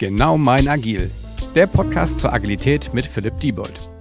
Genau 0.00 0.38
mein 0.38 0.66
Agil, 0.66 1.10
der 1.54 1.66
Podcast 1.66 2.20
zur 2.20 2.32
Agilität 2.32 2.94
mit 2.94 3.04
Philipp 3.04 3.38
Diebold. 3.38 3.99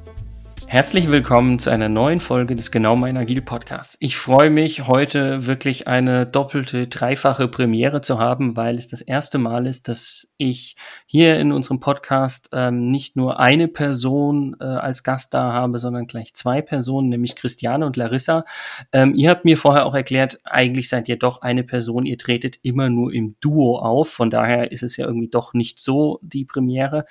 Herzlich 0.71 1.09
willkommen 1.09 1.57
zu 1.57 1.71
einer 1.71 1.89
neuen 1.89 2.19
Folge 2.19 2.53
des 2.53 2.69
Genau 2.69 2.95
mein 2.95 3.17
Agil 3.17 3.41
Podcasts. 3.41 3.97
Ich 3.99 4.17
freue 4.17 4.51
mich, 4.51 4.85
heute 4.85 5.47
wirklich 5.47 5.87
eine 5.87 6.27
doppelte, 6.27 6.85
dreifache 6.85 7.47
Premiere 7.47 8.01
zu 8.01 8.19
haben, 8.19 8.55
weil 8.55 8.75
es 8.75 8.87
das 8.87 9.01
erste 9.01 9.39
Mal 9.39 9.65
ist, 9.65 9.87
dass 9.87 10.29
ich 10.37 10.75
hier 11.07 11.39
in 11.39 11.51
unserem 11.51 11.79
Podcast 11.79 12.49
ähm, 12.53 12.91
nicht 12.91 13.15
nur 13.15 13.39
eine 13.39 13.67
Person 13.67 14.55
äh, 14.59 14.65
als 14.65 15.01
Gast 15.01 15.33
da 15.33 15.53
habe, 15.53 15.79
sondern 15.79 16.05
gleich 16.05 16.35
zwei 16.35 16.61
Personen, 16.61 17.09
nämlich 17.09 17.35
Christiane 17.35 17.87
und 17.87 17.97
Larissa. 17.97 18.45
Ähm, 18.93 19.15
ihr 19.15 19.31
habt 19.31 19.45
mir 19.45 19.57
vorher 19.57 19.87
auch 19.87 19.95
erklärt, 19.95 20.37
eigentlich 20.43 20.87
seid 20.87 21.09
ihr 21.09 21.17
doch 21.17 21.41
eine 21.41 21.63
Person, 21.63 22.05
ihr 22.05 22.19
tretet 22.19 22.59
immer 22.61 22.91
nur 22.91 23.11
im 23.11 23.35
Duo 23.39 23.79
auf. 23.79 24.11
Von 24.11 24.29
daher 24.29 24.71
ist 24.71 24.83
es 24.83 24.97
ja 24.97 25.07
irgendwie 25.07 25.29
doch 25.29 25.55
nicht 25.55 25.79
so 25.79 26.19
die 26.21 26.45
Premiere. 26.45 27.05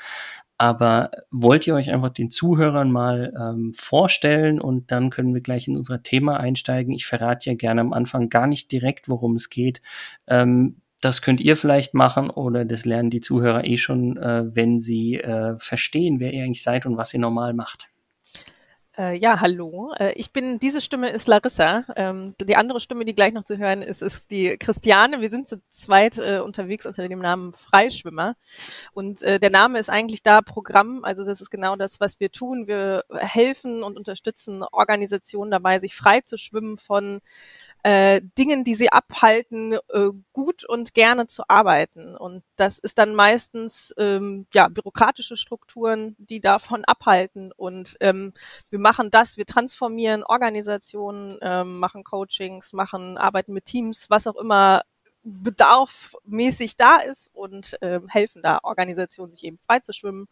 Aber 0.58 1.12
wollt 1.30 1.66
ihr 1.66 1.74
euch 1.74 1.90
einfach 1.92 2.10
den 2.10 2.30
Zuhörern 2.30 2.90
mal 2.90 3.32
ähm, 3.40 3.72
vorstellen 3.74 4.60
und 4.60 4.90
dann 4.90 5.10
können 5.10 5.32
wir 5.32 5.40
gleich 5.40 5.68
in 5.68 5.76
unser 5.76 6.02
Thema 6.02 6.38
einsteigen. 6.38 6.92
Ich 6.92 7.06
verrate 7.06 7.48
ja 7.48 7.56
gerne 7.56 7.80
am 7.80 7.92
Anfang 7.92 8.28
gar 8.28 8.48
nicht 8.48 8.72
direkt, 8.72 9.08
worum 9.08 9.36
es 9.36 9.50
geht. 9.50 9.80
Ähm, 10.26 10.82
das 11.00 11.22
könnt 11.22 11.40
ihr 11.40 11.56
vielleicht 11.56 11.94
machen 11.94 12.28
oder 12.28 12.64
das 12.64 12.84
lernen 12.84 13.10
die 13.10 13.20
Zuhörer 13.20 13.64
eh 13.64 13.76
schon, 13.76 14.16
äh, 14.16 14.44
wenn 14.54 14.80
sie 14.80 15.16
äh, 15.16 15.56
verstehen, 15.58 16.18
wer 16.18 16.32
ihr 16.32 16.42
eigentlich 16.42 16.62
seid 16.62 16.86
und 16.86 16.96
was 16.96 17.14
ihr 17.14 17.20
normal 17.20 17.54
macht. 17.54 17.88
Äh, 18.98 19.16
ja, 19.16 19.38
hallo. 19.40 19.92
Äh, 19.96 20.12
ich 20.14 20.32
bin, 20.32 20.58
diese 20.58 20.80
Stimme 20.80 21.10
ist 21.10 21.28
Larissa. 21.28 21.84
Ähm, 21.94 22.34
die 22.40 22.56
andere 22.56 22.80
Stimme, 22.80 23.04
die 23.04 23.14
gleich 23.14 23.32
noch 23.32 23.44
zu 23.44 23.56
hören 23.56 23.80
ist, 23.80 24.02
ist 24.02 24.32
die 24.32 24.56
Christiane. 24.58 25.20
Wir 25.20 25.30
sind 25.30 25.46
zu 25.46 25.62
zweit 25.68 26.18
äh, 26.18 26.40
unterwegs 26.40 26.84
unter 26.84 27.06
dem 27.08 27.20
Namen 27.20 27.52
Freischwimmer. 27.52 28.34
Und 28.94 29.20
der 29.22 29.50
Name 29.50 29.78
ist 29.78 29.90
eigentlich 29.90 30.22
da 30.22 30.40
Programm. 30.40 31.04
Also 31.04 31.24
das 31.24 31.40
ist 31.40 31.50
genau 31.50 31.76
das, 31.76 32.00
was 32.00 32.18
wir 32.18 32.30
tun. 32.30 32.66
Wir 32.66 33.04
helfen 33.16 33.82
und 33.82 33.96
unterstützen 33.96 34.62
Organisationen 34.72 35.50
dabei, 35.50 35.78
sich 35.78 35.94
frei 35.94 36.20
zu 36.20 36.36
schwimmen 36.36 36.76
von 36.76 37.20
äh, 37.82 38.20
Dingen, 38.36 38.64
die 38.64 38.74
sie 38.74 38.90
abhalten, 38.90 39.74
äh, 39.74 40.10
gut 40.32 40.64
und 40.64 40.94
gerne 40.94 41.26
zu 41.26 41.44
arbeiten. 41.48 42.16
Und 42.16 42.42
das 42.56 42.78
ist 42.78 42.98
dann 42.98 43.14
meistens 43.14 43.94
ähm, 43.98 44.46
ja 44.52 44.68
bürokratische 44.68 45.36
Strukturen, 45.36 46.16
die 46.18 46.40
davon 46.40 46.84
abhalten. 46.84 47.52
Und 47.56 47.96
ähm, 48.00 48.32
wir 48.70 48.78
machen 48.78 49.10
das, 49.10 49.36
wir 49.36 49.46
transformieren 49.46 50.24
Organisationen, 50.24 51.38
ähm, 51.40 51.78
machen 51.78 52.04
Coachings, 52.04 52.72
machen 52.72 53.16
Arbeiten 53.16 53.52
mit 53.52 53.64
Teams, 53.64 54.10
was 54.10 54.26
auch 54.26 54.36
immer 54.36 54.82
bedarfmäßig 55.22 56.76
da 56.76 56.98
ist 56.98 57.30
und 57.34 57.76
ähm, 57.82 58.08
helfen 58.08 58.42
da 58.42 58.60
Organisationen, 58.62 59.32
sich 59.32 59.44
eben 59.44 59.58
frei 59.58 59.80
zu 59.80 59.92
schwimmen 59.92 60.28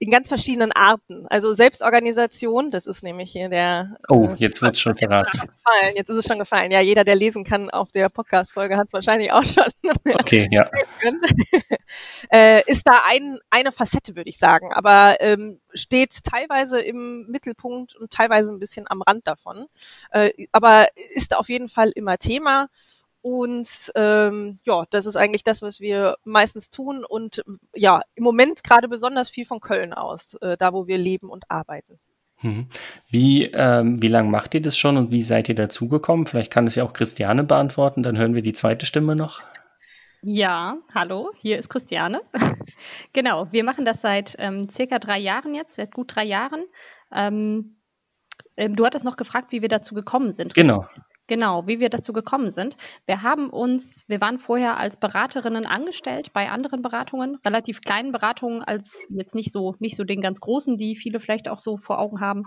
in 0.00 0.10
ganz 0.10 0.28
verschiedenen 0.28 0.72
Arten. 0.72 1.26
Also 1.28 1.52
Selbstorganisation, 1.52 2.70
das 2.70 2.86
ist 2.86 3.02
nämlich 3.02 3.32
hier 3.32 3.50
der. 3.50 3.98
Oh, 4.08 4.28
äh, 4.28 4.34
jetzt 4.36 4.62
wird's 4.62 4.80
schon 4.80 4.96
verraten. 4.96 5.30
Gefallen. 5.30 5.94
Jetzt 5.94 6.08
ist 6.08 6.16
es 6.16 6.24
schon 6.24 6.38
gefallen. 6.38 6.72
Ja, 6.72 6.80
jeder, 6.80 7.04
der 7.04 7.16
lesen 7.16 7.44
kann 7.44 7.68
auf 7.68 7.92
der 7.92 8.08
Podcast-Folge, 8.08 8.78
hat 8.78 8.86
es 8.86 8.94
wahrscheinlich 8.94 9.30
auch 9.30 9.44
schon. 9.44 9.64
Okay, 10.14 10.48
ja. 10.50 10.70
äh, 12.32 12.62
ist 12.66 12.86
da 12.86 13.02
ein, 13.06 13.38
eine 13.50 13.72
Facette, 13.72 14.16
würde 14.16 14.30
ich 14.30 14.38
sagen, 14.38 14.72
aber 14.72 15.16
ähm, 15.20 15.60
steht 15.74 16.24
teilweise 16.24 16.80
im 16.80 17.26
Mittelpunkt 17.28 17.94
und 17.96 18.10
teilweise 18.10 18.52
ein 18.52 18.58
bisschen 18.58 18.86
am 18.88 19.02
Rand 19.02 19.26
davon. 19.26 19.66
Äh, 20.10 20.30
aber 20.52 20.86
ist 21.14 21.36
auf 21.36 21.48
jeden 21.48 21.68
Fall 21.68 21.90
immer 21.94 22.18
Thema 22.18 22.68
und 23.22 23.92
ähm, 23.94 24.56
ja, 24.64 24.84
das 24.90 25.06
ist 25.06 25.16
eigentlich 25.16 25.44
das, 25.44 25.62
was 25.62 25.80
wir 25.80 26.16
meistens 26.24 26.70
tun. 26.70 27.04
Und 27.04 27.42
ja, 27.74 28.02
im 28.14 28.24
Moment 28.24 28.64
gerade 28.64 28.88
besonders 28.88 29.28
viel 29.28 29.44
von 29.44 29.60
Köln 29.60 29.92
aus, 29.92 30.34
äh, 30.40 30.56
da 30.56 30.72
wo 30.72 30.86
wir 30.86 30.98
leben 30.98 31.28
und 31.28 31.44
arbeiten. 31.50 31.98
Mhm. 32.42 32.68
Wie, 33.08 33.44
ähm, 33.44 34.00
wie 34.02 34.08
lange 34.08 34.30
macht 34.30 34.54
ihr 34.54 34.62
das 34.62 34.78
schon 34.78 34.96
und 34.96 35.10
wie 35.10 35.22
seid 35.22 35.48
ihr 35.48 35.54
dazugekommen? 35.54 36.26
Vielleicht 36.26 36.50
kann 36.50 36.66
es 36.66 36.74
ja 36.74 36.84
auch 36.84 36.94
Christiane 36.94 37.44
beantworten, 37.44 38.02
dann 38.02 38.16
hören 38.16 38.34
wir 38.34 38.42
die 38.42 38.54
zweite 38.54 38.86
Stimme 38.86 39.14
noch. 39.14 39.42
Ja, 40.22 40.76
hallo, 40.94 41.30
hier 41.34 41.58
ist 41.58 41.70
Christiane. 41.70 42.20
genau, 43.12 43.48
wir 43.52 43.64
machen 43.64 43.84
das 43.84 44.00
seit 44.00 44.36
ähm, 44.38 44.68
circa 44.70 44.98
drei 44.98 45.18
Jahren 45.18 45.54
jetzt, 45.54 45.76
seit 45.76 45.92
gut 45.92 46.14
drei 46.14 46.24
Jahren. 46.24 46.64
Ähm, 47.12 47.76
ähm 48.56 48.76
du 48.76 48.84
hattest 48.84 49.04
noch 49.04 49.16
gefragt, 49.16 49.52
wie 49.52 49.62
wir 49.62 49.68
dazu 49.68 49.94
gekommen 49.94 50.30
sind. 50.30 50.54
Genau. 50.54 50.86
Genau, 51.30 51.68
wie 51.68 51.78
wir 51.78 51.90
dazu 51.90 52.12
gekommen 52.12 52.50
sind. 52.50 52.76
Wir 53.06 53.22
haben 53.22 53.50
uns, 53.50 54.02
wir 54.08 54.20
waren 54.20 54.40
vorher 54.40 54.78
als 54.78 54.96
Beraterinnen 54.96 55.64
angestellt 55.64 56.32
bei 56.32 56.50
anderen 56.50 56.82
Beratungen, 56.82 57.38
relativ 57.46 57.82
kleinen 57.82 58.10
Beratungen, 58.10 58.64
als 58.64 58.82
jetzt 59.10 59.36
nicht 59.36 59.52
so, 59.52 59.76
nicht 59.78 59.94
so 59.94 60.02
den 60.02 60.20
ganz 60.20 60.40
großen, 60.40 60.76
die 60.76 60.96
viele 60.96 61.20
vielleicht 61.20 61.48
auch 61.48 61.60
so 61.60 61.76
vor 61.76 62.00
Augen 62.00 62.18
haben. 62.18 62.46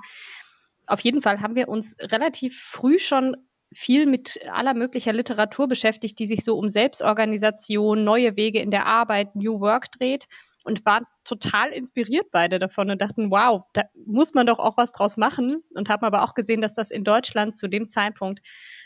Auf 0.85 0.99
jeden 0.99 1.21
Fall 1.21 1.39
haben 1.39 1.55
wir 1.55 1.69
uns 1.69 1.95
relativ 2.01 2.59
früh 2.59 2.99
schon 2.99 3.37
viel 3.73 4.05
mit 4.05 4.37
aller 4.51 4.73
möglicher 4.73 5.13
Literatur 5.13 5.69
beschäftigt, 5.69 6.19
die 6.19 6.25
sich 6.25 6.43
so 6.43 6.57
um 6.57 6.67
Selbstorganisation, 6.67 8.03
neue 8.03 8.35
Wege 8.35 8.59
in 8.59 8.69
der 8.69 8.85
Arbeit, 8.85 9.33
New 9.33 9.61
Work 9.61 9.93
dreht 9.93 10.27
und 10.63 10.85
waren 10.85 11.05
total 11.23 11.69
inspiriert 11.69 12.27
beide 12.31 12.57
davon 12.57 12.89
und 12.89 13.01
dachten, 13.01 13.29
wow, 13.29 13.63
da 13.73 13.83
muss 14.05 14.33
man 14.33 14.47
doch 14.47 14.59
auch 14.59 14.77
was 14.77 14.93
draus 14.93 15.17
machen 15.17 15.61
und 15.75 15.89
haben 15.89 16.05
aber 16.05 16.23
auch 16.23 16.33
gesehen, 16.33 16.61
dass 16.61 16.73
das 16.73 16.89
in 16.89 17.03
Deutschland 17.03 17.55
zu 17.55 17.67
dem 17.67 17.87
Zeitpunkt 17.87 18.41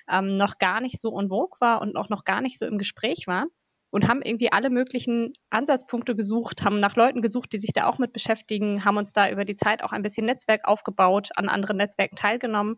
ähm, 0.09 0.37
noch 0.37 0.57
gar 0.57 0.81
nicht 0.81 0.99
so 0.99 1.17
en 1.17 1.29
vogue 1.29 1.59
war 1.59 1.81
und 1.81 1.95
auch 1.95 2.09
noch 2.09 2.23
gar 2.23 2.41
nicht 2.41 2.57
so 2.57 2.65
im 2.65 2.77
Gespräch 2.77 3.27
war 3.27 3.45
und 3.89 4.07
haben 4.07 4.21
irgendwie 4.21 4.51
alle 4.51 4.69
möglichen 4.69 5.31
Ansatzpunkte 5.49 6.15
gesucht, 6.15 6.63
haben 6.63 6.79
nach 6.79 6.95
Leuten 6.95 7.21
gesucht, 7.21 7.53
die 7.53 7.59
sich 7.59 7.73
da 7.73 7.87
auch 7.87 7.99
mit 7.99 8.11
beschäftigen, 8.11 8.83
haben 8.83 8.97
uns 8.97 9.13
da 9.13 9.29
über 9.29 9.45
die 9.45 9.55
Zeit 9.55 9.83
auch 9.83 9.91
ein 9.91 10.01
bisschen 10.01 10.25
Netzwerk 10.25 10.67
aufgebaut, 10.67 11.29
an 11.35 11.47
anderen 11.47 11.77
Netzwerken 11.77 12.15
teilgenommen 12.15 12.77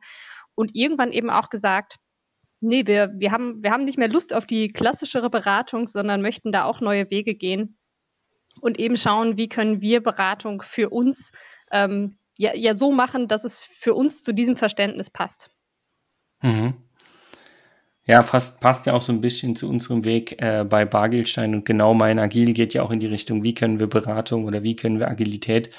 und 0.56 0.72
irgendwann 0.76 1.12
eben 1.12 1.30
auch 1.30 1.50
gesagt, 1.50 1.96
nee, 2.62 2.86
wir, 2.86 3.12
wir, 3.16 3.32
haben, 3.32 3.64
wir 3.64 3.72
haben 3.72 3.86
nicht 3.86 3.98
mehr 3.98 4.10
Lust 4.10 4.36
auf 4.36 4.46
die 4.46 4.68
klassischere 4.68 5.30
Beratung, 5.30 5.88
sondern 5.88 6.22
möchten 6.22 6.52
da 6.52 6.66
auch 6.66 6.82
neue 6.82 7.10
Wege 7.10 7.36
gehen 7.36 7.79
und 8.60 8.80
eben 8.80 8.98
schauen, 8.98 9.38
wie 9.38 9.50
können 9.50 9.82
wir 9.82 10.02
Beratung 10.02 10.62
für 10.62 10.90
uns 10.90 11.32
ähm, 11.72 12.18
ja, 12.38 12.56
ja 12.56 12.74
so 12.74 12.92
machen, 12.92 13.28
dass 13.28 13.44
es 13.44 13.62
für 13.62 13.94
uns 13.94 14.24
zu 14.24 14.34
diesem 14.34 14.56
Verständnis 14.56 15.10
passt. 15.10 15.52
Mhm. 16.42 16.74
Ja, 18.06 18.24
passt, 18.24 18.60
passt 18.60 18.88
ja 18.88 18.94
auch 18.94 19.04
so 19.04 19.12
ein 19.12 19.22
bisschen 19.22 19.56
zu 19.56 19.70
unserem 19.70 20.04
Weg 20.04 20.42
äh, 20.42 20.66
bei 20.68 20.84
Bargelstein 20.84 21.54
und 21.54 21.66
genau 21.66 21.94
mein 21.94 22.18
Agil 22.18 22.54
geht 22.54 22.74
ja 22.74 22.82
auch 22.82 22.90
in 22.90 23.00
die 23.00 23.06
Richtung, 23.06 23.44
wie 23.44 23.54
können 23.54 23.80
wir 23.80 23.88
Beratung 23.88 24.46
oder 24.46 24.64
wie 24.64 24.76
können 24.76 25.00
wir 25.00 25.10
Agilität 25.10 25.70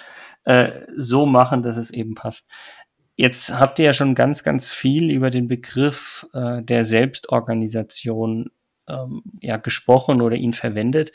äh, 0.45 0.83
so 0.97 1.27
machen, 1.27 1.63
dass 1.65 1.77
es 1.77 1.91
eben 1.91 2.15
passt. 2.15 2.49
Jetzt 3.17 3.59
habt 3.59 3.79
ihr 3.79 3.87
ja 3.87 3.93
schon 3.93 4.15
ganz, 4.15 4.45
ganz 4.45 4.73
viel 4.73 5.11
über 5.11 5.31
den 5.31 5.47
Begriff 5.49 6.27
äh, 6.33 6.63
der 6.63 6.85
Selbstorganisation 6.85 8.51
ähm, 8.89 9.23
ja, 9.41 9.57
gesprochen 9.57 10.21
oder 10.21 10.37
ihn 10.37 10.53
verwendet. 10.53 11.13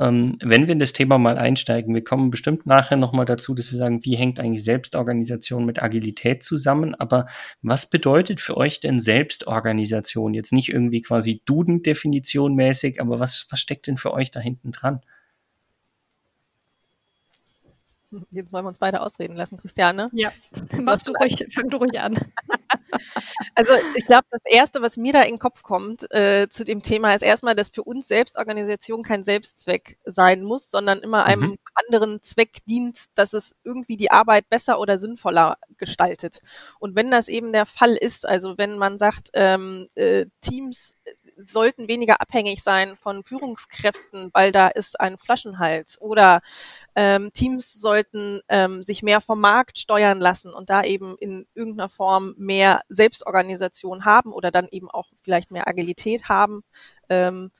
Ähm, 0.00 0.36
wenn 0.42 0.66
wir 0.66 0.72
in 0.72 0.78
das 0.78 0.92
Thema 0.92 1.18
mal 1.18 1.38
einsteigen, 1.38 1.94
wir 1.94 2.04
kommen 2.04 2.30
bestimmt 2.30 2.66
nachher 2.66 2.96
nochmal 2.96 3.24
dazu, 3.24 3.54
dass 3.54 3.70
wir 3.70 3.78
sagen, 3.78 4.04
wie 4.04 4.16
hängt 4.16 4.40
eigentlich 4.40 4.64
Selbstorganisation 4.64 5.64
mit 5.64 5.82
Agilität 5.82 6.42
zusammen, 6.42 6.94
aber 6.94 7.26
was 7.62 7.88
bedeutet 7.88 8.40
für 8.40 8.56
euch 8.56 8.80
denn 8.80 8.98
Selbstorganisation? 8.98 10.34
Jetzt 10.34 10.52
nicht 10.52 10.68
irgendwie 10.68 11.02
quasi 11.02 11.42
Duden-Definition 11.44 12.54
mäßig, 12.54 13.00
aber 13.00 13.20
was, 13.20 13.46
was 13.50 13.60
steckt 13.60 13.86
denn 13.86 13.96
für 13.96 14.12
euch 14.12 14.30
da 14.30 14.40
hinten 14.40 14.72
dran? 14.72 15.00
Jetzt 18.30 18.52
wollen 18.52 18.64
wir 18.64 18.68
uns 18.68 18.78
beide 18.78 19.00
ausreden 19.00 19.36
lassen, 19.36 19.56
Christiane. 19.56 20.10
Ja, 20.12 20.30
machst 20.80 21.06
du 21.06 21.12
ruhig, 21.12 21.36
fang 21.52 21.68
du 21.68 21.78
ruhig 21.78 21.98
an. 22.00 22.18
Also 23.56 23.72
ich 23.96 24.06
glaube, 24.06 24.26
das 24.30 24.42
Erste, 24.44 24.82
was 24.82 24.96
mir 24.96 25.12
da 25.12 25.22
in 25.22 25.34
den 25.34 25.38
Kopf 25.38 25.62
kommt 25.62 26.10
äh, 26.12 26.48
zu 26.48 26.64
dem 26.64 26.82
Thema, 26.82 27.14
ist 27.14 27.22
erstmal, 27.22 27.54
dass 27.54 27.70
für 27.70 27.82
uns 27.82 28.08
Selbstorganisation 28.08 29.02
kein 29.02 29.22
Selbstzweck 29.22 29.98
sein 30.04 30.42
muss, 30.42 30.70
sondern 30.70 31.00
immer 31.00 31.24
einem 31.24 31.50
mhm. 31.50 31.58
anderen 31.74 32.22
Zweck 32.22 32.58
dient, 32.66 33.06
dass 33.14 33.32
es 33.32 33.56
irgendwie 33.64 33.96
die 33.96 34.10
Arbeit 34.10 34.48
besser 34.48 34.78
oder 34.78 34.98
sinnvoller 34.98 35.56
gestaltet. 35.76 36.40
Und 36.78 36.94
wenn 36.94 37.10
das 37.10 37.28
eben 37.28 37.52
der 37.52 37.66
Fall 37.66 37.94
ist, 37.94 38.26
also 38.28 38.58
wenn 38.58 38.78
man 38.78 38.98
sagt, 38.98 39.30
ähm, 39.34 39.86
äh, 39.94 40.26
Teams 40.40 40.94
sollten 41.42 41.88
weniger 41.88 42.20
abhängig 42.20 42.62
sein 42.62 42.96
von 42.96 43.24
Führungskräften, 43.24 44.30
weil 44.32 44.52
da 44.52 44.68
ist 44.68 45.00
ein 45.00 45.18
Flaschenhals. 45.18 46.00
Oder 46.00 46.40
ähm, 46.94 47.32
Teams 47.32 47.72
sollten 47.72 48.40
ähm, 48.48 48.82
sich 48.82 49.02
mehr 49.02 49.20
vom 49.20 49.40
Markt 49.40 49.78
steuern 49.78 50.20
lassen 50.20 50.52
und 50.52 50.70
da 50.70 50.82
eben 50.82 51.16
in 51.18 51.46
irgendeiner 51.54 51.88
Form 51.88 52.34
mehr 52.36 52.82
Selbstorganisation 52.88 54.04
haben 54.04 54.32
oder 54.32 54.50
dann 54.50 54.68
eben 54.70 54.90
auch 54.90 55.08
vielleicht 55.22 55.50
mehr 55.50 55.68
Agilität 55.68 56.28
haben. 56.28 56.62
Ähm, 57.08 57.50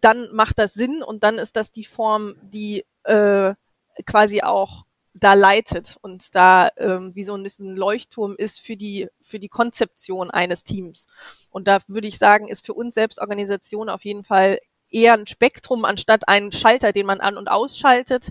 dann 0.00 0.28
macht 0.34 0.58
das 0.58 0.74
Sinn 0.74 1.02
und 1.02 1.24
dann 1.24 1.36
ist 1.36 1.56
das 1.56 1.72
die 1.72 1.84
Form, 1.84 2.34
die 2.42 2.84
äh, 3.04 3.54
quasi 4.06 4.42
auch 4.42 4.84
da 5.18 5.34
leitet 5.34 5.96
und 6.02 6.34
da 6.34 6.68
ähm, 6.76 7.14
wie 7.14 7.24
so 7.24 7.34
ein 7.34 7.42
bisschen 7.42 7.76
Leuchtturm 7.76 8.34
ist 8.36 8.60
für 8.60 8.76
die 8.76 9.08
für 9.20 9.38
die 9.38 9.48
Konzeption 9.48 10.30
eines 10.30 10.64
Teams. 10.64 11.06
Und 11.50 11.68
da 11.68 11.78
würde 11.88 12.08
ich 12.08 12.18
sagen, 12.18 12.48
ist 12.48 12.64
für 12.66 12.74
uns 12.74 12.94
Selbstorganisation 12.94 13.88
auf 13.88 14.04
jeden 14.04 14.24
Fall 14.24 14.58
eher 14.90 15.14
ein 15.14 15.26
Spektrum 15.26 15.84
anstatt 15.84 16.28
einen 16.28 16.52
Schalter, 16.52 16.92
den 16.92 17.06
man 17.06 17.20
an- 17.20 17.36
und 17.36 17.48
ausschaltet. 17.48 18.30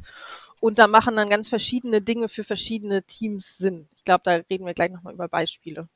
Und 0.59 0.79
da 0.79 0.87
machen 0.87 1.15
dann 1.15 1.29
ganz 1.29 1.49
verschiedene 1.49 2.01
Dinge 2.01 2.29
für 2.29 2.43
verschiedene 2.43 3.03
Teams 3.03 3.57
Sinn. 3.57 3.87
Ich 3.95 4.03
glaube, 4.03 4.21
da 4.23 4.31
reden 4.49 4.65
wir 4.65 4.73
gleich 4.73 4.91
nochmal 4.91 5.13
über 5.13 5.27
Beispiele 5.27 5.87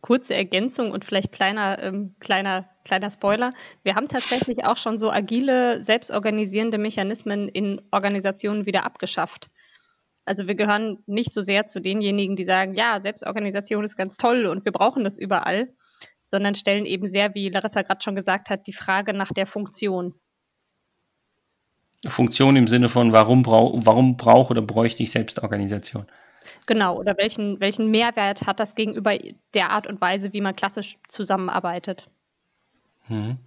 kurze 0.00 0.34
Ergänzung 0.34 0.92
und 0.92 1.04
vielleicht 1.04 1.32
kleiner, 1.32 1.82
ähm, 1.82 2.14
kleiner, 2.20 2.68
kleiner 2.84 3.10
Spoiler. 3.10 3.52
Wir 3.82 3.94
haben 3.94 4.08
tatsächlich 4.08 4.64
auch 4.64 4.76
schon 4.76 4.98
so 4.98 5.10
agile, 5.10 5.82
selbstorganisierende 5.82 6.78
Mechanismen 6.78 7.48
in 7.48 7.80
Organisationen 7.90 8.66
wieder 8.66 8.84
abgeschafft. 8.84 9.50
Also 10.30 10.46
wir 10.46 10.54
gehören 10.54 11.02
nicht 11.06 11.32
so 11.32 11.42
sehr 11.42 11.66
zu 11.66 11.80
denjenigen, 11.80 12.36
die 12.36 12.44
sagen, 12.44 12.72
ja, 12.76 13.00
Selbstorganisation 13.00 13.82
ist 13.82 13.96
ganz 13.96 14.16
toll 14.16 14.46
und 14.46 14.64
wir 14.64 14.70
brauchen 14.70 15.02
das 15.02 15.18
überall, 15.18 15.74
sondern 16.22 16.54
stellen 16.54 16.86
eben 16.86 17.08
sehr, 17.08 17.34
wie 17.34 17.48
Larissa 17.48 17.82
gerade 17.82 18.00
schon 18.00 18.14
gesagt 18.14 18.48
hat, 18.48 18.68
die 18.68 18.72
Frage 18.72 19.12
nach 19.12 19.32
der 19.32 19.48
Funktion. 19.48 20.14
Funktion 22.06 22.54
im 22.54 22.68
Sinne 22.68 22.88
von, 22.88 23.10
warum, 23.10 23.42
brau 23.42 23.80
warum 23.84 24.16
brauche 24.16 24.52
oder 24.52 24.62
bräuchte 24.62 25.02
ich 25.02 25.10
Selbstorganisation? 25.10 26.06
Genau, 26.68 26.96
oder 26.96 27.16
welchen, 27.16 27.58
welchen 27.58 27.90
Mehrwert 27.90 28.46
hat 28.46 28.60
das 28.60 28.76
gegenüber 28.76 29.18
der 29.54 29.72
Art 29.72 29.88
und 29.88 30.00
Weise, 30.00 30.32
wie 30.32 30.40
man 30.40 30.54
klassisch 30.54 30.96
zusammenarbeitet? 31.08 32.08
Mhm. 33.08 33.38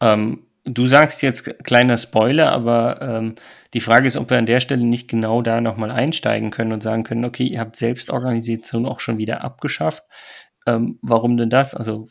Ähm, 0.00 0.47
du 0.68 0.86
sagst 0.86 1.22
jetzt 1.22 1.64
kleiner 1.64 1.96
Spoiler, 1.96 2.52
aber 2.52 3.00
ähm, 3.00 3.34
die 3.74 3.80
Frage 3.80 4.06
ist, 4.06 4.16
ob 4.16 4.30
wir 4.30 4.38
an 4.38 4.46
der 4.46 4.60
Stelle 4.60 4.84
nicht 4.84 5.08
genau 5.08 5.42
da 5.42 5.60
nochmal 5.60 5.90
einsteigen 5.90 6.50
können 6.50 6.72
und 6.72 6.82
sagen 6.82 7.04
können, 7.04 7.24
okay, 7.24 7.44
ihr 7.44 7.60
habt 7.60 7.76
Selbstorganisation 7.76 8.86
auch 8.86 9.00
schon 9.00 9.18
wieder 9.18 9.42
abgeschafft. 9.42 10.04
Ähm, 10.66 10.98
warum 11.02 11.36
denn 11.36 11.50
das? 11.50 11.74
Also 11.74 12.06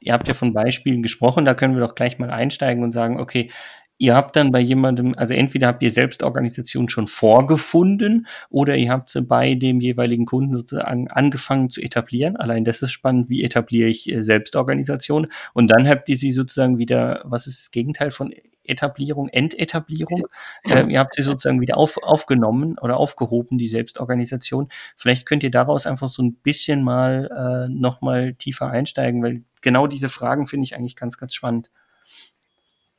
ihr 0.00 0.12
habt 0.12 0.28
ja 0.28 0.34
von 0.34 0.52
Beispielen 0.52 1.02
gesprochen, 1.02 1.44
da 1.44 1.54
können 1.54 1.74
wir 1.74 1.80
doch 1.80 1.94
gleich 1.94 2.18
mal 2.18 2.30
einsteigen 2.30 2.82
und 2.82 2.92
sagen, 2.92 3.20
okay, 3.20 3.50
ihr 3.98 4.14
habt 4.14 4.36
dann 4.36 4.52
bei 4.52 4.60
jemandem, 4.60 5.14
also 5.16 5.34
entweder 5.34 5.68
habt 5.68 5.82
ihr 5.82 5.90
Selbstorganisation 5.90 6.88
schon 6.88 7.06
vorgefunden 7.06 8.26
oder 8.50 8.76
ihr 8.76 8.90
habt 8.90 9.08
sie 9.08 9.22
bei 9.22 9.54
dem 9.54 9.80
jeweiligen 9.80 10.26
Kunden 10.26 10.54
sozusagen 10.54 11.08
angefangen 11.08 11.70
zu 11.70 11.80
etablieren. 11.80 12.36
Allein 12.36 12.64
das 12.64 12.82
ist 12.82 12.92
spannend, 12.92 13.30
wie 13.30 13.42
etabliere 13.42 13.88
ich 13.88 14.10
äh, 14.10 14.22
Selbstorganisation. 14.22 15.28
Und 15.54 15.70
dann 15.70 15.88
habt 15.88 16.08
ihr 16.08 16.16
sie 16.16 16.30
sozusagen 16.30 16.78
wieder, 16.78 17.22
was 17.24 17.46
ist 17.46 17.58
das 17.58 17.70
Gegenteil 17.70 18.10
von 18.10 18.34
Etablierung, 18.64 19.28
Entetablierung? 19.28 20.26
äh, 20.64 20.84
ihr 20.90 20.98
habt 20.98 21.14
sie 21.14 21.22
sozusagen 21.22 21.60
wieder 21.60 21.78
auf, 21.78 21.96
aufgenommen 22.02 22.76
oder 22.78 22.98
aufgehoben, 22.98 23.56
die 23.56 23.68
Selbstorganisation. 23.68 24.68
Vielleicht 24.96 25.24
könnt 25.24 25.42
ihr 25.42 25.50
daraus 25.50 25.86
einfach 25.86 26.08
so 26.08 26.22
ein 26.22 26.34
bisschen 26.34 26.82
mal 26.82 27.66
äh, 27.66 27.72
nochmal 27.72 28.34
tiefer 28.34 28.68
einsteigen, 28.68 29.22
weil 29.22 29.42
genau 29.62 29.86
diese 29.86 30.10
Fragen 30.10 30.46
finde 30.46 30.64
ich 30.64 30.76
eigentlich 30.76 30.96
ganz, 30.96 31.16
ganz 31.16 31.34
spannend. 31.34 31.70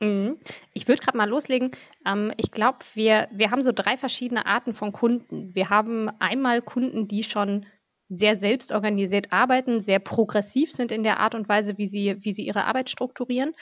Mhm. 0.00 0.38
Ich 0.74 0.86
würde 0.86 1.02
gerade 1.02 1.16
mal 1.16 1.28
loslegen. 1.28 1.70
Ähm, 2.06 2.32
ich 2.36 2.50
glaube, 2.50 2.78
wir, 2.94 3.28
wir 3.32 3.50
haben 3.50 3.62
so 3.62 3.72
drei 3.72 3.96
verschiedene 3.96 4.46
Arten 4.46 4.74
von 4.74 4.92
Kunden. 4.92 5.54
Wir 5.54 5.70
haben 5.70 6.08
einmal 6.20 6.62
Kunden, 6.62 7.08
die 7.08 7.24
schon 7.24 7.66
sehr 8.08 8.36
selbstorganisiert 8.36 9.32
arbeiten, 9.32 9.82
sehr 9.82 9.98
progressiv 9.98 10.72
sind 10.72 10.92
in 10.92 11.02
der 11.02 11.20
Art 11.20 11.34
und 11.34 11.48
Weise, 11.48 11.76
wie 11.78 11.86
sie, 11.86 12.16
wie 12.20 12.32
sie 12.32 12.46
ihre 12.46 12.64
Arbeit 12.64 12.88
strukturieren. 12.88 13.52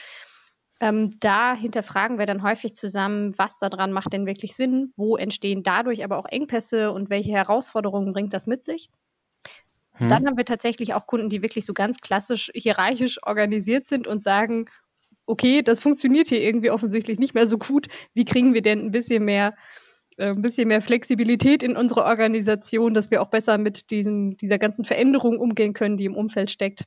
Ähm, 0.79 1.19
da 1.19 1.55
hinterfragen 1.55 2.19
wir 2.19 2.27
dann 2.27 2.43
häufig 2.43 2.75
zusammen, 2.75 3.33
was 3.37 3.57
daran 3.57 3.91
macht 3.91 4.13
denn 4.13 4.27
wirklich 4.27 4.55
Sinn, 4.55 4.93
wo 4.95 5.17
entstehen 5.17 5.63
dadurch 5.63 6.03
aber 6.03 6.17
auch 6.17 6.27
Engpässe 6.29 6.91
und 6.91 7.09
welche 7.09 7.31
Herausforderungen 7.31 8.13
bringt 8.13 8.33
das 8.33 8.45
mit 8.45 8.63
sich. 8.63 8.89
Hm. 9.93 10.09
Dann 10.09 10.27
haben 10.27 10.37
wir 10.37 10.45
tatsächlich 10.45 10.93
auch 10.93 11.07
Kunden, 11.07 11.29
die 11.29 11.41
wirklich 11.41 11.65
so 11.65 11.73
ganz 11.73 11.99
klassisch 11.99 12.51
hierarchisch 12.53 13.19
organisiert 13.23 13.87
sind 13.87 14.05
und 14.05 14.21
sagen, 14.21 14.69
okay, 15.27 15.61
das 15.61 15.79
funktioniert 15.79 16.27
hier 16.29 16.41
irgendwie 16.41 16.71
offensichtlich 16.71 17.19
nicht 17.19 17.35
mehr 17.35 17.45
so 17.45 17.57
gut. 17.57 17.87
Wie 18.13 18.25
kriegen 18.25 18.53
wir 18.53 18.61
denn 18.61 18.79
ein 18.79 18.91
bisschen 18.91 19.25
mehr, 19.25 19.53
äh, 20.17 20.29
ein 20.29 20.41
bisschen 20.41 20.69
mehr 20.69 20.81
Flexibilität 20.81 21.61
in 21.61 21.77
unsere 21.77 22.03
Organisation, 22.05 22.93
dass 22.93 23.11
wir 23.11 23.21
auch 23.21 23.29
besser 23.29 23.57
mit 23.57 23.91
diesen, 23.91 24.37
dieser 24.37 24.57
ganzen 24.57 24.85
Veränderung 24.85 25.37
umgehen 25.37 25.73
können, 25.73 25.97
die 25.97 26.05
im 26.05 26.15
Umfeld 26.15 26.49
steckt? 26.49 26.85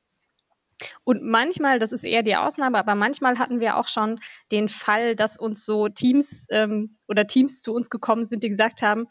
Und 1.05 1.23
manchmal, 1.23 1.79
das 1.79 1.93
ist 1.93 2.05
eher 2.05 2.23
die 2.23 2.37
Ausnahme, 2.37 2.79
aber 2.79 2.95
manchmal 2.95 3.39
hatten 3.39 3.61
wir 3.61 3.77
auch 3.77 3.87
schon 3.87 4.19
den 4.51 4.71
Fall, 4.71 5.15
dass 5.15 5.37
uns 5.37 5.67
so 5.67 5.89
Teams 5.89 6.47
ähm, 6.51 6.97
oder 7.07 7.27
Teams 7.27 7.61
zu 7.61 7.75
uns 7.75 7.91
gekommen 7.91 8.25
sind, 8.25 8.43
die 8.43 8.49
gesagt 8.49 8.81
haben, 8.81 9.07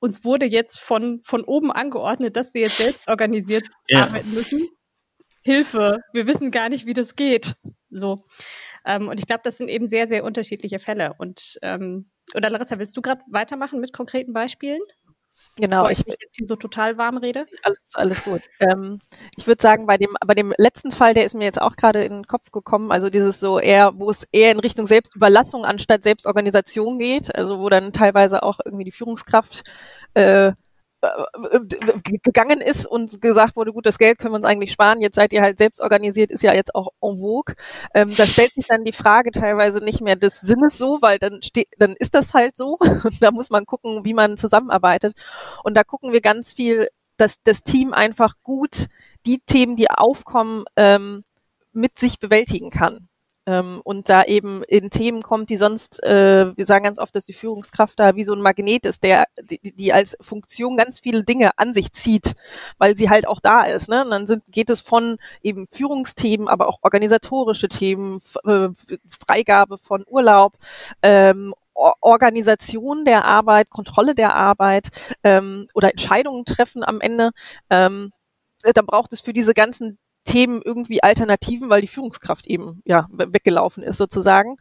uns 0.00 0.24
wurde 0.24 0.46
jetzt 0.46 0.80
von, 0.80 1.20
von 1.22 1.44
oben 1.44 1.70
angeordnet, 1.70 2.36
dass 2.36 2.54
wir 2.54 2.62
jetzt 2.62 2.78
selbst 2.78 3.06
organisiert 3.06 3.68
ja. 3.86 4.06
arbeiten 4.06 4.34
müssen. 4.34 4.68
Hilfe, 5.44 6.00
wir 6.12 6.26
wissen 6.26 6.50
gar 6.50 6.68
nicht, 6.68 6.86
wie 6.86 6.92
das 6.92 7.14
geht. 7.14 7.54
So. 7.90 8.18
Ähm, 8.84 9.08
und 9.08 9.18
ich 9.18 9.26
glaube, 9.26 9.42
das 9.44 9.56
sind 9.56 9.68
eben 9.68 9.88
sehr, 9.88 10.06
sehr 10.06 10.24
unterschiedliche 10.24 10.78
Fälle. 10.78 11.14
Und 11.18 11.58
ähm, 11.62 12.10
oder 12.34 12.50
Larissa, 12.50 12.78
willst 12.78 12.96
du 12.96 13.02
gerade 13.02 13.22
weitermachen 13.30 13.80
mit 13.80 13.92
konkreten 13.92 14.32
Beispielen? 14.32 14.80
Genau, 15.56 15.88
ich 15.88 16.04
mich 16.06 16.16
jetzt 16.20 16.36
hier 16.36 16.46
so 16.46 16.56
total 16.56 16.98
warm 16.98 17.16
rede. 17.16 17.46
Alles, 17.62 17.92
alles 17.94 18.24
gut. 18.24 18.42
Ähm, 18.60 19.00
ich 19.36 19.46
würde 19.46 19.62
sagen, 19.62 19.86
bei 19.86 19.96
dem, 19.96 20.14
bei 20.26 20.34
dem 20.34 20.52
letzten 20.56 20.92
Fall, 20.92 21.14
der 21.14 21.24
ist 21.24 21.34
mir 21.34 21.44
jetzt 21.44 21.60
auch 21.60 21.76
gerade 21.76 22.04
in 22.04 22.12
den 22.12 22.26
Kopf 22.26 22.50
gekommen, 22.50 22.92
also 22.92 23.10
dieses 23.10 23.40
so 23.40 23.58
eher, 23.58 23.92
wo 23.98 24.10
es 24.10 24.26
eher 24.32 24.52
in 24.52 24.60
Richtung 24.60 24.86
Selbstüberlassung 24.86 25.64
anstatt 25.64 26.02
Selbstorganisation 26.02 26.98
geht, 26.98 27.34
also 27.34 27.60
wo 27.60 27.68
dann 27.68 27.92
teilweise 27.92 28.42
auch 28.42 28.60
irgendwie 28.64 28.84
die 28.84 28.92
Führungskraft 28.92 29.64
äh, 30.14 30.52
gegangen 32.22 32.60
ist 32.60 32.86
und 32.86 33.20
gesagt 33.20 33.56
wurde, 33.56 33.72
gut, 33.72 33.86
das 33.86 33.98
Geld 33.98 34.18
können 34.18 34.32
wir 34.32 34.36
uns 34.36 34.46
eigentlich 34.46 34.72
sparen, 34.72 35.00
jetzt 35.00 35.16
seid 35.16 35.32
ihr 35.32 35.42
halt 35.42 35.58
selbst 35.58 35.80
organisiert, 35.80 36.30
ist 36.30 36.42
ja 36.42 36.54
jetzt 36.54 36.74
auch 36.74 36.88
en 37.00 37.16
vogue. 37.18 37.54
Ähm, 37.94 38.14
da 38.16 38.26
stellt 38.26 38.52
sich 38.54 38.66
dann 38.66 38.84
die 38.84 38.92
Frage 38.92 39.30
teilweise 39.32 39.82
nicht 39.84 40.00
mehr 40.00 40.16
des 40.16 40.40
Sinnes 40.40 40.78
so, 40.78 40.98
weil 41.00 41.18
dann 41.18 41.42
steht, 41.42 41.68
dann 41.78 41.94
ist 41.96 42.14
das 42.14 42.34
halt 42.34 42.56
so 42.56 42.78
und 42.78 43.16
da 43.22 43.30
muss 43.30 43.50
man 43.50 43.66
gucken, 43.66 44.04
wie 44.04 44.14
man 44.14 44.36
zusammenarbeitet. 44.36 45.14
Und 45.64 45.76
da 45.76 45.84
gucken 45.84 46.12
wir 46.12 46.20
ganz 46.20 46.52
viel, 46.52 46.88
dass 47.16 47.36
das 47.44 47.62
Team 47.62 47.92
einfach 47.92 48.34
gut 48.42 48.86
die 49.26 49.40
Themen, 49.40 49.76
die 49.76 49.90
aufkommen, 49.90 50.64
ähm, 50.76 51.24
mit 51.72 51.98
sich 51.98 52.18
bewältigen 52.18 52.70
kann 52.70 53.08
ähm, 53.46 53.80
und 53.84 54.08
da 54.08 54.22
eben 54.24 54.62
in 54.64 54.90
Themen 54.90 55.22
kommt, 55.22 55.50
die 55.50 55.56
sonst, 55.56 56.02
äh, 56.04 56.56
wir 56.56 56.66
sagen 56.66 56.84
ganz 56.84 56.98
oft, 56.98 57.14
dass 57.16 57.24
die 57.24 57.32
Führungskraft 57.32 57.98
da 57.98 58.14
wie 58.14 58.24
so 58.24 58.34
ein 58.34 58.40
Magnet 58.40 58.86
ist, 58.86 59.02
der, 59.02 59.24
die, 59.42 59.72
die 59.72 59.92
als 59.92 60.16
Funktion 60.20 60.76
ganz 60.76 61.00
viele 61.00 61.24
Dinge 61.24 61.50
an 61.56 61.74
sich 61.74 61.92
zieht, 61.92 62.34
weil 62.78 62.96
sie 62.96 63.10
halt 63.10 63.26
auch 63.26 63.40
da 63.40 63.64
ist. 63.64 63.88
Ne? 63.88 64.04
Und 64.04 64.10
dann 64.10 64.26
sind, 64.26 64.44
geht 64.48 64.70
es 64.70 64.80
von 64.80 65.16
eben 65.42 65.66
Führungsthemen, 65.70 66.46
aber 66.48 66.68
auch 66.68 66.78
organisatorische 66.82 67.68
Themen, 67.68 68.20
äh, 68.44 68.68
Freigabe 69.08 69.78
von 69.78 70.04
Urlaub, 70.08 70.56
ähm, 71.02 71.52
Organisation 71.74 73.04
der 73.04 73.24
Arbeit, 73.24 73.70
Kontrolle 73.70 74.14
der 74.14 74.34
Arbeit 74.34 74.88
ähm, 75.24 75.66
oder 75.74 75.90
Entscheidungen 75.90 76.44
treffen 76.44 76.84
am 76.84 77.00
Ende. 77.00 77.30
Ähm, 77.70 78.12
dann 78.74 78.86
braucht 78.86 79.12
es 79.12 79.20
für 79.20 79.32
diese 79.32 79.54
ganzen 79.54 79.98
Themen 80.24 80.62
irgendwie 80.64 81.02
Alternativen, 81.02 81.68
weil 81.68 81.80
die 81.80 81.88
Führungskraft 81.88 82.46
eben 82.46 82.80
ja 82.84 83.08
weggelaufen 83.10 83.82
ist 83.82 83.96
sozusagen. 83.98 84.56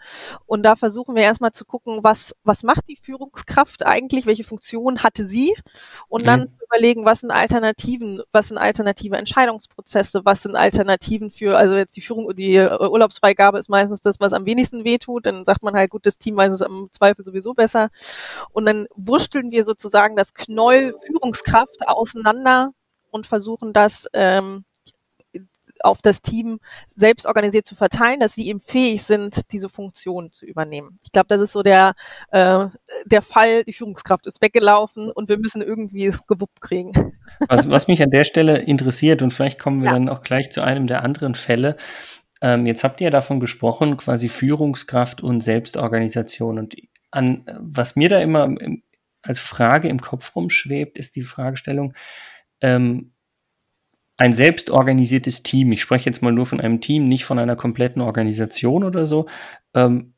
Und 0.46 0.64
da 0.64 0.76
versuchen 0.76 1.16
wir 1.16 1.24
erstmal 1.24 1.52
zu 1.52 1.66
gucken, 1.66 2.00
was 2.02 2.36
was 2.44 2.64
macht 2.64 2.88
die 2.88 2.98
Führungskraft 2.98 3.86
eigentlich, 3.86 4.26
welche 4.26 4.44
Funktion 4.44 5.04
hatte 5.04 5.26
sie? 5.26 5.56
Und 6.08 6.24
mhm. 6.24 6.26
dann 6.26 6.50
zu 6.50 6.66
überlegen, 6.66 7.06
was 7.06 7.22
sind 7.22 7.32
Alternativen, 7.32 8.22
was 8.32 8.48
sind 8.48 8.58
alternative 8.58 9.18
Entscheidungsprozesse, 9.18 10.22
was 10.26 10.42
sind 10.42 10.56
Alternativen 10.56 11.30
für 11.30 11.58
also 11.58 11.76
jetzt 11.76 11.96
die 11.96 12.02
Führung 12.02 12.34
die 12.36 12.56
äh, 12.56 12.78
Urlaubsfreigabe 12.80 13.60
ist 13.60 13.70
meistens 13.70 14.02
das, 14.02 14.20
was 14.20 14.34
am 14.34 14.46
wenigsten 14.46 14.84
wehtut, 14.84 15.26
dann 15.26 15.46
sagt 15.46 15.64
man 15.64 15.76
halt 15.76 15.92
gut, 15.92 16.06
das 16.06 16.18
Team 16.18 16.36
weiß 16.38 16.52
es 16.54 16.62
am 16.62 16.90
Zweifel 16.92 17.24
sowieso 17.24 17.54
besser. 17.54 17.90
Und 18.52 18.66
dann 18.66 18.88
wursteln 18.96 19.52
wir 19.52 19.64
sozusagen 19.64 20.16
das 20.16 20.34
Knoll 20.34 20.94
Führungskraft 21.06 21.88
auseinander 21.88 22.72
und 23.12 23.28
versuchen 23.28 23.74
das 23.74 24.08
ähm, 24.14 24.64
auf 25.84 26.02
das 26.02 26.22
Team 26.22 26.60
selbst 26.96 27.26
organisiert 27.26 27.66
zu 27.66 27.76
verteilen, 27.76 28.20
dass 28.20 28.34
sie 28.34 28.48
eben 28.48 28.60
fähig 28.60 29.04
sind, 29.04 29.52
diese 29.52 29.70
Funktion 29.70 30.32
zu 30.32 30.46
übernehmen. 30.46 31.00
Ich 31.04 31.12
glaube, 31.12 31.28
das 31.28 31.42
ist 31.42 31.52
so 31.54 31.64
der, 31.64 31.94
äh, 32.32 32.66
der 33.06 33.22
Fall, 33.22 33.64
die 33.64 33.74
Führungskraft 33.74 34.28
ist 34.28 34.42
weggelaufen 34.42 35.12
und 35.12 35.30
wir 35.30 35.38
müssen 35.38 35.62
irgendwie 35.62 36.06
es 36.06 36.26
gewuppt 36.28 36.62
kriegen. 36.62 36.92
Was, 37.48 37.70
was 37.70 37.88
mich 37.88 38.02
an 38.04 38.12
der 38.12 38.24
Stelle 38.24 38.58
interessiert, 38.58 39.22
und 39.22 39.32
vielleicht 39.32 39.60
kommen 39.60 39.82
wir 39.82 39.88
ja. 39.88 39.94
dann 39.94 40.10
auch 40.10 40.22
gleich 40.22 40.52
zu 40.52 40.62
einem 40.62 40.88
der 40.88 41.04
anderen 41.04 41.36
Fälle, 41.36 41.76
ähm, 42.42 42.66
jetzt 42.66 42.84
habt 42.84 43.00
ihr 43.02 43.06
ja 43.06 43.12
davon 43.12 43.40
gesprochen, 43.40 43.98
quasi 43.98 44.28
Führungskraft 44.28 45.22
und 45.22 45.42
Selbstorganisation. 45.42 46.58
Und 46.58 46.76
an, 47.12 47.46
was 47.60 47.96
mir 47.96 48.10
da 48.10 48.20
immer 48.20 48.54
als 49.22 49.40
Frage 49.40 49.88
im 49.88 50.02
Kopf 50.02 50.36
rumschwebt, 50.36 50.98
ist 50.98 51.16
die 51.16 51.22
Fragestellung, 51.22 51.94
ähm, 52.62 53.14
ein 54.22 54.34
selbstorganisiertes 54.34 55.42
Team, 55.42 55.72
ich 55.72 55.82
spreche 55.82 56.06
jetzt 56.06 56.22
mal 56.22 56.32
nur 56.32 56.46
von 56.46 56.62
einem 56.62 56.80
Team, 56.80 57.06
nicht 57.06 57.26
von 57.26 57.40
einer 57.40 57.56
kompletten 57.56 58.04
Organisation 58.04 58.84
oder 58.84 59.08
so, 59.08 59.26
ähm, 59.74 60.14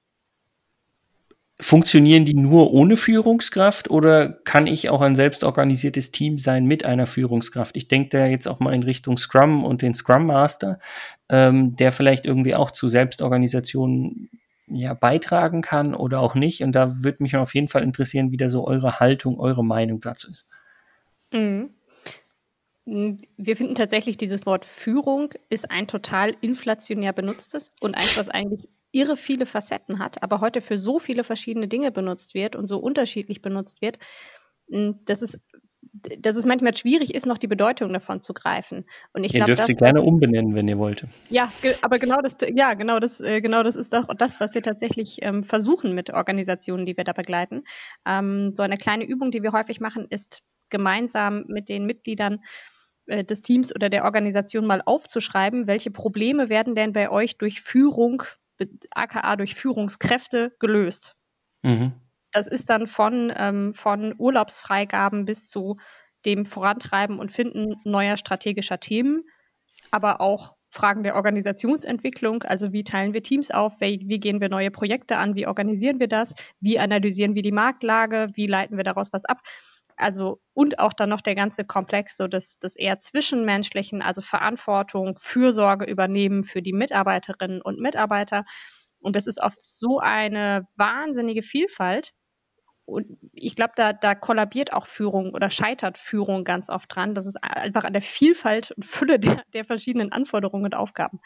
funktionieren 1.58 2.26
die 2.26 2.34
nur 2.34 2.74
ohne 2.74 2.98
Führungskraft 2.98 3.90
oder 3.90 4.28
kann 4.28 4.68
ich 4.68 4.90
auch 4.90 5.00
ein 5.00 5.16
selbstorganisiertes 5.16 6.12
Team 6.12 6.38
sein 6.38 6.66
mit 6.66 6.84
einer 6.84 7.08
Führungskraft? 7.08 7.78
Ich 7.78 7.88
denke 7.88 8.10
da 8.10 8.26
jetzt 8.26 8.46
auch 8.46 8.60
mal 8.60 8.74
in 8.74 8.84
Richtung 8.84 9.18
Scrum 9.18 9.64
und 9.64 9.82
den 9.82 9.94
Scrum 9.94 10.26
Master, 10.26 10.80
ähm, 11.30 11.78
der 11.78 11.94
vielleicht 11.94 12.26
irgendwie 12.26 12.56
auch 12.56 12.72
zu 12.72 12.90
Selbstorganisation 12.90 14.30
ja, 14.68 14.96
beitragen 14.96 15.62
kann 15.62 15.96
oder 15.96 16.20
auch 16.20 16.36
nicht. 16.36 16.62
Und 16.62 16.74
da 16.74 17.04
würde 17.04 17.24
mich 17.24 17.38
auf 17.38 17.56
jeden 17.56 17.70
Fall 17.70 17.84
interessieren, 17.84 18.32
wie 18.32 18.38
da 18.38 18.50
so 18.50 18.68
eure 18.68 19.00
Haltung, 19.00 19.40
eure 19.40 19.64
Meinung 19.64 20.02
dazu 20.02 20.30
ist. 20.30 20.46
Mhm. 21.32 21.70
Wir 22.86 23.56
finden 23.56 23.76
tatsächlich, 23.76 24.18
dieses 24.18 24.46
Wort 24.46 24.66
Führung 24.66 25.34
ist 25.50 25.72
ein 25.72 25.88
total 25.88 26.36
inflationär 26.42 27.14
benutztes 27.14 27.74
und 27.80 27.96
eins, 27.96 28.18
was 28.18 28.28
eigentlich 28.28 28.68
irre 28.92 29.18
viele 29.18 29.46
Facetten 29.46 30.00
hat, 30.00 30.22
aber 30.22 30.42
heute 30.42 30.62
für 30.62 30.78
so 30.78 31.00
viele 31.00 31.24
verschiedene 31.24 31.68
Dinge 31.68 31.92
benutzt 31.92 32.34
wird 32.34 32.56
und 32.56 32.68
so 32.68 32.78
unterschiedlich 32.78 33.42
benutzt 33.42 33.82
wird, 33.82 34.00
dass 34.68 35.22
es, 35.22 35.40
dass 36.20 36.36
es 36.36 36.46
manchmal 36.46 36.76
schwierig 36.76 37.16
ist, 37.16 37.26
noch 37.26 37.38
die 37.38 37.48
Bedeutung 37.48 37.92
davon 37.92 38.22
zu 38.22 38.34
greifen. 38.34 38.86
Und 39.14 39.24
ich 39.24 39.34
ihr 39.34 39.40
glaub, 39.40 39.48
dürft 39.48 39.62
das, 39.62 39.68
sie 39.68 39.76
gerne 39.76 40.02
umbenennen, 40.02 40.54
wenn 40.54 40.68
ihr 40.68 40.78
wollt. 40.78 41.06
Ja, 41.30 41.52
aber 41.82 42.00
genau 42.00 42.22
das, 42.22 42.38
ja, 42.54 42.74
genau 42.74 43.00
das, 43.00 43.20
äh, 43.20 43.42
genau 43.42 43.64
das 43.64 43.76
ist 43.76 43.94
doch 43.94 44.06
das, 44.18 44.40
was 44.40 44.54
wir 44.54 44.62
tatsächlich 44.62 45.20
ähm, 45.22 45.44
versuchen 45.44 45.96
mit 45.96 46.14
Organisationen, 46.14 46.86
die 46.86 46.96
wir 46.96 47.04
da 47.04 47.14
begleiten. 47.14 47.64
Ähm, 48.06 48.52
so 48.54 48.64
eine 48.64 48.78
kleine 48.78 49.06
Übung, 49.06 49.32
die 49.32 49.42
wir 49.42 49.54
häufig 49.54 49.80
machen, 49.80 50.06
ist 50.10 50.44
gemeinsam 50.70 51.46
mit 51.48 51.70
den 51.70 51.86
Mitgliedern 51.86 52.40
äh, 53.08 53.24
des 53.24 53.42
Teams 53.42 53.76
oder 53.76 53.90
der 53.90 54.06
Organisation 54.06 54.66
mal 54.66 54.82
aufzuschreiben, 54.86 55.68
welche 55.68 55.92
Probleme 55.92 56.50
werden 56.50 56.76
denn 56.76 56.94
bei 56.94 57.10
euch 57.10 57.38
durch 57.38 57.62
Führung, 57.62 58.24
aka 58.92 59.36
durch 59.36 59.56
Führungskräfte 59.56 60.56
gelöst. 60.60 61.16
Mhm. 61.64 61.94
Das 62.32 62.48
ist 62.48 62.70
dann 62.70 62.88
von, 62.88 63.32
ähm, 63.36 63.74
von 63.74 64.16
Urlaubsfreigaben 64.18 65.26
bis 65.26 65.50
zu 65.50 65.76
dem 66.26 66.46
Vorantreiben 66.46 67.20
und 67.20 67.32
Finden 67.32 67.76
neuer 67.84 68.18
strategischer 68.18 68.80
Themen, 68.80 69.24
aber 69.92 70.22
auch 70.22 70.56
Fragen 70.70 71.04
der 71.04 71.16
Organisationsentwicklung, 71.16 72.42
also 72.44 72.74
wie 72.74 72.84
teilen 72.84 73.14
wir 73.14 73.22
Teams 73.22 73.52
auf, 73.52 73.80
wie, 73.80 74.02
wie, 74.06 74.20
gehen 74.20 74.42
wir 74.42 74.50
neue 74.50 74.72
Projekte 74.72 75.18
an, 75.18 75.36
wie 75.36 75.46
organisieren 75.46 76.00
wir 76.00 76.08
das, 76.08 76.34
wie 76.60 76.80
analysieren 76.80 77.36
wir 77.36 77.44
die 77.44 77.52
Marktlage, 77.52 78.30
wie 78.34 78.48
leiten 78.48 78.78
wir 78.78 78.84
daraus 78.84 79.14
was 79.14 79.26
ab 79.26 79.42
also 79.98 80.42
und 80.54 80.80
auch 80.80 80.94
dann 80.94 81.10
noch 81.10 81.22
der 81.22 81.36
ganze 81.36 81.66
Komplex, 81.66 82.18
so 82.18 82.28
das, 82.28 82.58
das 82.60 82.76
eher 82.76 83.00
zwischenmenschlichen, 83.00 84.02
also 84.02 84.22
Verantwortung, 84.22 85.18
Fürsorge 85.18 85.86
übernehmen 85.86 86.44
für 86.44 86.62
die 86.62 86.74
Mitarbeiterinnen 86.74 87.62
und 87.62 87.80
Mitarbeiter. 87.80 88.44
Und 89.00 89.16
das 89.16 89.28
ist 89.28 89.42
oft 89.42 89.62
so 89.62 90.00
eine 90.00 90.68
wahnsinnige 90.76 91.44
Vielfalt. 91.44 92.12
Und 92.86 93.18
ich 93.34 93.56
glaube, 93.56 93.74
da, 93.76 93.94
da 93.94 94.14
kollabiert 94.16 94.74
auch 94.74 94.86
Führung 94.86 95.34
oder 95.34 95.50
scheitert 95.50 95.98
Führung 95.98 96.44
ganz 96.44 96.70
oft 96.70 96.94
dran. 96.94 97.16
Das 97.16 97.26
ist 97.26 97.38
einfach 97.44 97.86
an 97.86 97.94
der 97.94 98.02
Vielfalt 98.02 98.72
und 98.72 98.86
Fülle 98.86 99.20
der, 99.20 99.44
der 99.54 99.66
verschiedenen 99.66 100.12
Anforderungen 100.12 100.66
und 100.66 100.76
Aufgaben. 100.76 101.20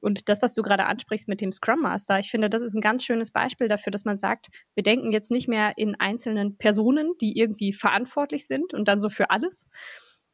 Und 0.00 0.28
das, 0.28 0.42
was 0.42 0.52
du 0.52 0.62
gerade 0.62 0.86
ansprichst 0.86 1.28
mit 1.28 1.40
dem 1.40 1.52
Scrum 1.52 1.80
Master, 1.80 2.18
ich 2.18 2.30
finde, 2.30 2.48
das 2.48 2.62
ist 2.62 2.74
ein 2.74 2.80
ganz 2.80 3.04
schönes 3.04 3.30
Beispiel 3.30 3.68
dafür, 3.68 3.90
dass 3.90 4.04
man 4.04 4.18
sagt, 4.18 4.48
wir 4.74 4.82
denken 4.82 5.12
jetzt 5.12 5.30
nicht 5.30 5.48
mehr 5.48 5.74
in 5.76 5.94
einzelnen 5.98 6.56
Personen, 6.56 7.12
die 7.20 7.38
irgendwie 7.38 7.72
verantwortlich 7.72 8.46
sind 8.46 8.74
und 8.74 8.88
dann 8.88 9.00
so 9.00 9.08
für 9.08 9.30
alles, 9.30 9.66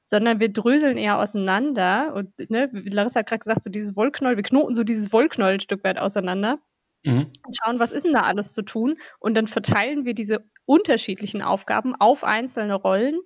sondern 0.03 0.39
wir 0.39 0.53
dröseln 0.53 0.97
eher 0.97 1.19
auseinander. 1.19 2.15
Und 2.15 2.31
ne, 2.49 2.71
Larissa 2.73 3.21
hat 3.21 3.27
gerade 3.27 3.41
gesagt, 3.41 3.65
so 3.65 3.71
dieses 3.71 3.97
Wollknäuel, 3.97 4.37
wir 4.37 4.45
knoten 4.45 4.75
so 4.75 4.85
dieses 4.85 5.13
Wollknäuel 5.13 5.55
ein 5.55 5.61
Stück 5.61 5.83
weit 5.83 5.99
auseinander. 5.99 6.61
Mhm. 7.05 7.33
Und 7.45 7.57
schauen, 7.61 7.79
was 7.79 7.91
ist 7.91 8.05
denn 8.05 8.13
da 8.13 8.23
alles 8.23 8.53
zu 8.53 8.63
tun? 8.63 8.99
Und 9.19 9.35
dann 9.35 9.49
verteilen 9.49 10.05
wir 10.05 10.15
diese 10.15 10.49
unterschiedlichen 10.65 11.43
Aufgaben 11.43 11.95
auf 11.95 12.25
einzelne 12.25 12.75
Rollen 12.75 13.19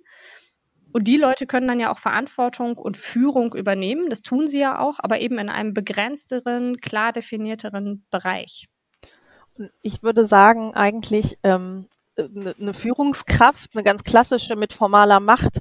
und 0.91 1.05
die 1.07 1.17
Leute 1.17 1.47
können 1.47 1.67
dann 1.67 1.79
ja 1.79 1.91
auch 1.91 1.99
Verantwortung 1.99 2.77
und 2.77 2.97
Führung 2.97 3.53
übernehmen. 3.53 4.09
Das 4.09 4.21
tun 4.21 4.47
sie 4.47 4.59
ja 4.59 4.79
auch, 4.79 4.99
aber 4.99 5.19
eben 5.19 5.37
in 5.37 5.49
einem 5.49 5.73
begrenzteren, 5.73 6.77
klar 6.77 7.11
definierteren 7.11 8.05
Bereich. 8.11 8.67
Ich 9.81 10.01
würde 10.03 10.25
sagen, 10.25 10.73
eigentlich 10.73 11.37
ähm, 11.43 11.87
eine 12.17 12.73
Führungskraft, 12.73 13.71
eine 13.75 13.83
ganz 13.83 14.03
klassische 14.03 14.55
mit 14.55 14.73
formaler 14.73 15.19
Macht. 15.19 15.59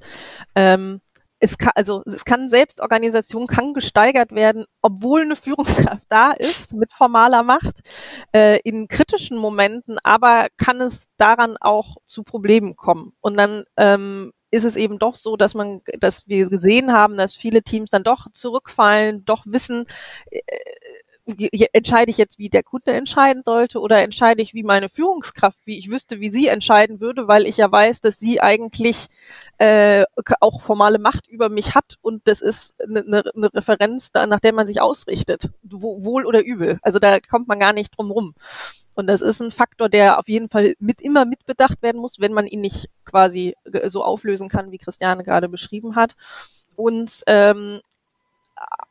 Ähm, 0.54 1.00
es 1.42 1.56
kann, 1.56 1.72
also 1.74 2.02
es 2.04 2.24
kann 2.24 2.48
Selbstorganisation 2.48 3.46
kann 3.46 3.72
gesteigert 3.72 4.32
werden, 4.32 4.66
obwohl 4.82 5.22
eine 5.22 5.36
Führungskraft 5.36 6.04
da 6.08 6.32
ist 6.32 6.74
mit 6.74 6.92
formaler 6.92 7.42
Macht 7.42 7.80
äh, 8.32 8.60
in 8.62 8.88
kritischen 8.88 9.38
Momenten, 9.38 9.98
aber 10.02 10.48
kann 10.58 10.80
es 10.82 11.06
daran 11.16 11.56
auch 11.58 11.96
zu 12.04 12.22
Problemen 12.24 12.76
kommen. 12.76 13.12
Und 13.20 13.38
dann 13.38 13.64
ähm, 13.78 14.32
ist 14.50 14.64
es 14.64 14.76
eben 14.76 14.98
doch 14.98 15.16
so, 15.16 15.36
dass 15.36 15.54
man, 15.54 15.80
dass 16.00 16.28
wir 16.28 16.48
gesehen 16.50 16.92
haben, 16.92 17.16
dass 17.16 17.34
viele 17.36 17.62
Teams 17.62 17.90
dann 17.90 18.02
doch 18.02 18.30
zurückfallen, 18.32 19.24
doch 19.24 19.44
wissen, 19.46 19.86
äh, 20.30 20.40
entscheide 21.72 22.10
ich 22.10 22.18
jetzt, 22.18 22.38
wie 22.38 22.48
der 22.48 22.62
Kunde 22.62 22.92
entscheiden 22.92 23.42
sollte 23.42 23.80
oder 23.80 24.02
entscheide 24.02 24.42
ich, 24.42 24.54
wie 24.54 24.62
meine 24.62 24.88
Führungskraft, 24.88 25.58
wie 25.64 25.78
ich 25.78 25.90
wüsste, 25.90 26.20
wie 26.20 26.30
sie 26.30 26.48
entscheiden 26.48 27.00
würde, 27.00 27.28
weil 27.28 27.46
ich 27.46 27.56
ja 27.56 27.70
weiß, 27.70 28.00
dass 28.00 28.18
sie 28.18 28.40
eigentlich 28.40 29.08
äh, 29.58 30.04
auch 30.40 30.60
formale 30.60 30.98
Macht 30.98 31.28
über 31.28 31.48
mich 31.48 31.74
hat 31.74 31.96
und 32.00 32.26
das 32.26 32.40
ist 32.40 32.74
eine, 32.80 33.00
eine 33.00 33.22
ne 33.34 33.54
Referenz, 33.54 34.10
nach 34.14 34.40
der 34.40 34.52
man 34.52 34.66
sich 34.66 34.80
ausrichtet, 34.80 35.50
wohl 35.62 36.26
oder 36.26 36.44
übel. 36.44 36.78
Also 36.82 36.98
da 36.98 37.20
kommt 37.20 37.48
man 37.48 37.60
gar 37.60 37.72
nicht 37.72 37.96
drum 37.96 38.10
rum. 38.10 38.34
Und 38.94 39.06
das 39.06 39.20
ist 39.20 39.40
ein 39.40 39.50
Faktor, 39.50 39.88
der 39.88 40.18
auf 40.18 40.28
jeden 40.28 40.48
Fall 40.48 40.74
mit 40.78 41.00
immer 41.00 41.24
mitbedacht 41.24 41.82
werden 41.82 42.00
muss, 42.00 42.20
wenn 42.20 42.32
man 42.32 42.46
ihn 42.46 42.60
nicht 42.60 42.90
quasi 43.04 43.54
so 43.86 44.04
auflösen 44.04 44.48
kann, 44.48 44.72
wie 44.72 44.78
Christiane 44.78 45.22
gerade 45.22 45.48
beschrieben 45.48 45.96
hat. 45.96 46.16
Und 46.76 47.22
ähm, 47.26 47.80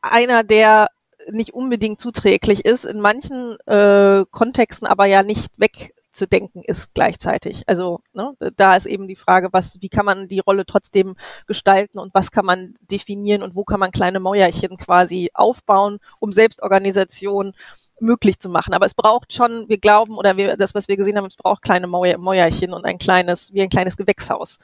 einer, 0.02 0.42
der 0.42 0.88
nicht 1.30 1.54
unbedingt 1.54 2.00
zuträglich 2.00 2.64
ist, 2.64 2.84
in 2.84 3.00
manchen 3.00 3.56
äh, 3.66 4.24
Kontexten 4.30 4.86
aber 4.86 5.06
ja 5.06 5.22
nicht 5.22 5.52
wegzudenken 5.58 6.62
ist 6.64 6.94
gleichzeitig. 6.94 7.62
Also 7.66 8.00
ne, 8.12 8.34
da 8.56 8.76
ist 8.76 8.86
eben 8.86 9.06
die 9.06 9.16
Frage, 9.16 9.48
was, 9.52 9.78
wie 9.80 9.88
kann 9.88 10.06
man 10.06 10.28
die 10.28 10.40
Rolle 10.40 10.66
trotzdem 10.66 11.16
gestalten 11.46 11.98
und 11.98 12.14
was 12.14 12.30
kann 12.30 12.44
man 12.44 12.74
definieren 12.90 13.42
und 13.42 13.54
wo 13.54 13.64
kann 13.64 13.80
man 13.80 13.90
kleine 13.92 14.20
Mäuerchen 14.20 14.76
quasi 14.76 15.30
aufbauen, 15.34 15.98
um 16.18 16.32
Selbstorganisation 16.32 17.52
möglich 18.00 18.38
zu 18.40 18.48
machen. 18.48 18.74
Aber 18.74 18.86
es 18.86 18.94
braucht 18.94 19.32
schon, 19.32 19.68
wir 19.68 19.78
glauben 19.78 20.16
oder 20.16 20.36
wir, 20.36 20.56
das, 20.56 20.74
was 20.74 20.88
wir 20.88 20.96
gesehen 20.96 21.16
haben, 21.16 21.26
es 21.26 21.36
braucht 21.36 21.62
kleine 21.62 21.86
Mäuerchen 21.86 22.72
und 22.72 22.84
ein 22.84 22.98
kleines, 22.98 23.52
wie 23.52 23.62
ein 23.62 23.68
kleines 23.68 23.96
Gewächshaus. 23.96 24.58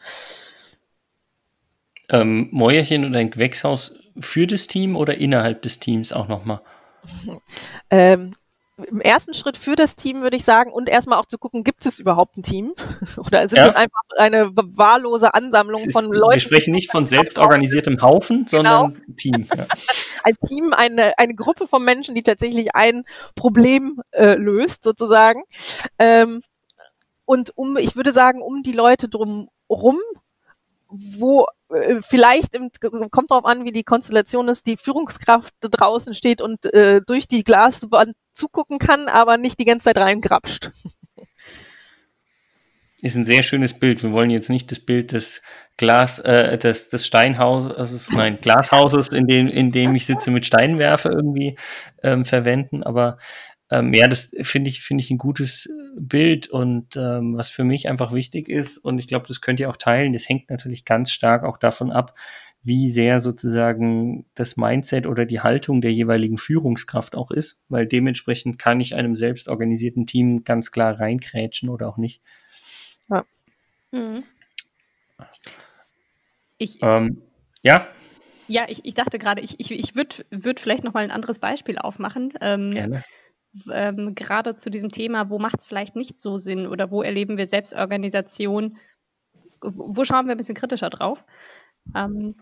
Ähm, 2.10 2.48
Mäuerchen 2.52 3.04
und 3.04 3.16
ein 3.16 3.30
Gewächshaus 3.30 3.94
für 4.20 4.46
das 4.46 4.66
Team 4.66 4.96
oder 4.96 5.16
innerhalb 5.16 5.62
des 5.62 5.80
Teams 5.80 6.12
auch 6.12 6.28
nochmal? 6.28 6.60
Ähm, 7.90 8.34
Im 8.76 9.00
ersten 9.00 9.34
Schritt 9.34 9.56
für 9.56 9.74
das 9.74 9.96
Team 9.96 10.22
würde 10.22 10.36
ich 10.36 10.44
sagen 10.44 10.72
und 10.72 10.88
erstmal 10.88 11.18
auch 11.18 11.26
zu 11.26 11.38
gucken, 11.38 11.64
gibt 11.64 11.84
es 11.86 11.98
überhaupt 11.98 12.36
ein 12.36 12.42
Team 12.42 12.74
oder 13.16 13.48
sind 13.48 13.58
ja. 13.58 13.70
es 13.70 13.76
einfach 13.76 14.00
eine 14.18 14.50
wahllose 14.54 15.34
Ansammlung 15.34 15.84
ist, 15.84 15.92
von 15.92 16.06
Leuten? 16.06 16.34
Wir 16.34 16.40
sprechen 16.40 16.72
nicht 16.72 16.90
von 16.90 17.06
selbstorganisiertem 17.06 18.00
Haufen, 18.02 18.46
sondern 18.46 18.94
genau. 18.94 19.14
Team. 19.16 19.48
Ja. 19.56 19.66
ein 20.24 20.36
Team, 20.46 20.72
eine, 20.72 21.18
eine 21.18 21.34
Gruppe 21.34 21.66
von 21.66 21.84
Menschen, 21.84 22.14
die 22.14 22.22
tatsächlich 22.22 22.74
ein 22.74 23.04
Problem 23.34 24.00
äh, 24.12 24.34
löst 24.34 24.82
sozusagen. 24.82 25.42
Ähm, 25.98 26.42
und 27.24 27.56
um, 27.56 27.76
ich 27.76 27.96
würde 27.96 28.12
sagen, 28.12 28.40
um 28.40 28.62
die 28.62 28.72
Leute 28.72 29.08
drum 29.08 29.48
rum 29.68 29.98
wo 30.88 31.46
vielleicht 32.08 32.54
im, 32.54 32.70
kommt 33.10 33.30
darauf 33.30 33.44
an, 33.44 33.64
wie 33.64 33.72
die 33.72 33.82
Konstellation 33.82 34.48
ist, 34.48 34.66
die 34.66 34.76
Führungskraft 34.76 35.52
draußen 35.60 36.14
steht 36.14 36.40
und 36.40 36.72
äh, 36.72 37.00
durch 37.06 37.26
die 37.26 37.44
Glaswand 37.44 38.14
zugucken 38.32 38.78
kann, 38.78 39.08
aber 39.08 39.36
nicht 39.36 39.58
die 39.58 39.64
ganze 39.64 39.84
Zeit 39.86 39.98
reingrapscht. 39.98 40.70
Ist 43.02 43.14
ein 43.14 43.24
sehr 43.24 43.42
schönes 43.42 43.78
Bild. 43.78 44.02
Wir 44.02 44.12
wollen 44.12 44.30
jetzt 44.30 44.48
nicht 44.48 44.70
das 44.70 44.80
Bild 44.80 45.12
des 45.12 45.42
Glas, 45.76 46.18
äh, 46.20 46.56
des, 46.56 46.88
des 46.88 47.06
Steinhauses, 47.06 48.10
nein, 48.10 48.38
Glashauses, 48.40 49.08
in 49.08 49.26
dem, 49.26 49.48
in 49.48 49.70
dem 49.70 49.94
ich 49.94 50.06
sitze 50.06 50.30
mit 50.30 50.46
Steinwerfer 50.46 51.10
irgendwie 51.10 51.58
ähm, 52.02 52.24
verwenden, 52.24 52.82
aber 52.82 53.18
ähm, 53.70 53.92
ja, 53.94 54.06
das 54.06 54.30
finde 54.42 54.70
ich, 54.70 54.82
finde 54.82 55.02
ich 55.02 55.10
ein 55.10 55.18
gutes 55.18 55.68
Bild 55.98 56.48
und 56.48 56.96
ähm, 56.96 57.36
was 57.36 57.50
für 57.50 57.64
mich 57.64 57.88
einfach 57.88 58.12
wichtig 58.12 58.48
ist 58.48 58.78
und 58.78 58.98
ich 58.98 59.08
glaube, 59.08 59.26
das 59.26 59.40
könnt 59.40 59.58
ihr 59.58 59.68
auch 59.68 59.76
teilen, 59.76 60.12
das 60.12 60.28
hängt 60.28 60.50
natürlich 60.50 60.84
ganz 60.84 61.10
stark 61.10 61.42
auch 61.42 61.56
davon 61.56 61.90
ab, 61.90 62.16
wie 62.62 62.88
sehr 62.88 63.20
sozusagen 63.20 64.26
das 64.34 64.56
Mindset 64.56 65.06
oder 65.06 65.24
die 65.24 65.40
Haltung 65.40 65.80
der 65.80 65.92
jeweiligen 65.92 66.38
Führungskraft 66.38 67.16
auch 67.16 67.30
ist, 67.30 67.60
weil 67.68 67.86
dementsprechend 67.86 68.58
kann 68.58 68.80
ich 68.80 68.94
einem 68.94 69.16
selbstorganisierten 69.16 70.06
Team 70.06 70.44
ganz 70.44 70.70
klar 70.70 70.98
reinkrätschen 70.98 71.68
oder 71.68 71.88
auch 71.88 71.96
nicht. 71.96 72.22
Ja. 73.08 73.24
Mhm. 73.90 74.24
Ich, 76.58 76.78
ähm, 76.82 77.22
ja. 77.62 77.86
Ja, 78.48 78.64
ich, 78.68 78.84
ich 78.84 78.94
dachte 78.94 79.18
gerade, 79.18 79.42
ich, 79.42 79.58
ich, 79.58 79.72
ich 79.72 79.96
würde 79.96 80.24
würd 80.30 80.60
vielleicht 80.60 80.84
noch 80.84 80.94
mal 80.94 81.02
ein 81.02 81.10
anderes 81.10 81.38
Beispiel 81.40 81.78
aufmachen. 81.78 82.32
Ähm, 82.40 82.70
Gerne 82.70 83.02
ähm, 83.72 84.14
gerade 84.14 84.56
zu 84.56 84.70
diesem 84.70 84.90
Thema, 84.90 85.30
wo 85.30 85.38
macht 85.38 85.60
es 85.60 85.66
vielleicht 85.66 85.96
nicht 85.96 86.20
so 86.20 86.36
Sinn 86.36 86.66
oder 86.66 86.90
wo 86.90 87.02
erleben 87.02 87.36
wir 87.36 87.46
Selbstorganisation, 87.46 88.78
wo 89.62 90.04
schauen 90.04 90.26
wir 90.26 90.34
ein 90.34 90.38
bisschen 90.38 90.54
kritischer 90.54 90.90
drauf. 90.90 91.24
Ähm, 91.94 92.36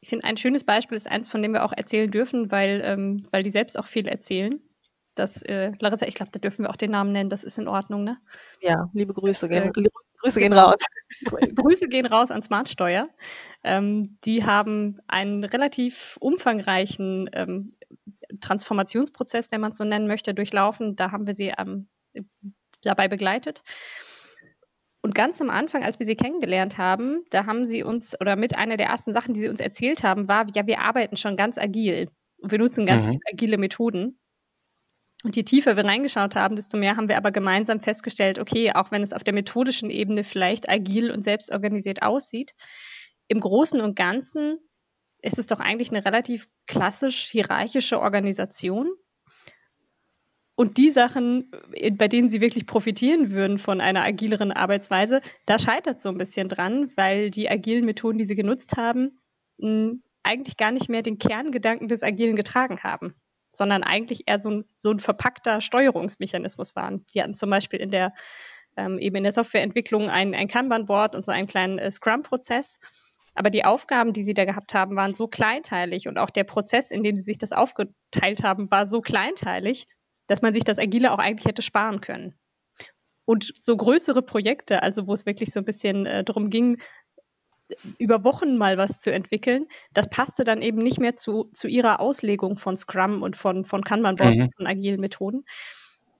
ich 0.00 0.08
finde, 0.08 0.24
ein 0.24 0.36
schönes 0.36 0.64
Beispiel 0.64 0.96
ist 0.96 1.10
eins, 1.10 1.30
von 1.30 1.42
dem 1.42 1.52
wir 1.52 1.64
auch 1.64 1.72
erzählen 1.72 2.10
dürfen, 2.10 2.50
weil, 2.50 2.82
ähm, 2.84 3.22
weil 3.30 3.42
die 3.42 3.50
selbst 3.50 3.78
auch 3.78 3.86
viel 3.86 4.08
erzählen. 4.08 4.60
Das, 5.14 5.42
äh, 5.42 5.72
Larissa, 5.80 6.06
ich 6.06 6.14
glaube, 6.14 6.32
da 6.32 6.38
dürfen 6.38 6.64
wir 6.64 6.70
auch 6.70 6.76
den 6.76 6.92
Namen 6.92 7.12
nennen, 7.12 7.28
das 7.28 7.44
ist 7.44 7.58
in 7.58 7.68
Ordnung, 7.68 8.04
ne? 8.04 8.18
Ja, 8.62 8.88
liebe 8.94 9.12
Grüße, 9.12 9.48
das, 9.48 9.56
äh, 9.56 9.70
gehen, 9.70 9.88
Grüße 10.22 10.40
gehen 10.40 10.52
raus. 10.52 10.76
Grüße 11.54 11.88
gehen 11.88 12.06
raus 12.06 12.30
an 12.30 12.42
Smartsteuer. 12.42 13.08
Ähm, 13.62 14.18
die 14.24 14.44
haben 14.44 15.00
einen 15.08 15.44
relativ 15.44 16.16
umfangreichen 16.20 17.28
ähm, 17.32 17.74
Transformationsprozess, 18.40 19.50
wenn 19.50 19.60
man 19.60 19.70
es 19.70 19.76
so 19.76 19.84
nennen 19.84 20.06
möchte, 20.06 20.34
durchlaufen. 20.34 20.96
Da 20.96 21.12
haben 21.12 21.26
wir 21.26 21.34
sie 21.34 21.52
ähm, 21.58 21.88
dabei 22.82 23.08
begleitet. 23.08 23.62
Und 25.02 25.14
ganz 25.14 25.40
am 25.40 25.48
Anfang, 25.48 25.82
als 25.82 25.98
wir 25.98 26.06
sie 26.06 26.16
kennengelernt 26.16 26.76
haben, 26.76 27.24
da 27.30 27.46
haben 27.46 27.64
sie 27.64 27.82
uns, 27.82 28.20
oder 28.20 28.36
mit 28.36 28.56
einer 28.56 28.76
der 28.76 28.88
ersten 28.88 29.12
Sachen, 29.12 29.32
die 29.32 29.40
sie 29.40 29.48
uns 29.48 29.60
erzählt 29.60 30.02
haben, 30.02 30.28
war, 30.28 30.46
ja, 30.54 30.66
wir 30.66 30.80
arbeiten 30.80 31.16
schon 31.16 31.36
ganz 31.36 31.56
agil. 31.56 32.10
Und 32.42 32.52
wir 32.52 32.58
nutzen 32.58 32.86
ganz 32.86 33.06
mhm. 33.06 33.20
agile 33.32 33.56
Methoden. 33.56 34.18
Und 35.22 35.36
je 35.36 35.42
tiefer 35.42 35.76
wir 35.76 35.84
reingeschaut 35.84 36.34
haben, 36.34 36.56
desto 36.56 36.78
mehr 36.78 36.96
haben 36.96 37.08
wir 37.08 37.18
aber 37.18 37.30
gemeinsam 37.30 37.80
festgestellt, 37.80 38.38
okay, 38.38 38.72
auch 38.72 38.90
wenn 38.90 39.02
es 39.02 39.12
auf 39.12 39.24
der 39.24 39.34
methodischen 39.34 39.90
Ebene 39.90 40.24
vielleicht 40.24 40.70
agil 40.70 41.10
und 41.10 41.22
selbstorganisiert 41.22 42.02
aussieht, 42.02 42.52
im 43.28 43.40
Großen 43.40 43.80
und 43.80 43.96
Ganzen 43.96 44.58
ist 45.22 45.38
es 45.38 45.46
doch 45.46 45.60
eigentlich 45.60 45.90
eine 45.90 46.04
relativ 46.04 46.48
klassisch 46.66 47.28
hierarchische 47.30 48.00
Organisation. 48.00 48.90
Und 50.54 50.76
die 50.76 50.90
Sachen, 50.90 51.50
äh, 51.72 51.90
bei 51.90 52.08
denen 52.08 52.28
sie 52.28 52.40
wirklich 52.40 52.66
profitieren 52.66 53.30
würden 53.30 53.58
von 53.58 53.80
einer 53.80 54.04
agileren 54.04 54.52
Arbeitsweise, 54.52 55.20
da 55.46 55.58
scheitert 55.58 56.00
so 56.00 56.08
ein 56.10 56.18
bisschen 56.18 56.48
dran, 56.48 56.90
weil 56.96 57.30
die 57.30 57.48
agilen 57.48 57.84
Methoden, 57.84 58.18
die 58.18 58.24
sie 58.24 58.36
genutzt 58.36 58.76
haben, 58.76 59.18
eigentlich 60.22 60.56
gar 60.56 60.70
nicht 60.70 60.88
mehr 60.88 61.02
den 61.02 61.18
Kerngedanken 61.18 61.88
des 61.88 62.02
Agilen 62.02 62.34
getragen 62.34 62.80
haben 62.82 63.14
sondern 63.50 63.82
eigentlich 63.82 64.22
eher 64.26 64.38
so 64.38 64.50
ein, 64.50 64.64
so 64.74 64.90
ein 64.90 64.98
verpackter 64.98 65.60
Steuerungsmechanismus 65.60 66.76
waren. 66.76 67.04
Die 67.12 67.22
hatten 67.22 67.34
zum 67.34 67.50
Beispiel 67.50 67.80
in 67.80 67.90
der, 67.90 68.14
ähm, 68.76 68.98
eben 68.98 69.16
in 69.16 69.24
der 69.24 69.32
Softwareentwicklung 69.32 70.08
ein, 70.08 70.34
ein 70.34 70.48
Kanban-Board 70.48 71.14
und 71.14 71.24
so 71.24 71.32
einen 71.32 71.48
kleinen 71.48 71.78
äh, 71.78 71.90
Scrum-Prozess. 71.90 72.78
Aber 73.34 73.50
die 73.50 73.64
Aufgaben, 73.64 74.12
die 74.12 74.22
sie 74.22 74.34
da 74.34 74.44
gehabt 74.44 74.74
haben, 74.74 74.96
waren 74.96 75.14
so 75.14 75.28
kleinteilig 75.28 76.08
und 76.08 76.18
auch 76.18 76.30
der 76.30 76.44
Prozess, 76.44 76.90
in 76.90 77.02
dem 77.02 77.16
sie 77.16 77.22
sich 77.22 77.38
das 77.38 77.52
aufgeteilt 77.52 78.42
haben, 78.42 78.70
war 78.70 78.86
so 78.86 79.00
kleinteilig, 79.00 79.86
dass 80.26 80.42
man 80.42 80.54
sich 80.54 80.64
das 80.64 80.78
Agile 80.78 81.12
auch 81.12 81.18
eigentlich 81.18 81.46
hätte 81.46 81.62
sparen 81.62 82.00
können. 82.00 82.34
Und 83.24 83.52
so 83.56 83.76
größere 83.76 84.22
Projekte, 84.22 84.82
also 84.82 85.06
wo 85.06 85.12
es 85.12 85.26
wirklich 85.26 85.52
so 85.52 85.60
ein 85.60 85.64
bisschen 85.64 86.06
äh, 86.06 86.24
darum 86.24 86.50
ging, 86.50 86.78
über 87.98 88.24
Wochen 88.24 88.56
mal 88.56 88.76
was 88.78 89.00
zu 89.00 89.12
entwickeln, 89.12 89.66
das 89.92 90.08
passte 90.08 90.44
dann 90.44 90.62
eben 90.62 90.78
nicht 90.78 90.98
mehr 90.98 91.14
zu, 91.14 91.44
zu 91.52 91.68
ihrer 91.68 92.00
Auslegung 92.00 92.56
von 92.56 92.76
Scrum 92.76 93.22
und 93.22 93.36
von, 93.36 93.64
von 93.64 93.84
Kanban-Board 93.84 94.36
mhm. 94.36 94.50
von 94.56 94.66
agilen 94.66 95.00
Methoden. 95.00 95.44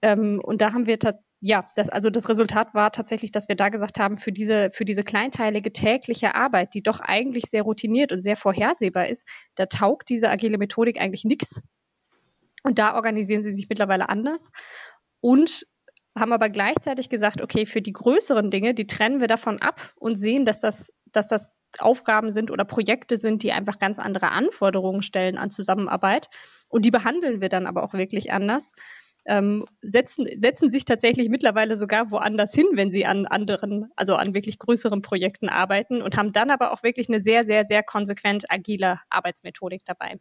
Ähm, 0.02 0.40
und 0.42 0.62
da 0.62 0.72
haben 0.72 0.86
wir 0.86 0.98
ja, 1.40 1.66
das, 1.74 1.88
also 1.88 2.10
das 2.10 2.28
Resultat 2.28 2.74
war 2.74 2.92
tatsächlich, 2.92 3.32
dass 3.32 3.48
wir 3.48 3.56
da 3.56 3.70
gesagt 3.70 3.98
haben, 3.98 4.18
für 4.18 4.32
diese, 4.32 4.70
für 4.72 4.84
diese 4.84 5.02
kleinteilige 5.02 5.72
tägliche 5.72 6.34
Arbeit, 6.34 6.74
die 6.74 6.82
doch 6.82 7.00
eigentlich 7.00 7.44
sehr 7.44 7.62
routiniert 7.62 8.12
und 8.12 8.20
sehr 8.20 8.36
vorhersehbar 8.36 9.06
ist, 9.08 9.26
da 9.54 9.66
taugt 9.66 10.10
diese 10.10 10.28
agile 10.30 10.58
Methodik 10.58 11.00
eigentlich 11.00 11.24
nichts. 11.24 11.62
Und 12.62 12.78
da 12.78 12.94
organisieren 12.94 13.42
sie 13.42 13.54
sich 13.54 13.68
mittlerweile 13.70 14.10
anders 14.10 14.50
und 15.20 15.66
haben 16.18 16.32
aber 16.32 16.50
gleichzeitig 16.50 17.08
gesagt, 17.08 17.40
okay, 17.40 17.64
für 17.64 17.80
die 17.80 17.92
größeren 17.92 18.50
Dinge, 18.50 18.74
die 18.74 18.86
trennen 18.86 19.20
wir 19.20 19.28
davon 19.28 19.62
ab 19.62 19.94
und 19.96 20.16
sehen, 20.16 20.44
dass 20.44 20.60
das 20.60 20.92
dass 21.12 21.28
das 21.28 21.48
Aufgaben 21.78 22.30
sind 22.30 22.50
oder 22.50 22.64
Projekte 22.64 23.16
sind, 23.16 23.42
die 23.42 23.52
einfach 23.52 23.78
ganz 23.78 23.98
andere 23.98 24.30
Anforderungen 24.32 25.02
stellen 25.02 25.38
an 25.38 25.50
Zusammenarbeit. 25.50 26.28
Und 26.68 26.84
die 26.84 26.90
behandeln 26.90 27.40
wir 27.40 27.48
dann 27.48 27.66
aber 27.66 27.84
auch 27.84 27.94
wirklich 27.94 28.32
anders. 28.32 28.72
Ähm, 29.30 29.64
setzen, 29.80 30.26
setzen 30.40 30.70
sich 30.70 30.84
tatsächlich 30.84 31.28
mittlerweile 31.28 31.76
sogar 31.76 32.10
woanders 32.10 32.52
hin, 32.52 32.66
wenn 32.72 32.90
sie 32.90 33.06
an 33.06 33.26
anderen, 33.26 33.88
also 33.94 34.16
an 34.16 34.34
wirklich 34.34 34.58
größeren 34.58 35.02
Projekten 35.02 35.48
arbeiten 35.48 36.02
und 36.02 36.16
haben 36.16 36.32
dann 36.32 36.50
aber 36.50 36.72
auch 36.72 36.82
wirklich 36.82 37.08
eine 37.08 37.20
sehr, 37.20 37.44
sehr, 37.44 37.64
sehr 37.64 37.84
konsequent 37.84 38.50
agile 38.50 38.98
Arbeitsmethodik 39.08 39.84
dabei. 39.84 40.18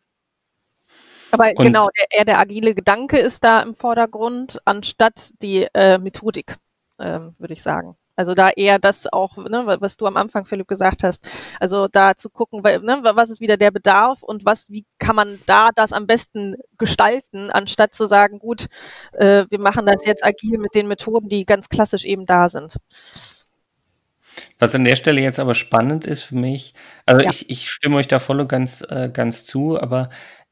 Aber 1.32 1.52
und 1.56 1.66
genau, 1.66 1.90
der, 1.98 2.20
eher 2.20 2.26
der 2.26 2.38
agile 2.38 2.76
Gedanke 2.76 3.18
ist 3.18 3.44
da 3.44 3.62
im 3.62 3.74
Vordergrund, 3.74 4.60
anstatt 4.66 5.32
die 5.42 5.68
äh, 5.74 5.98
Methodik, 5.98 6.58
äh, 7.00 7.20
würde 7.40 7.54
ich 7.54 7.64
sagen. 7.64 7.96
Also 8.20 8.34
da 8.34 8.50
eher 8.50 8.80
das 8.80 9.08
auch, 9.08 9.38
ne, 9.38 9.64
was 9.80 9.96
du 9.96 10.06
am 10.06 10.18
Anfang, 10.18 10.44
Philipp, 10.44 10.68
gesagt 10.68 11.04
hast. 11.04 11.26
Also 11.62 11.88
da 11.88 12.18
zu 12.18 12.30
gucken, 12.30 12.62
ne, 12.62 13.00
was 13.02 13.30
ist 13.30 13.40
wieder 13.40 13.56
der 13.56 13.72
Bedarf 13.72 14.24
und 14.24 14.44
was, 14.44 14.70
wie 14.70 14.86
kann 14.98 15.16
man 15.16 15.40
da 15.46 15.70
das 15.74 15.94
am 15.94 16.06
besten 16.06 16.58
gestalten, 16.78 17.50
anstatt 17.50 17.94
zu 17.94 18.08
sagen, 18.08 18.40
gut, 18.40 18.66
äh, 19.14 19.46
wir 19.50 19.60
machen 19.62 19.86
das 19.86 20.06
jetzt 20.06 20.26
agil 20.26 20.58
mit 20.58 20.76
den 20.76 20.90
Methoden, 20.90 21.30
die 21.30 21.46
ganz 21.46 21.70
klassisch 21.70 22.04
eben 22.04 22.26
da 22.26 22.50
sind. 22.50 22.76
Was 24.60 24.76
an 24.76 24.84
der 24.84 24.98
Stelle 24.98 25.22
jetzt 25.22 25.40
aber 25.40 25.56
spannend 25.56 26.04
ist 26.04 26.24
für 26.24 26.36
mich, 26.36 26.74
also 27.06 27.24
ja. 27.24 27.30
ich, 27.30 27.50
ich 27.50 27.70
stimme 27.70 27.96
euch 27.96 28.10
da 28.10 28.20
voll 28.20 28.42
und 28.42 28.50
ganz, 28.50 28.86
äh, 28.90 29.10
ganz 29.12 29.46
zu, 29.46 29.80
aber 29.80 30.10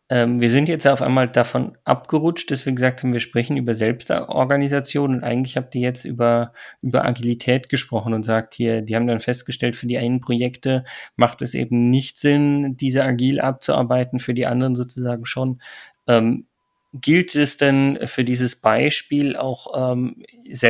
ähm, 0.09 0.39
wir 0.39 0.49
sind 0.49 0.69
jetzt 0.69 0.87
auf 0.87 1.01
einmal 1.01 1.27
davon 1.27 1.77
abgerutscht, 1.83 2.49
dass 2.49 2.65
wir 2.65 2.73
gesagt 2.73 3.03
haben, 3.03 3.11
wir 3.11 3.19
sprechen 3.19 3.57
über 3.57 3.73
Selbstorganisation 3.73 5.15
und 5.15 5.23
eigentlich 5.23 5.57
habt 5.57 5.75
ihr 5.75 5.81
jetzt 5.81 6.05
über, 6.05 6.53
über 6.81 7.03
Agilität 7.05 7.67
gesprochen 7.67 8.13
und 8.13 8.23
sagt 8.23 8.53
hier, 8.53 8.81
die 8.81 8.95
haben 8.95 9.07
dann 9.07 9.19
festgestellt, 9.19 9.75
für 9.75 9.87
die 9.87 9.97
einen 9.97 10.21
Projekte 10.21 10.85
macht 11.17 11.41
es 11.41 11.53
eben 11.53 11.89
nicht 11.89 12.17
Sinn, 12.17 12.77
diese 12.77 13.03
agil 13.03 13.41
abzuarbeiten, 13.41 14.19
für 14.19 14.33
die 14.33 14.45
anderen 14.45 14.75
sozusagen 14.75 15.25
schon. 15.25 15.59
Ähm, 16.07 16.47
gilt 17.01 17.35
es 17.35 17.57
denn 17.57 17.99
für 18.05 18.23
dieses 18.23 18.55
Beispiel 18.55 19.35
auch 19.35 19.93
ähm, 19.93 20.23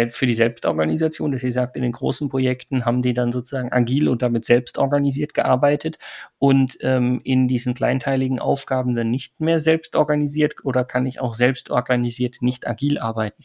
für 0.10 0.26
die 0.26 0.34
Selbstorganisation, 0.34 1.32
dass 1.32 1.44
ihr 1.44 1.52
sagt, 1.52 1.76
in 1.76 1.84
den 1.84 1.92
großen 1.92 2.30
Projekten 2.30 2.86
haben 2.86 3.02
die 3.02 3.14
dann 3.14 3.32
sozusagen 3.32 3.72
agil 3.72 4.08
und 4.08 4.22
damit 4.22 4.46
selbst 4.46 4.78
organisiert 4.78 5.34
gearbeitet 5.34 5.98
und 6.40 6.78
ähm, 6.82 7.22
in 7.24 7.48
diesen 7.48 7.74
kleinteiligen 7.74 8.40
Aufgaben 8.40 8.96
dann 8.96 9.12
nicht 9.12 9.40
mehr 9.40 9.60
selbst 9.60 9.96
organisiert 9.96 10.66
oder 10.66 10.84
kann 10.84 11.06
ich 11.06 11.20
auch 11.20 11.34
selbst 11.34 11.70
organisiert 11.70 12.38
nicht 12.42 12.68
agil 12.68 12.98
arbeiten? 12.98 13.44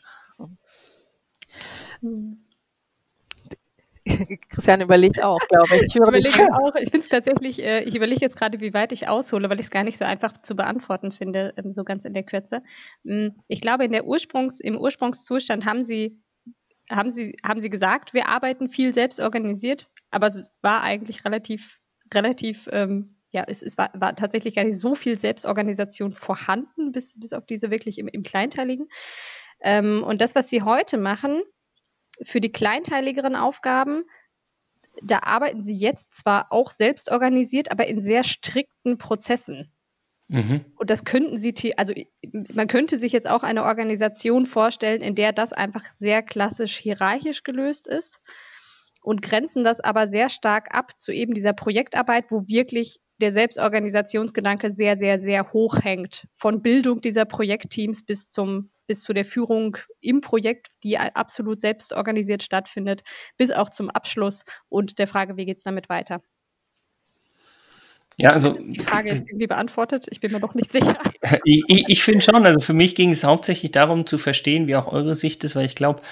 Hm. 2.01 2.42
Christian 4.49 4.81
überlegt 4.81 5.23
auch, 5.23 5.39
glaube 5.49 5.77
ich. 5.77 5.83
Ich 5.83 5.97
überlege 5.97 6.49
auch, 6.55 6.75
ich 6.77 6.91
finde 6.91 7.01
es 7.01 7.09
tatsächlich, 7.09 7.63
äh, 7.63 7.83
ich 7.85 7.95
überlege 7.95 8.21
jetzt 8.21 8.37
gerade, 8.37 8.61
wie 8.61 8.75
weit 8.75 8.93
ich 8.93 9.09
aushole, 9.09 9.49
weil 9.51 9.61
ich 9.61 9.67
es 9.67 9.71
gar 9.71 9.85
nicht 9.85 9.99
so 9.99 10.05
einfach 10.05 10.33
zu 10.33 10.55
beantworten 10.55 11.13
finde, 11.13 11.55
ähm, 11.57 11.71
so 11.71 11.85
ganz 11.85 12.05
in 12.05 12.15
der 12.15 12.23
Kürze. 12.23 12.63
Ähm, 13.07 13.37
ich 13.49 13.61
glaube, 13.61 13.85
in 13.85 13.93
der 13.93 14.07
Ursprungs, 14.07 14.61
im 14.61 14.79
Ursprungszustand 14.79 15.67
haben 15.67 15.85
sie, 15.85 16.21
haben 16.91 17.11
sie, 17.11 17.37
haben 17.45 17.61
sie 17.61 17.71
gesagt, 17.71 18.15
wir 18.15 18.29
arbeiten 18.29 18.69
viel 18.69 18.95
selbst 18.95 19.21
organisiert, 19.21 19.89
aber 20.11 20.29
es 20.29 20.41
war 20.63 20.83
eigentlich 20.83 21.25
relativ, 21.25 21.79
relativ, 22.13 22.69
ähm, 22.73 23.17
ja, 23.33 23.45
es, 23.47 23.63
es 23.63 23.79
war, 23.79 23.91
war, 23.95 24.15
tatsächlich 24.15 24.55
gar 24.55 24.65
nicht 24.65 24.79
so 24.79 24.95
viel 24.95 25.19
Selbstorganisation 25.19 26.13
vorhanden, 26.13 26.93
bis, 26.93 27.19
bis 27.19 27.33
auf 27.33 27.47
diese 27.47 27.71
wirklich 27.71 27.99
im, 27.99 28.09
im 28.09 28.23
Kleinteiligen. 28.23 28.89
Ähm, 29.63 30.03
und 30.05 30.21
das, 30.21 30.35
was 30.35 30.51
sie 30.51 30.63
heute 30.63 30.99
machen, 30.99 31.43
für 32.25 32.41
die 32.41 32.53
kleinteiligeren 32.53 33.37
Aufgaben, 33.37 34.05
da 35.03 35.21
arbeiten 35.23 35.63
sie 35.63 35.75
jetzt 35.75 36.15
zwar 36.15 36.53
auch 36.53 36.71
selbst 36.71 37.11
organisiert, 37.11 37.71
aber 37.71 37.87
in 37.87 38.03
sehr 38.03 38.25
strikten 38.25 38.99
Prozessen. 38.99 39.73
Mhm. 40.29 40.65
Und 40.77 40.91
das 40.91 41.05
könnten 41.05 41.39
sie, 41.39 41.77
also 41.77 41.95
man 42.53 42.67
könnte 42.67 42.99
sich 42.99 43.13
jetzt 43.13 43.29
auch 43.29 43.43
eine 43.43 43.65
Organisation 43.65 44.47
vorstellen, 44.47 45.03
in 45.03 45.15
der 45.15 45.33
das 45.33 45.53
einfach 45.53 45.85
sehr 45.85 46.23
klassisch 46.23 46.77
hierarchisch 46.77 47.43
gelöst 47.43 47.87
ist 47.87 48.21
und 49.03 49.23
grenzen 49.23 49.65
das 49.65 49.81
aber 49.81 50.09
sehr 50.09 50.29
stark 50.29 50.75
ab 50.75 50.99
zu 50.99 51.13
eben 51.13 51.35
dieser 51.35 51.53
Projektarbeit, 51.53 52.31
wo 52.31 52.47
wirklich 52.49 52.99
der 53.21 53.33
Selbstorganisationsgedanke 53.33 54.71
sehr, 54.71 54.97
sehr, 54.97 55.21
sehr 55.21 55.53
hoch 55.53 55.79
hängt. 55.83 56.27
Von 56.33 56.63
Bildung 56.63 57.01
dieser 57.01 57.25
Projektteams 57.25 58.05
bis 58.05 58.31
zum 58.31 58.71
bis 58.93 59.05
zu 59.05 59.15
der 59.15 59.25
Führung 59.25 59.79
im 60.03 60.21
Projekt, 60.21 60.69
die 60.85 60.99
absolut 60.99 61.63
selbst 61.63 61.95
organisiert 61.95 62.43
stattfindet, 62.43 63.01
bis 63.39 63.51
auch 63.51 63.71
zum 63.71 63.89
Abschluss 63.89 64.45
und 64.69 64.99
der 64.99 65.07
Frage, 65.07 65.39
wie 65.39 65.47
geht 65.47 65.57
es 65.57 65.63
damit 65.63 65.89
weiter. 65.89 66.21
Ja, 68.17 68.31
also 68.31 68.53
die 68.53 68.79
Frage 68.79 69.11
jetzt 69.11 69.29
irgendwie 69.29 69.47
beantwortet. 69.47 70.07
Ich 70.11 70.21
bin 70.21 70.33
mir 70.33 70.41
doch 70.41 70.55
nicht 70.55 70.73
sicher. 70.73 70.97
Ich, 71.45 71.65
ich, 71.69 71.85
ich 71.89 72.03
finde 72.03 72.23
schon, 72.23 72.47
also 72.47 72.61
für 72.61 72.75
mich 72.75 72.95
ging 72.95 73.11
es 73.11 73.25
hauptsächlich 73.25 73.73
darum 73.73 74.07
zu 74.07 74.19
verstehen, 74.19 74.67
wie 74.67 74.77
auch 74.77 74.93
eure 74.93 75.15
Sicht 75.15 75.45
ist, 75.45 75.57
weil 75.57 75.67
ich 75.67 75.77
glaube, 75.77 76.03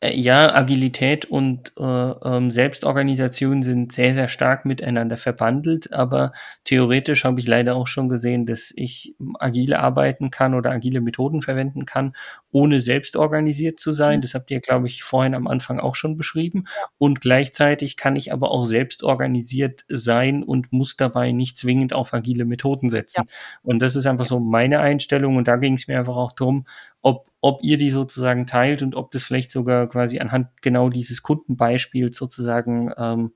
äh, 0.00 0.18
ja, 0.18 0.54
Agilität 0.54 1.26
und 1.26 1.74
äh, 1.78 1.82
ähm, 1.82 2.50
Selbstorganisation 2.50 3.62
sind 3.62 3.92
sehr, 3.92 4.14
sehr 4.14 4.28
stark 4.28 4.64
miteinander 4.64 5.18
verbandelt, 5.18 5.92
aber 5.92 6.32
theoretisch 6.64 7.24
habe 7.24 7.38
ich 7.38 7.46
leider 7.46 7.76
auch 7.76 7.86
schon 7.86 8.08
gesehen, 8.08 8.46
dass 8.46 8.72
ich 8.74 9.14
agile 9.38 9.78
arbeiten 9.78 10.30
kann 10.30 10.54
oder 10.54 10.70
agile 10.70 11.02
Methoden 11.02 11.42
verwenden 11.42 11.84
kann, 11.84 12.14
ohne 12.50 12.80
selbst 12.80 13.14
organisiert 13.16 13.78
zu 13.78 13.92
sein. 13.92 14.18
Mhm. 14.18 14.22
Das 14.22 14.34
habt 14.34 14.50
ihr, 14.50 14.60
glaube 14.60 14.86
ich, 14.86 15.02
vorhin 15.02 15.34
am 15.34 15.46
Anfang 15.46 15.80
auch 15.80 15.94
schon 15.94 16.16
beschrieben. 16.16 16.64
Und 16.96 17.20
gleichzeitig 17.20 17.98
kann 17.98 18.16
ich 18.16 18.32
aber 18.32 18.50
auch 18.52 18.64
selbst 18.64 19.02
organisiert 19.02 19.84
sein 19.88 20.42
und 20.42 20.72
muss 20.72 20.96
dabei 20.96 21.32
nicht 21.40 21.56
zwingend 21.56 21.92
auf 21.92 22.14
agile 22.14 22.44
Methoden 22.44 22.88
setzen. 22.88 23.24
Ja. 23.26 23.34
Und 23.62 23.82
das 23.82 23.96
ist 23.96 24.06
einfach 24.06 24.26
so 24.26 24.38
meine 24.38 24.80
Einstellung 24.80 25.36
und 25.36 25.48
da 25.48 25.56
ging 25.56 25.74
es 25.74 25.88
mir 25.88 25.98
einfach 25.98 26.16
auch 26.16 26.32
darum, 26.32 26.66
ob, 27.02 27.28
ob 27.40 27.62
ihr 27.62 27.78
die 27.78 27.90
sozusagen 27.90 28.46
teilt 28.46 28.82
und 28.82 28.94
ob 28.94 29.10
das 29.10 29.24
vielleicht 29.24 29.50
sogar 29.50 29.88
quasi 29.88 30.20
anhand 30.20 30.48
genau 30.62 30.88
dieses 30.88 31.22
Kundenbeispiels 31.22 32.16
sozusagen 32.16 32.92
ähm, 32.96 33.32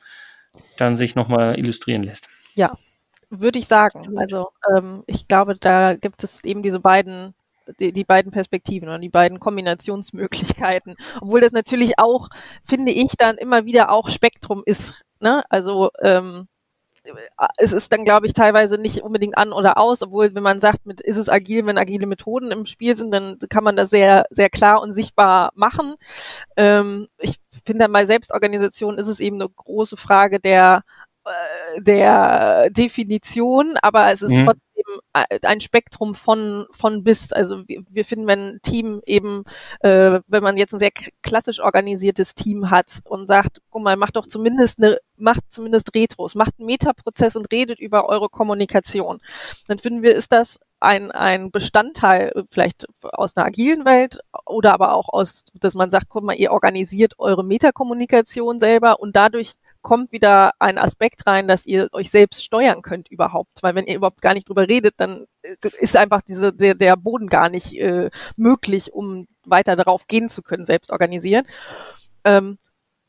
dann 0.76 0.96
sich 0.96 1.14
nochmal 1.14 1.58
illustrieren 1.58 2.04
lässt. 2.04 2.28
Ja, 2.54 2.76
würde 3.30 3.58
ich 3.58 3.66
sagen. 3.66 4.16
Also 4.18 4.50
ähm, 4.76 5.02
ich 5.06 5.26
glaube, 5.26 5.56
da 5.58 5.96
gibt 5.96 6.22
es 6.22 6.44
eben 6.44 6.62
diese 6.62 6.80
beiden 6.80 7.34
die, 7.80 7.92
die 7.92 8.04
beiden 8.04 8.30
Perspektiven 8.30 8.88
und 8.88 9.00
die 9.00 9.08
beiden 9.08 9.40
Kombinationsmöglichkeiten. 9.40 10.94
Obwohl 11.20 11.40
das 11.40 11.52
natürlich 11.52 11.98
auch, 11.98 12.28
finde 12.62 12.92
ich, 12.92 13.16
dann 13.16 13.36
immer 13.36 13.64
wieder 13.64 13.90
auch 13.90 14.10
Spektrum 14.10 14.62
ist. 14.66 15.02
Ne? 15.20 15.42
Also 15.48 15.90
ähm, 16.02 16.48
es 17.56 17.72
ist 17.72 17.92
dann, 17.92 18.04
glaube 18.04 18.26
ich, 18.26 18.32
teilweise 18.32 18.78
nicht 18.78 19.02
unbedingt 19.02 19.36
an 19.36 19.52
oder 19.52 19.78
aus, 19.78 20.02
obwohl, 20.02 20.34
wenn 20.34 20.42
man 20.42 20.60
sagt, 20.60 20.86
mit, 20.86 21.00
ist 21.00 21.16
es 21.16 21.28
agil, 21.28 21.66
wenn 21.66 21.78
agile 21.78 22.06
Methoden 22.06 22.50
im 22.50 22.66
Spiel 22.66 22.96
sind, 22.96 23.10
dann 23.10 23.38
kann 23.48 23.64
man 23.64 23.76
das 23.76 23.90
sehr, 23.90 24.24
sehr 24.30 24.50
klar 24.50 24.80
und 24.80 24.92
sichtbar 24.92 25.50
machen. 25.54 25.94
Ähm, 26.56 27.08
ich 27.18 27.36
finde, 27.64 27.88
bei 27.88 28.06
Selbstorganisation 28.06 28.98
ist 28.98 29.08
es 29.08 29.20
eben 29.20 29.40
eine 29.40 29.48
große 29.48 29.96
Frage 29.96 30.40
der 30.40 30.82
äh, 31.24 31.80
der 31.80 32.68
Definition, 32.70 33.76
aber 33.80 34.12
es 34.12 34.22
ist 34.22 34.32
mhm. 34.32 34.44
trotzdem 34.44 34.63
ein 35.12 35.60
Spektrum 35.60 36.14
von 36.14 36.66
von 36.70 37.04
bis. 37.04 37.32
Also 37.32 37.66
wir, 37.66 37.82
wir 37.88 38.04
finden, 38.04 38.26
wenn 38.26 38.40
ein 38.40 38.62
Team 38.62 39.00
eben, 39.06 39.44
äh, 39.80 40.20
wenn 40.26 40.42
man 40.42 40.56
jetzt 40.56 40.74
ein 40.74 40.80
sehr 40.80 40.92
klassisch 41.22 41.60
organisiertes 41.60 42.34
Team 42.34 42.70
hat 42.70 43.00
und 43.04 43.26
sagt, 43.26 43.60
guck 43.70 43.82
mal, 43.82 43.96
macht 43.96 44.16
doch 44.16 44.26
zumindest 44.26 44.78
eine, 44.78 44.98
macht 45.16 45.42
zumindest 45.50 45.94
Retros, 45.94 46.34
macht 46.34 46.54
einen 46.58 46.66
Metaprozess 46.66 47.36
und 47.36 47.50
redet 47.52 47.80
über 47.80 48.08
eure 48.08 48.28
Kommunikation, 48.28 49.20
dann 49.68 49.78
finden 49.78 50.02
wir, 50.02 50.14
ist 50.14 50.32
das 50.32 50.58
ein, 50.80 51.10
ein 51.10 51.50
Bestandteil 51.50 52.32
vielleicht 52.50 52.86
aus 53.02 53.36
einer 53.36 53.46
agilen 53.46 53.84
Welt 53.84 54.18
oder 54.44 54.74
aber 54.74 54.94
auch 54.94 55.08
aus, 55.08 55.42
dass 55.54 55.74
man 55.74 55.90
sagt, 55.90 56.06
guck 56.08 56.24
mal, 56.24 56.36
ihr 56.36 56.52
organisiert 56.52 57.14
eure 57.18 57.44
Metakommunikation 57.44 58.60
selber 58.60 59.00
und 59.00 59.16
dadurch 59.16 59.54
kommt 59.84 60.10
wieder 60.10 60.52
ein 60.58 60.78
Aspekt 60.78 61.26
rein, 61.28 61.46
dass 61.46 61.66
ihr 61.66 61.88
euch 61.92 62.10
selbst 62.10 62.42
steuern 62.42 62.82
könnt 62.82 63.10
überhaupt. 63.10 63.62
Weil 63.62 63.76
wenn 63.76 63.86
ihr 63.86 63.96
überhaupt 63.96 64.22
gar 64.22 64.34
nicht 64.34 64.48
drüber 64.48 64.66
redet, 64.66 64.94
dann 64.96 65.26
äh, 65.42 65.56
ist 65.78 65.96
einfach 65.96 66.22
diese, 66.22 66.52
der, 66.52 66.74
der 66.74 66.96
Boden 66.96 67.28
gar 67.28 67.50
nicht 67.50 67.78
äh, 67.78 68.10
möglich, 68.36 68.92
um 68.92 69.28
weiter 69.44 69.76
darauf 69.76 70.08
gehen 70.08 70.28
zu 70.28 70.42
können, 70.42 70.66
selbst 70.66 70.90
organisieren. 70.90 71.44
Ähm, 72.24 72.58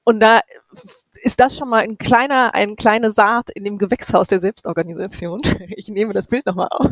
und 0.03 0.19
da 0.19 0.41
ist 1.23 1.39
das 1.39 1.57
schon 1.57 1.69
mal 1.69 1.81
ein 1.81 1.97
kleiner, 1.97 2.53
ein 2.53 2.75
kleine 2.75 3.09
Saat 3.09 3.49
in 3.49 3.63
dem 3.63 3.79
Gewächshaus 3.79 4.27
der 4.27 4.39
Selbstorganisation. 4.39 5.41
Ich 5.77 5.87
nehme 5.87 6.13
das 6.13 6.27
Bild 6.27 6.45
nochmal 6.45 6.67
auf. 6.69 6.91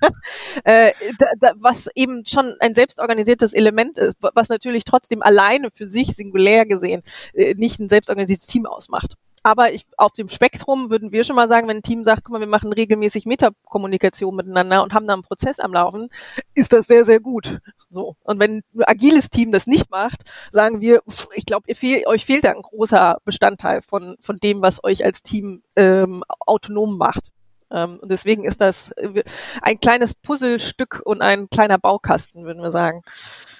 äh, 0.64 0.92
da, 1.18 1.26
da, 1.38 1.52
was 1.56 1.88
eben 1.94 2.24
schon 2.24 2.54
ein 2.60 2.74
selbstorganisiertes 2.74 3.52
Element 3.52 3.98
ist, 3.98 4.16
was 4.20 4.48
natürlich 4.48 4.84
trotzdem 4.84 5.22
alleine 5.22 5.70
für 5.70 5.86
sich 5.86 6.16
singulär 6.16 6.64
gesehen 6.64 7.02
äh, 7.34 7.54
nicht 7.54 7.80
ein 7.80 7.90
selbstorganisiertes 7.90 8.46
Team 8.46 8.64
ausmacht. 8.64 9.16
Aber 9.44 9.72
ich, 9.72 9.86
auf 9.98 10.12
dem 10.12 10.28
Spektrum 10.28 10.90
würden 10.90 11.12
wir 11.12 11.22
schon 11.22 11.36
mal 11.36 11.48
sagen, 11.48 11.68
wenn 11.68 11.76
ein 11.76 11.82
Team 11.82 12.02
sagt, 12.02 12.24
guck 12.24 12.32
mal, 12.32 12.40
wir 12.40 12.46
machen 12.46 12.72
regelmäßig 12.72 13.26
Metakommunikation 13.26 14.34
miteinander 14.34 14.82
und 14.82 14.94
haben 14.94 15.06
da 15.06 15.12
einen 15.12 15.22
Prozess 15.22 15.60
am 15.60 15.74
Laufen, 15.74 16.08
ist 16.54 16.72
das 16.72 16.86
sehr, 16.86 17.04
sehr 17.04 17.20
gut. 17.20 17.60
So. 17.90 18.16
Und 18.24 18.40
wenn 18.40 18.62
ein 18.74 18.84
agiles 18.86 19.28
Team 19.28 19.52
das 19.52 19.66
nicht 19.66 19.90
macht, 19.90 20.22
sagen 20.50 20.80
wir, 20.80 21.02
ich 21.34 21.44
glaube, 21.44 21.74
fehl, 21.74 22.06
euch 22.06 22.24
fehlt 22.24 22.44
da 22.44 22.52
ein 22.52 22.62
großer 22.62 23.18
Bestandteil 23.26 23.82
von, 23.82 24.16
von 24.20 24.38
dem, 24.38 24.62
was 24.62 24.82
euch 24.82 25.04
als 25.04 25.22
Team 25.22 25.62
ähm, 25.76 26.24
autonom 26.40 26.96
macht. 26.96 27.30
Ähm, 27.74 27.98
und 28.00 28.10
deswegen 28.10 28.44
ist 28.44 28.60
das 28.60 28.92
äh, 28.92 29.22
ein 29.60 29.76
kleines 29.80 30.14
Puzzlestück 30.14 31.02
und 31.04 31.20
ein 31.20 31.48
kleiner 31.50 31.78
Baukasten, 31.78 32.44
würden 32.44 32.62
wir 32.62 32.70
sagen. 32.70 33.02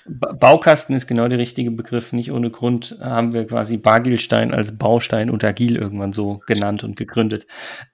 Baukasten 0.07 0.95
ist 0.95 1.07
genau 1.07 1.27
der 1.29 1.39
richtige 1.39 1.71
Begriff. 1.71 2.13
Nicht 2.13 2.31
ohne 2.31 2.51
Grund 2.51 2.97
haben 3.01 3.35
wir 3.35 3.47
quasi 3.47 3.77
Bagilstein 3.77 4.55
als 4.55 4.79
Baustein 4.79 5.31
und 5.31 5.43
Agil 5.43 5.77
irgendwann 5.77 6.13
so 6.13 6.41
genannt 6.47 6.85
und 6.85 6.97
gegründet. 6.97 7.47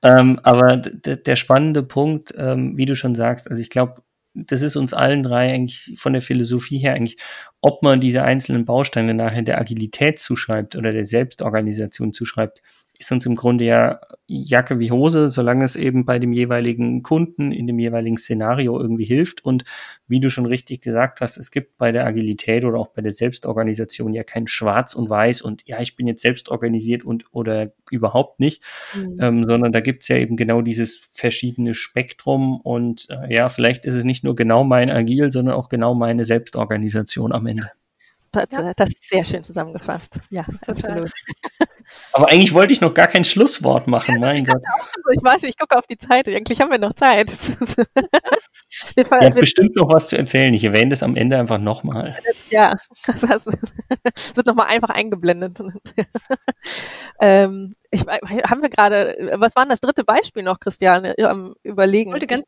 Ähm, 0.03 0.39
aber 0.43 0.77
der 0.77 1.37
spannende 1.37 1.83
Punkt, 1.83 2.35
ähm, 2.37 2.77
wie 2.77 2.87
du 2.87 2.95
schon 2.95 3.15
sagst, 3.15 3.51
also 3.51 3.63
ich 3.63 3.71
glaube, 3.71 4.03
das 4.35 4.63
ist 4.63 4.77
uns 4.77 4.95
allen 4.95 5.23
drei 5.23 5.53
eigentlich 5.53 5.95
von 5.97 6.13
der 6.13 6.23
Philosophie 6.23 6.79
her 6.79 6.95
eigentlich, 6.95 7.17
ob 7.61 7.83
man 7.83 8.01
diese 8.01 8.23
einzelnen 8.23 8.65
Bausteine 8.65 9.15
nachher 9.15 9.43
der 9.43 9.59
Agilität 9.59 10.19
zuschreibt 10.19 10.77
oder 10.77 10.93
der 10.93 11.05
Selbstorganisation 11.05 12.13
zuschreibt, 12.13 12.63
ist 13.01 13.11
uns 13.13 13.25
im 13.25 13.35
Grunde 13.35 13.65
ja 13.65 14.01
Jacke 14.27 14.79
wie 14.79 14.91
Hose, 14.93 15.31
solange 15.31 15.65
es 15.65 15.75
eben 15.75 16.05
bei 16.05 16.19
dem 16.19 16.33
jeweiligen 16.35 17.03
Kunden 17.03 17.51
in 17.51 17.67
dem 17.67 17.79
jeweiligen 17.79 18.19
Szenario 18.19 18.79
irgendwie 18.79 19.07
hilft. 19.07 19.45
Und 19.45 19.65
wie 20.07 20.21
du 20.21 20.31
schon 20.31 20.45
richtig 20.45 20.83
gesagt 20.83 21.23
hast, 21.23 21.39
es 21.39 21.51
gibt 21.51 21.79
bei 21.79 21.93
der 21.93 22.07
Agilität 22.07 22.65
oder 22.65 22.79
auch 22.79 22.89
bei 22.89 23.01
der 23.01 23.13
Selbstorganisation 23.13 24.13
ja 24.13 24.23
kein 24.23 24.47
Schwarz 24.47 24.95
und 24.95 25.09
Weiß 25.09 25.41
und 25.41 25.67
ja, 25.67 25.81
ich 25.81 25.97
bin 25.97 26.07
jetzt 26.07 26.21
selbst 26.21 26.51
organisiert 26.51 27.03
und 27.03 27.25
oder 27.33 27.73
überhaupt 27.91 28.39
nicht, 28.39 28.63
mhm. 28.95 29.17
ähm, 29.19 29.45
sondern 29.45 29.73
da 29.73 29.81
gibt's 29.81 30.09
ja 30.09 30.17
eben 30.17 30.37
genau 30.37 30.61
dieses 30.61 30.99
verschiedene 30.99 31.75
Spektrum 31.75 32.61
und 32.61 33.09
äh, 33.09 33.35
ja, 33.35 33.49
vielleicht 33.49 33.87
ist 33.87 33.95
es 33.95 34.05
nicht 34.05 34.25
nur 34.25 34.37
genau 34.37 34.63
mein 34.63 34.91
Agil, 34.91 35.33
sondern 35.33 35.55
auch 35.55 35.71
genau 35.71 35.95
meine 35.95 36.27
Selbstorganisation 36.27 37.33
am 37.33 37.47
Ende. 37.47 37.71
Das, 38.33 38.47
ja. 38.53 38.73
das 38.77 38.91
ist 38.91 39.09
sehr 39.09 39.25
schön 39.25 39.43
zusammengefasst. 39.43 40.19
Ja, 40.31 40.45
Total. 40.45 40.75
absolut. 40.75 41.13
Aber 42.13 42.31
eigentlich 42.31 42.55
wollte 42.55 42.73
ich 42.73 42.81
noch 42.81 42.95
gar 42.95 43.09
kein 43.09 43.25
Schlusswort 43.25 43.89
machen, 43.89 44.15
ja, 44.15 44.21
mein 44.21 44.45
Gott. 44.45 44.63
So, 44.95 45.11
ich 45.13 45.23
weiß, 45.23 45.43
ich 45.43 45.59
gucke 45.59 45.77
auf 45.77 45.87
die 45.87 45.99
Zeit. 45.99 46.29
Eigentlich 46.29 46.61
haben 46.61 46.71
wir 46.71 46.79
noch 46.79 46.93
Zeit. 46.93 47.33
Ihr 48.97 49.11
habt 49.11 49.35
bestimmt 49.35 49.75
noch 49.77 49.89
was 49.89 50.09
zu 50.09 50.17
erzählen. 50.17 50.55
Ich 50.55 50.63
erwähne 50.63 50.91
das 50.91 51.03
am 51.03 51.17
Ende 51.17 51.39
einfach 51.39 51.59
nochmal. 51.59 52.15
Ja, 52.51 52.77
das 53.07 53.29
heißt, 53.29 53.49
es 54.15 54.37
wird 54.37 54.47
nochmal 54.47 54.69
einfach 54.69 54.91
eingeblendet. 54.91 55.61
ähm, 57.21 57.75
ich, 57.91 58.03
haben 58.03 58.63
wir 58.63 58.71
gerade, 58.71 59.17
was 59.35 59.57
war 59.57 59.65
denn 59.65 59.71
das 59.71 59.81
dritte 59.81 60.05
Beispiel 60.05 60.45
noch, 60.45 60.61
Christiane, 60.61 61.15
am 61.19 61.55
Überlegen? 61.65 62.11
Ich 62.11 62.15
wollte 62.15 62.27
ganz 62.29 62.45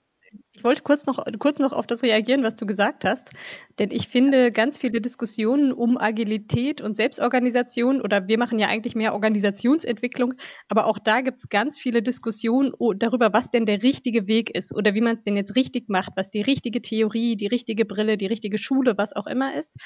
ich 0.55 0.65
wollte 0.65 0.83
kurz 0.83 1.07
noch, 1.07 1.25
kurz 1.39 1.59
noch 1.59 1.73
auf 1.73 1.87
das 1.87 2.03
reagieren, 2.03 2.43
was 2.43 2.57
du 2.57 2.67
gesagt 2.67 3.07
hast. 3.07 3.31
Denn 3.79 3.91
ich 3.91 4.09
finde 4.09 4.53
ganz 4.53 4.77
viele 4.77 5.01
Diskussionen 5.01 5.73
um 5.73 5.97
Agilität 5.97 6.83
und 6.83 6.95
Selbstorganisation 6.95 8.03
oder 8.03 8.29
wir 8.29 8.39
machen 8.39 8.59
ja 8.59 8.69
eigentlich 8.69 8.95
mehr 8.95 9.15
Organisationsentwicklung, 9.15 10.35
aber 10.69 10.87
auch 10.87 10.99
da 10.99 11.23
gibt 11.23 11.39
es 11.39 11.49
ganz 11.49 11.79
viele 11.79 12.03
Diskussionen 12.03 12.73
darüber, 12.97 13.33
was 13.33 13.49
denn 13.49 13.65
der 13.65 13.83
richtige 13.83 14.29
Weg 14.29 14.51
ist 14.55 14.75
oder 14.75 14.95
wie 14.95 15.01
man 15.01 15.15
es 15.15 15.25
denn 15.25 15.37
jetzt 15.37 15.57
richtig 15.57 15.89
macht, 15.89 16.13
was 16.17 16.31
die 16.31 16.43
richtige 16.43 16.83
Theorie, 16.83 17.37
die 17.37 17.47
richtige 17.47 17.87
Brille, 17.87 18.19
die 18.19 18.27
richtige 18.27 18.59
Schule, 18.59 18.95
was 18.99 19.15
auch 19.15 19.27
immer 19.27 19.55
ist. 19.55 19.77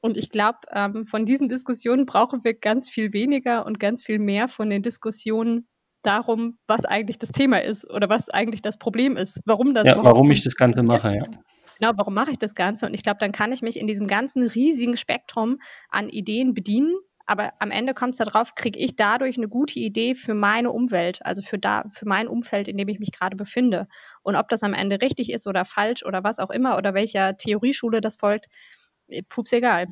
Und 0.00 0.16
ich 0.16 0.30
glaube, 0.30 0.58
ähm, 0.72 1.06
von 1.06 1.26
diesen 1.26 1.48
Diskussionen 1.48 2.06
brauchen 2.06 2.42
wir 2.44 2.54
ganz 2.54 2.88
viel 2.90 3.12
weniger 3.12 3.66
und 3.66 3.80
ganz 3.80 4.02
viel 4.04 4.18
mehr 4.18 4.48
von 4.48 4.70
den 4.70 4.82
Diskussionen 4.82 5.66
darum, 6.06 6.58
was 6.66 6.84
eigentlich 6.84 7.18
das 7.18 7.32
Thema 7.32 7.62
ist 7.62 7.90
oder 7.90 8.08
was 8.08 8.28
eigentlich 8.28 8.62
das 8.62 8.78
Problem 8.78 9.16
ist, 9.16 9.40
warum 9.44 9.74
das 9.74 9.86
ja, 9.86 10.02
warum 10.02 10.30
ich 10.30 10.42
das 10.42 10.56
Ganze 10.56 10.82
mache, 10.82 11.14
ja. 11.14 11.24
Genau, 11.80 11.92
warum 11.96 12.14
mache 12.14 12.30
ich 12.30 12.38
das 12.38 12.54
Ganze? 12.54 12.86
Und 12.86 12.94
ich 12.94 13.02
glaube, 13.02 13.18
dann 13.18 13.32
kann 13.32 13.52
ich 13.52 13.62
mich 13.62 13.78
in 13.78 13.86
diesem 13.86 14.06
ganzen 14.06 14.46
riesigen 14.46 14.96
Spektrum 14.96 15.58
an 15.88 16.08
Ideen 16.08 16.54
bedienen. 16.54 16.94
Aber 17.26 17.52
am 17.58 17.70
Ende 17.70 17.94
kommt 17.94 18.12
es 18.12 18.18
darauf, 18.18 18.54
kriege 18.54 18.78
ich 18.78 18.96
dadurch 18.96 19.38
eine 19.38 19.48
gute 19.48 19.80
Idee 19.80 20.14
für 20.14 20.34
meine 20.34 20.70
Umwelt, 20.70 21.24
also 21.24 21.42
für 21.42 21.58
da, 21.58 21.84
für 21.90 22.06
mein 22.06 22.28
Umfeld, 22.28 22.68
in 22.68 22.76
dem 22.76 22.88
ich 22.88 22.98
mich 22.98 23.12
gerade 23.12 23.34
befinde. 23.34 23.86
Und 24.22 24.36
ob 24.36 24.48
das 24.48 24.62
am 24.62 24.74
Ende 24.74 25.00
richtig 25.00 25.32
ist 25.32 25.46
oder 25.46 25.64
falsch 25.64 26.04
oder 26.04 26.22
was 26.22 26.38
auch 26.38 26.50
immer 26.50 26.76
oder 26.76 26.92
welcher 26.92 27.36
Theorieschule 27.36 28.00
das 28.02 28.16
folgt, 28.16 28.46
äh, 29.08 29.22
pups 29.22 29.52
egal. 29.52 29.86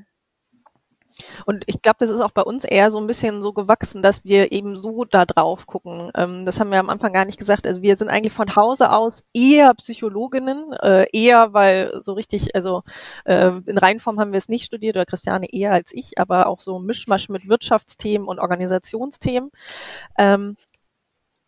Und 1.47 1.65
ich 1.67 1.83
glaube, 1.83 1.97
das 2.01 2.11
ist 2.11 2.21
auch 2.21 2.31
bei 2.31 2.43
uns 2.43 2.65
eher 2.65 2.91
so 2.91 2.99
ein 2.99 3.07
bisschen 3.07 3.43
so 3.43 3.53
gewachsen, 3.53 4.03
dass 4.03 4.25
wir 4.25 4.53
eben 4.53 4.77
so 4.77 5.05
da 5.05 5.25
drauf 5.25 5.67
gucken. 5.67 6.11
Ähm, 6.15 6.45
das 6.45 6.61
haben 6.61 6.71
wir 6.71 6.79
am 6.79 6.91
Anfang 6.91 7.13
gar 7.13 7.25
nicht 7.25 7.39
gesagt. 7.39 7.67
Also 7.67 7.83
wir 7.83 7.97
sind 7.97 8.09
eigentlich 8.09 8.33
von 8.33 8.55
Hause 8.57 8.93
aus 8.93 9.23
eher 9.35 9.75
Psychologinnen, 9.75 10.73
äh, 10.75 11.07
eher, 11.13 11.53
weil 11.53 12.01
so 12.01 12.13
richtig, 12.13 12.55
also 12.55 12.83
äh, 13.25 13.53
in 13.67 13.79
Reinform 13.79 14.19
haben 14.21 14.33
wir 14.33 14.39
es 14.39 14.49
nicht 14.49 14.65
studiert, 14.65 14.97
oder 14.97 15.07
Christiane 15.07 15.53
eher 15.53 15.73
als 15.73 15.93
ich, 15.93 16.19
aber 16.19 16.47
auch 16.47 16.61
so 16.61 16.79
Mischmasch 16.79 17.29
mit 17.29 17.49
Wirtschaftsthemen 17.49 18.27
und 18.27 18.39
Organisationsthemen. 18.39 19.51
Ähm, 20.19 20.57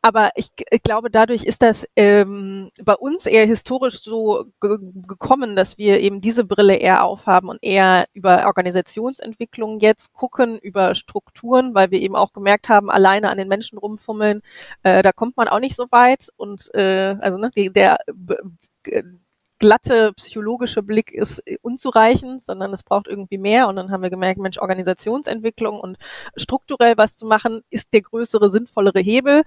aber 0.04 0.32
ich, 0.34 0.50
ich, 0.70 0.82
glaube, 0.82 1.10
dadurch 1.10 1.44
ist 1.44 1.62
das 1.62 1.86
ähm, 1.96 2.70
bei 2.84 2.92
uns 2.92 3.24
eher 3.24 3.46
historisch 3.46 4.02
so 4.02 4.44
ge 4.60 4.76
gekommen, 5.08 5.56
dass 5.56 5.78
wir 5.78 5.98
eben 6.00 6.20
diese 6.20 6.44
Brille 6.44 6.76
eher 6.76 7.04
aufhaben 7.04 7.48
und 7.48 7.58
eher 7.62 8.04
über 8.12 8.44
Organisationsentwicklung 8.44 9.80
jetzt 9.80 10.12
gucken, 10.12 10.58
über 10.58 10.94
Strukturen, 10.94 11.74
weil 11.74 11.90
wir 11.90 12.02
eben 12.02 12.16
auch 12.16 12.34
gemerkt 12.34 12.68
haben, 12.68 12.90
alleine 12.90 13.30
an 13.30 13.38
den 13.38 13.48
Menschen 13.48 13.78
rumfummeln, 13.78 14.42
äh, 14.82 15.00
da 15.00 15.10
kommt 15.12 15.38
man 15.38 15.48
auch 15.48 15.60
nicht 15.60 15.74
so 15.74 15.86
weit. 15.90 16.28
Und 16.36 16.68
äh, 16.74 17.16
also 17.20 17.38
ne, 17.38 17.50
der 17.54 17.96
glatte 19.64 20.12
psychologische 20.12 20.82
Blick 20.82 21.10
ist 21.10 21.42
unzureichend, 21.62 22.44
sondern 22.44 22.74
es 22.74 22.82
braucht 22.82 23.06
irgendwie 23.06 23.38
mehr. 23.38 23.66
Und 23.66 23.76
dann 23.76 23.90
haben 23.90 24.02
wir 24.02 24.10
gemerkt, 24.10 24.38
Mensch, 24.38 24.58
Organisationsentwicklung 24.58 25.80
und 25.80 25.96
strukturell 26.36 26.98
was 26.98 27.16
zu 27.16 27.24
machen, 27.24 27.62
ist 27.70 27.88
der 27.94 28.02
größere, 28.02 28.52
sinnvollere 28.52 29.00
Hebel. 29.00 29.42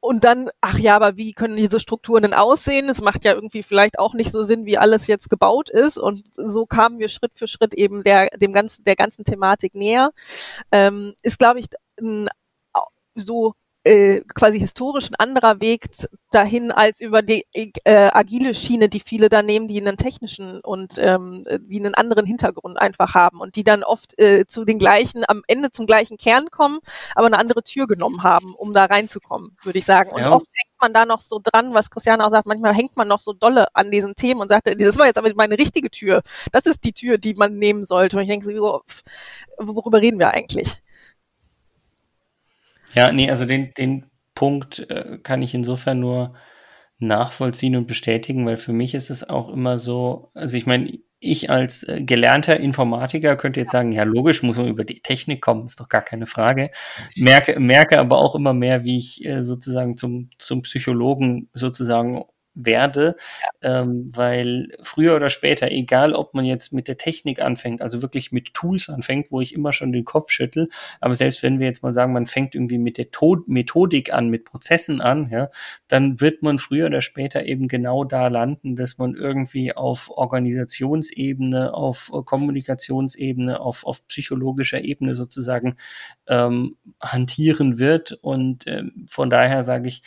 Und 0.00 0.24
dann, 0.24 0.48
ach 0.62 0.78
ja, 0.78 0.96
aber 0.96 1.18
wie 1.18 1.34
können 1.34 1.56
diese 1.56 1.78
Strukturen 1.78 2.22
denn 2.22 2.34
aussehen? 2.34 2.88
Es 2.88 3.02
macht 3.02 3.24
ja 3.24 3.34
irgendwie 3.34 3.62
vielleicht 3.62 3.98
auch 3.98 4.14
nicht 4.14 4.32
so 4.32 4.42
Sinn, 4.42 4.64
wie 4.64 4.78
alles 4.78 5.06
jetzt 5.06 5.28
gebaut 5.28 5.68
ist. 5.68 5.98
Und 5.98 6.24
so 6.32 6.64
kamen 6.64 6.98
wir 6.98 7.08
Schritt 7.08 7.32
für 7.34 7.46
Schritt 7.46 7.74
eben 7.74 8.02
der, 8.02 8.30
dem 8.38 8.54
ganzen, 8.54 8.84
der 8.84 8.96
ganzen 8.96 9.24
Thematik 9.24 9.74
näher. 9.74 10.10
Ähm, 10.72 11.14
ist, 11.22 11.38
glaube 11.38 11.60
ich, 11.60 11.66
ein, 12.00 12.28
so 13.14 13.54
äh, 13.84 14.20
quasi 14.34 14.58
historisch 14.58 15.10
ein 15.10 15.14
anderer 15.14 15.60
Weg 15.60 15.86
dahin 16.30 16.70
als 16.70 17.00
über 17.00 17.22
die 17.22 17.46
äh, 17.54 18.10
agile 18.12 18.54
Schiene, 18.54 18.88
die 18.88 19.00
viele 19.00 19.28
da 19.28 19.42
nehmen, 19.42 19.68
die 19.68 19.80
einen 19.80 19.96
technischen 19.96 20.60
und 20.60 20.94
ähm, 20.98 21.44
die 21.62 21.78
einen 21.80 21.94
anderen 21.94 22.26
Hintergrund 22.26 22.78
einfach 22.78 23.14
haben 23.14 23.40
und 23.40 23.56
die 23.56 23.64
dann 23.64 23.82
oft 23.82 24.18
äh, 24.18 24.46
zu 24.46 24.64
den 24.64 24.78
gleichen, 24.78 25.24
am 25.26 25.42
Ende 25.46 25.70
zum 25.70 25.86
gleichen 25.86 26.18
Kern 26.18 26.50
kommen, 26.50 26.78
aber 27.14 27.26
eine 27.26 27.38
andere 27.38 27.62
Tür 27.62 27.86
genommen 27.86 28.22
haben, 28.22 28.54
um 28.54 28.74
da 28.74 28.84
reinzukommen, 28.84 29.56
würde 29.62 29.78
ich 29.78 29.86
sagen. 29.86 30.10
Und 30.10 30.20
ja. 30.20 30.30
oft 30.30 30.46
hängt 30.46 30.80
man 30.80 30.92
da 30.92 31.06
noch 31.06 31.20
so 31.20 31.40
dran, 31.42 31.72
was 31.72 31.90
Christiane 31.90 32.24
auch 32.24 32.30
sagt, 32.30 32.46
manchmal 32.46 32.74
hängt 32.74 32.96
man 32.96 33.08
noch 33.08 33.20
so 33.20 33.32
dolle 33.32 33.74
an 33.74 33.90
diesen 33.90 34.14
Themen 34.14 34.42
und 34.42 34.48
sagt, 34.48 34.68
das 34.80 34.98
war 34.98 35.06
jetzt 35.06 35.18
aber 35.18 35.32
meine 35.34 35.58
richtige 35.58 35.90
Tür. 35.90 36.22
Das 36.52 36.66
ist 36.66 36.84
die 36.84 36.92
Tür, 36.92 37.18
die 37.18 37.34
man 37.34 37.56
nehmen 37.56 37.84
sollte. 37.84 38.16
Und 38.16 38.22
ich 38.22 38.28
denke 38.28 38.46
so, 38.46 38.82
worüber 39.58 40.00
reden 40.00 40.18
wir 40.18 40.30
eigentlich? 40.30 40.82
Ja, 42.94 43.12
nee, 43.12 43.30
also 43.30 43.44
den, 43.44 43.72
den 43.74 44.06
Punkt 44.34 44.90
äh, 44.90 45.18
kann 45.22 45.42
ich 45.42 45.54
insofern 45.54 46.00
nur 46.00 46.34
nachvollziehen 46.98 47.76
und 47.76 47.86
bestätigen, 47.86 48.44
weil 48.46 48.56
für 48.56 48.72
mich 48.72 48.94
ist 48.94 49.10
es 49.10 49.28
auch 49.28 49.48
immer 49.48 49.78
so, 49.78 50.30
also 50.34 50.56
ich 50.56 50.66
meine, 50.66 50.98
ich 51.18 51.50
als 51.50 51.82
äh, 51.82 52.02
gelernter 52.02 52.58
Informatiker 52.58 53.36
könnte 53.36 53.60
jetzt 53.60 53.72
sagen, 53.72 53.92
ja, 53.92 54.04
logisch, 54.04 54.42
muss 54.42 54.56
man 54.56 54.68
über 54.68 54.84
die 54.84 55.00
Technik 55.00 55.42
kommen, 55.42 55.66
ist 55.66 55.80
doch 55.80 55.88
gar 55.88 56.02
keine 56.02 56.26
Frage. 56.26 56.70
Merke, 57.16 57.60
merke 57.60 57.98
aber 57.98 58.18
auch 58.18 58.34
immer 58.34 58.54
mehr, 58.54 58.84
wie 58.84 58.98
ich 58.98 59.24
äh, 59.24 59.42
sozusagen 59.42 59.96
zum, 59.96 60.30
zum 60.38 60.62
Psychologen 60.62 61.48
sozusagen 61.52 62.24
werde, 62.54 63.16
ähm, 63.62 64.08
weil 64.14 64.68
früher 64.82 65.16
oder 65.16 65.30
später, 65.30 65.70
egal 65.70 66.14
ob 66.14 66.34
man 66.34 66.44
jetzt 66.44 66.72
mit 66.72 66.88
der 66.88 66.96
Technik 66.96 67.40
anfängt, 67.40 67.82
also 67.82 68.02
wirklich 68.02 68.32
mit 68.32 68.54
Tools 68.54 68.88
anfängt, 68.88 69.30
wo 69.30 69.40
ich 69.40 69.54
immer 69.54 69.72
schon 69.72 69.92
den 69.92 70.04
Kopf 70.04 70.30
schüttel, 70.30 70.68
aber 71.00 71.14
selbst 71.14 71.42
wenn 71.42 71.58
wir 71.58 71.66
jetzt 71.66 71.82
mal 71.82 71.92
sagen, 71.92 72.12
man 72.12 72.26
fängt 72.26 72.54
irgendwie 72.54 72.78
mit 72.78 72.98
der 72.98 73.10
Tod 73.10 73.48
Methodik 73.48 74.12
an, 74.12 74.28
mit 74.28 74.44
Prozessen 74.44 75.00
an, 75.00 75.28
ja, 75.30 75.48
dann 75.88 76.20
wird 76.20 76.42
man 76.42 76.58
früher 76.58 76.86
oder 76.86 77.00
später 77.00 77.44
eben 77.46 77.68
genau 77.68 78.04
da 78.04 78.28
landen, 78.28 78.76
dass 78.76 78.98
man 78.98 79.14
irgendwie 79.14 79.74
auf 79.74 80.10
Organisationsebene, 80.10 81.72
auf 81.72 82.10
Kommunikationsebene, 82.24 83.60
auf, 83.60 83.84
auf 83.84 84.06
psychologischer 84.06 84.82
Ebene 84.82 85.14
sozusagen 85.14 85.76
ähm, 86.26 86.76
hantieren 87.00 87.78
wird. 87.78 88.12
Und 88.22 88.66
ähm, 88.66 89.06
von 89.08 89.30
daher 89.30 89.62
sage 89.62 89.88
ich, 89.88 90.02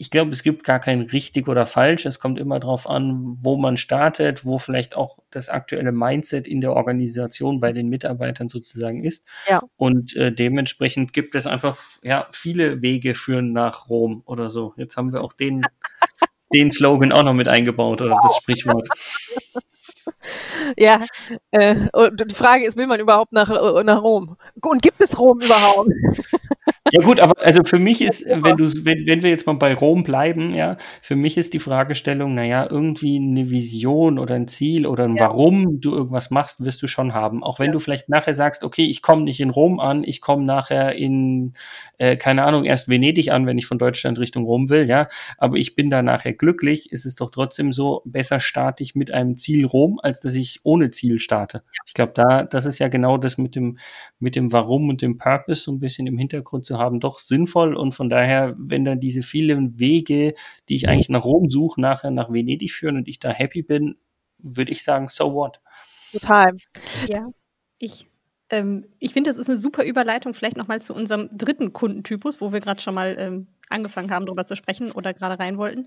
ich 0.00 0.10
glaube, 0.10 0.30
es 0.30 0.42
gibt 0.42 0.64
gar 0.64 0.80
kein 0.80 1.02
richtig 1.02 1.46
oder 1.46 1.66
falsch. 1.66 2.06
Es 2.06 2.18
kommt 2.18 2.38
immer 2.38 2.58
darauf 2.58 2.88
an, 2.88 3.36
wo 3.42 3.58
man 3.58 3.76
startet, 3.76 4.46
wo 4.46 4.56
vielleicht 4.56 4.96
auch 4.96 5.18
das 5.30 5.50
aktuelle 5.50 5.92
Mindset 5.92 6.46
in 6.46 6.62
der 6.62 6.72
Organisation 6.72 7.60
bei 7.60 7.74
den 7.74 7.90
Mitarbeitern 7.90 8.48
sozusagen 8.48 9.04
ist. 9.04 9.26
Ja. 9.46 9.60
Und 9.76 10.16
äh, 10.16 10.32
dementsprechend 10.32 11.12
gibt 11.12 11.34
es 11.34 11.46
einfach 11.46 11.76
ja 12.02 12.26
viele 12.32 12.80
Wege 12.80 13.14
führen 13.14 13.52
nach 13.52 13.90
Rom 13.90 14.22
oder 14.24 14.48
so. 14.48 14.72
Jetzt 14.78 14.96
haben 14.96 15.12
wir 15.12 15.22
auch 15.22 15.34
den, 15.34 15.60
den 16.54 16.70
Slogan 16.70 17.12
auch 17.12 17.22
noch 17.22 17.34
mit 17.34 17.50
eingebaut 17.50 18.00
oder 18.00 18.12
wow. 18.12 18.20
das 18.22 18.36
Sprichwort. 18.38 18.88
Ja, 20.76 21.04
äh, 21.50 21.74
und 21.92 22.30
die 22.30 22.34
Frage 22.34 22.64
ist, 22.64 22.76
will 22.76 22.86
man 22.86 23.00
überhaupt 23.00 23.32
nach, 23.32 23.50
äh, 23.50 23.84
nach 23.84 24.02
Rom? 24.02 24.36
Und 24.60 24.82
gibt 24.82 25.02
es 25.02 25.18
Rom 25.18 25.40
überhaupt? 25.40 25.90
Ja 26.92 27.04
gut, 27.04 27.20
aber 27.20 27.34
also 27.38 27.62
für 27.64 27.78
mich 27.78 28.00
ist, 28.00 28.26
wenn 28.26 28.56
du, 28.56 28.64
wenn, 28.84 29.06
wenn 29.06 29.22
wir 29.22 29.30
jetzt 29.30 29.46
mal 29.46 29.54
bei 29.54 29.74
Rom 29.74 30.02
bleiben, 30.02 30.54
ja, 30.54 30.76
für 31.02 31.14
mich 31.14 31.36
ist 31.36 31.54
die 31.54 31.58
Fragestellung, 31.58 32.34
naja, 32.34 32.66
irgendwie 32.68 33.16
eine 33.16 33.50
Vision 33.50 34.18
oder 34.18 34.34
ein 34.34 34.48
Ziel 34.48 34.86
oder 34.86 35.04
ein 35.04 35.16
ja. 35.16 35.28
Warum 35.28 35.80
du 35.80 35.94
irgendwas 35.94 36.30
machst, 36.30 36.64
wirst 36.64 36.82
du 36.82 36.86
schon 36.86 37.14
haben. 37.14 37.44
Auch 37.44 37.58
wenn 37.58 37.66
ja. 37.66 37.72
du 37.72 37.78
vielleicht 37.78 38.08
nachher 38.08 38.34
sagst, 38.34 38.64
okay, 38.64 38.84
ich 38.84 39.02
komme 39.02 39.22
nicht 39.22 39.40
in 39.40 39.50
Rom 39.50 39.78
an, 39.78 40.02
ich 40.04 40.20
komme 40.20 40.44
nachher 40.44 40.94
in, 40.94 41.52
äh, 41.98 42.16
keine 42.16 42.44
Ahnung, 42.44 42.64
erst 42.64 42.88
Venedig 42.88 43.30
an, 43.30 43.46
wenn 43.46 43.58
ich 43.58 43.66
von 43.66 43.78
Deutschland 43.78 44.18
Richtung 44.18 44.44
Rom 44.44 44.68
will, 44.68 44.88
ja, 44.88 45.06
aber 45.38 45.56
ich 45.56 45.76
bin 45.76 45.90
da 45.90 46.02
nachher 46.02 46.32
glücklich, 46.32 46.90
ist 46.90 47.04
es 47.04 47.14
doch 47.14 47.30
trotzdem 47.30 47.72
so, 47.72 48.02
besser 48.04 48.40
starte 48.40 48.82
ich 48.82 48.94
mit 48.94 49.12
einem 49.12 49.36
Ziel 49.36 49.64
Rom, 49.66 50.00
als 50.02 50.19
dass 50.20 50.34
ich 50.34 50.60
ohne 50.62 50.90
Ziel 50.90 51.18
starte. 51.18 51.62
Ich 51.86 51.94
glaube, 51.94 52.12
da, 52.14 52.42
das 52.42 52.66
ist 52.66 52.78
ja 52.78 52.88
genau 52.88 53.16
das 53.16 53.38
mit 53.38 53.54
dem, 53.54 53.78
mit 54.18 54.36
dem 54.36 54.52
Warum 54.52 54.88
und 54.88 55.02
dem 55.02 55.18
Purpose 55.18 55.62
so 55.62 55.72
ein 55.72 55.80
bisschen 55.80 56.06
im 56.06 56.18
Hintergrund 56.18 56.66
zu 56.66 56.78
haben, 56.78 57.00
doch 57.00 57.18
sinnvoll. 57.18 57.74
Und 57.74 57.94
von 57.94 58.08
daher, 58.08 58.54
wenn 58.58 58.84
dann 58.84 59.00
diese 59.00 59.22
vielen 59.22 59.78
Wege, 59.78 60.34
die 60.68 60.76
ich 60.76 60.88
eigentlich 60.88 61.08
nach 61.08 61.24
Rom 61.24 61.50
suche, 61.50 61.80
nachher 61.80 62.10
nach 62.10 62.32
Venedig 62.32 62.72
führen 62.72 62.96
und 62.96 63.08
ich 63.08 63.18
da 63.18 63.30
happy 63.30 63.62
bin, 63.62 63.96
würde 64.38 64.72
ich 64.72 64.82
sagen, 64.82 65.08
so 65.08 65.34
what? 65.34 65.60
Total. 66.12 66.54
Ja, 67.08 67.28
ich 67.78 68.10
ähm, 68.50 68.84
ich 68.98 69.12
finde, 69.12 69.30
das 69.30 69.38
ist 69.38 69.48
eine 69.48 69.56
super 69.56 69.84
Überleitung 69.84 70.34
vielleicht 70.34 70.56
nochmal 70.56 70.82
zu 70.82 70.92
unserem 70.92 71.28
dritten 71.32 71.72
Kundentypus, 71.72 72.40
wo 72.40 72.52
wir 72.52 72.60
gerade 72.60 72.80
schon 72.80 72.94
mal 72.94 73.16
ähm, 73.18 73.46
angefangen 73.68 74.10
haben, 74.10 74.26
darüber 74.26 74.44
zu 74.44 74.56
sprechen 74.56 74.90
oder 74.90 75.14
gerade 75.14 75.38
rein 75.38 75.56
wollten. 75.56 75.86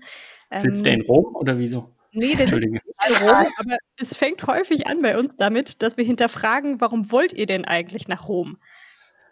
Ähm, 0.50 0.60
Sitzt 0.60 0.86
der 0.86 0.94
in 0.94 1.02
Rom 1.02 1.36
oder 1.36 1.58
wieso? 1.58 1.90
Nee, 2.14 2.34
sitzt 2.36 2.52
in 2.52 2.78
Rom, 2.78 3.46
aber 3.58 3.76
es 3.98 4.16
fängt 4.16 4.46
häufig 4.46 4.86
an 4.86 5.02
bei 5.02 5.18
uns 5.18 5.36
damit, 5.36 5.82
dass 5.82 5.96
wir 5.96 6.04
hinterfragen, 6.04 6.80
warum 6.80 7.10
wollt 7.10 7.32
ihr 7.32 7.46
denn 7.46 7.64
eigentlich 7.64 8.08
nach 8.08 8.28
Rom? 8.28 8.56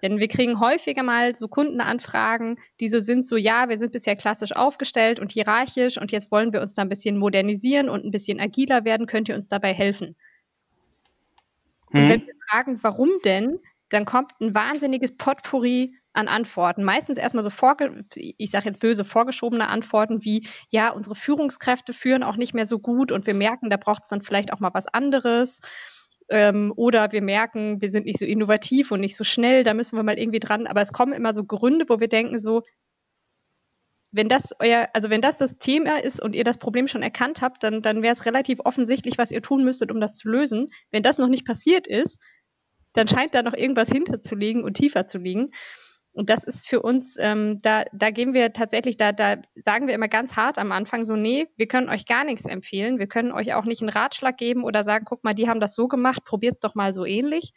Denn 0.03 0.19
wir 0.19 0.27
kriegen 0.27 0.59
häufiger 0.59 1.05
mal 1.05 1.37
so 1.37 1.47
Kundenanfragen, 1.47 2.59
diese 2.81 3.01
sind 3.01 3.27
so, 3.27 3.37
ja, 3.37 3.69
wir 3.69 3.79
sind 3.79 3.93
bisher 3.93 4.17
klassisch 4.17 4.51
aufgestellt 4.53 5.21
und 5.21 5.31
hierarchisch 5.31 5.97
und 5.97 6.11
jetzt 6.11 6.33
wollen 6.33 6.53
wir 6.53 6.61
uns 6.61 6.75
da 6.75 6.83
ein 6.83 6.89
bisschen 6.89 7.19
modernisieren 7.19 7.89
und 7.89 8.05
ein 8.05 8.11
bisschen 8.11 8.41
agiler 8.41 8.85
werden, 8.85 9.07
könnt 9.07 9.29
ihr 9.29 9.37
uns 9.37 9.47
dabei 9.47 9.73
helfen? 9.73 10.17
Und 11.87 12.09
wenn 12.09 12.21
hm. 12.21 12.27
wir 12.27 12.35
fragen, 12.51 12.79
warum 12.83 13.11
denn, 13.25 13.61
dann 13.91 14.05
kommt 14.05 14.33
ein 14.41 14.55
wahnsinniges 14.55 15.17
Potpourri 15.17 15.95
an 16.13 16.29
Antworten. 16.29 16.85
Meistens 16.85 17.19
erstmal 17.19 17.43
so 17.43 17.51
vorge 17.51 18.05
ich 18.15 18.51
sage 18.51 18.67
jetzt 18.67 18.81
böse 18.81 19.05
vorgeschobene 19.05 19.69
Antworten 19.69 20.25
wie, 20.25 20.47
ja, 20.71 20.91
unsere 20.91 21.15
Führungskräfte 21.15 21.93
führen 21.93 22.23
auch 22.23 22.37
nicht 22.37 22.55
mehr 22.55 22.67
so 22.67 22.79
gut 22.79 23.13
und 23.13 23.27
wir 23.27 23.35
merken, 23.35 23.71
da 23.71 23.77
braucht 23.77 24.05
es 24.05 24.09
dann 24.09 24.23
vielleicht 24.23 24.53
auch 24.53 24.61
mal 24.61 24.75
was 24.75 24.87
anderes. 24.87 25.61
Ähm, 26.29 26.73
oder 26.77 27.13
wir 27.13 27.23
merken, 27.23 27.81
wir 27.81 27.91
sind 27.91 28.07
nicht 28.07 28.19
so 28.19 28.25
innovativ 28.25 28.91
und 28.91 29.01
nicht 29.01 29.17
so 29.17 29.25
schnell, 29.25 29.65
da 29.65 29.75
müssen 29.75 29.97
wir 29.97 30.03
mal 30.03 30.19
irgendwie 30.19 30.41
dran. 30.41 30.67
Aber 30.67 30.83
es 30.83 30.93
kommen 30.93 31.13
immer 31.13 31.35
so 31.35 31.45
Gründe, 31.45 31.87
wo 31.89 32.01
wir 32.01 32.09
denken 32.09 32.39
so, 32.39 32.63
wenn 34.13 34.29
das 34.29 34.55
euer, 34.61 34.89
also 34.93 35.09
wenn 35.11 35.23
das 35.23 35.39
das 35.39 35.57
Thema 35.59 36.03
ist 36.03 36.23
und 36.23 36.35
ihr 36.35 36.45
das 36.45 36.59
Problem 36.59 36.87
schon 36.87 37.03
erkannt 37.03 37.41
habt, 37.41 37.65
dann, 37.65 37.81
dann 37.81 38.03
wäre 38.03 38.13
es 38.13 38.27
relativ 38.27 38.61
offensichtlich, 38.65 39.17
was 39.19 39.31
ihr 39.31 39.41
tun 39.41 39.65
müsstet, 39.65 39.91
um 39.91 40.01
das 40.01 40.17
zu 40.17 40.29
lösen. 40.29 40.67
Wenn 40.91 41.03
das 41.03 41.19
noch 41.19 41.29
nicht 41.29 41.47
passiert 41.47 41.87
ist, 41.87 42.23
dann 42.93 43.09
scheint 43.09 43.35
da 43.35 43.43
noch 43.43 43.55
irgendwas 43.55 43.89
hinterzulegen 43.89 44.65
und 44.65 44.75
tiefer 44.75 45.07
zu 45.07 45.17
liegen. 45.17 45.49
Und 46.15 46.29
das 46.29 46.45
ist 46.45 46.69
für 46.69 46.83
uns, 46.83 47.17
ähm, 47.19 47.59
da, 47.63 47.85
da 47.93 48.11
gehen 48.11 48.35
wir 48.35 48.53
tatsächlich, 48.53 48.99
da, 48.99 49.13
da 49.13 49.37
sagen 49.55 49.87
wir 49.87 49.95
immer 49.95 50.09
ganz 50.09 50.37
hart 50.37 50.59
am 50.59 50.71
Anfang 50.71 51.05
so, 51.05 51.17
nee, 51.17 51.47
wir 51.57 51.67
können 51.67 51.89
euch 51.89 52.05
gar 52.05 52.25
nichts 52.25 52.45
empfehlen. 52.45 52.99
Wir 52.99 53.07
können 53.07 53.33
euch 53.33 53.55
auch 53.55 53.65
nicht 53.65 53.81
einen 53.81 53.89
Ratschlag 53.89 54.37
geben 54.37 54.63
oder 54.63 54.85
sagen, 54.85 55.07
guck 55.07 55.25
mal, 55.25 55.35
die 55.35 55.49
haben 55.49 55.61
das 55.61 55.75
so 55.75 55.89
gemacht, 55.89 56.25
probiert's 56.25 56.61
doch 56.61 56.75
mal 56.75 56.93
so 56.93 57.07
ähnlich, 57.07 57.55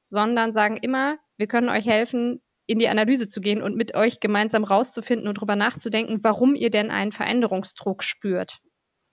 sondern 0.00 0.52
sagen 0.52 0.76
immer, 0.78 1.16
wir 1.36 1.46
können 1.46 1.68
euch 1.68 1.86
helfen, 1.86 2.42
in 2.66 2.78
die 2.78 2.88
Analyse 2.88 3.28
zu 3.28 3.40
gehen 3.40 3.62
und 3.62 3.76
mit 3.76 3.94
euch 3.94 4.18
gemeinsam 4.18 4.64
rauszufinden 4.64 5.28
und 5.28 5.34
drüber 5.34 5.56
nachzudenken, 5.56 6.24
warum 6.24 6.54
ihr 6.54 6.70
denn 6.70 6.90
einen 6.90 7.12
Veränderungsdruck 7.12 8.02
spürt. 8.02 8.58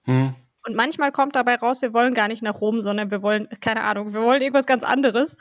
Hm. 0.05 0.33
Und 0.65 0.75
manchmal 0.75 1.11
kommt 1.11 1.35
dabei 1.35 1.55
raus, 1.55 1.81
wir 1.81 1.93
wollen 1.93 2.13
gar 2.13 2.27
nicht 2.27 2.43
nach 2.43 2.59
Rom, 2.59 2.81
sondern 2.81 3.11
wir 3.11 3.21
wollen, 3.21 3.47
keine 3.61 3.83
Ahnung, 3.83 4.13
wir 4.13 4.21
wollen 4.21 4.41
irgendwas 4.41 4.65
ganz 4.65 4.83
anderes 4.83 5.37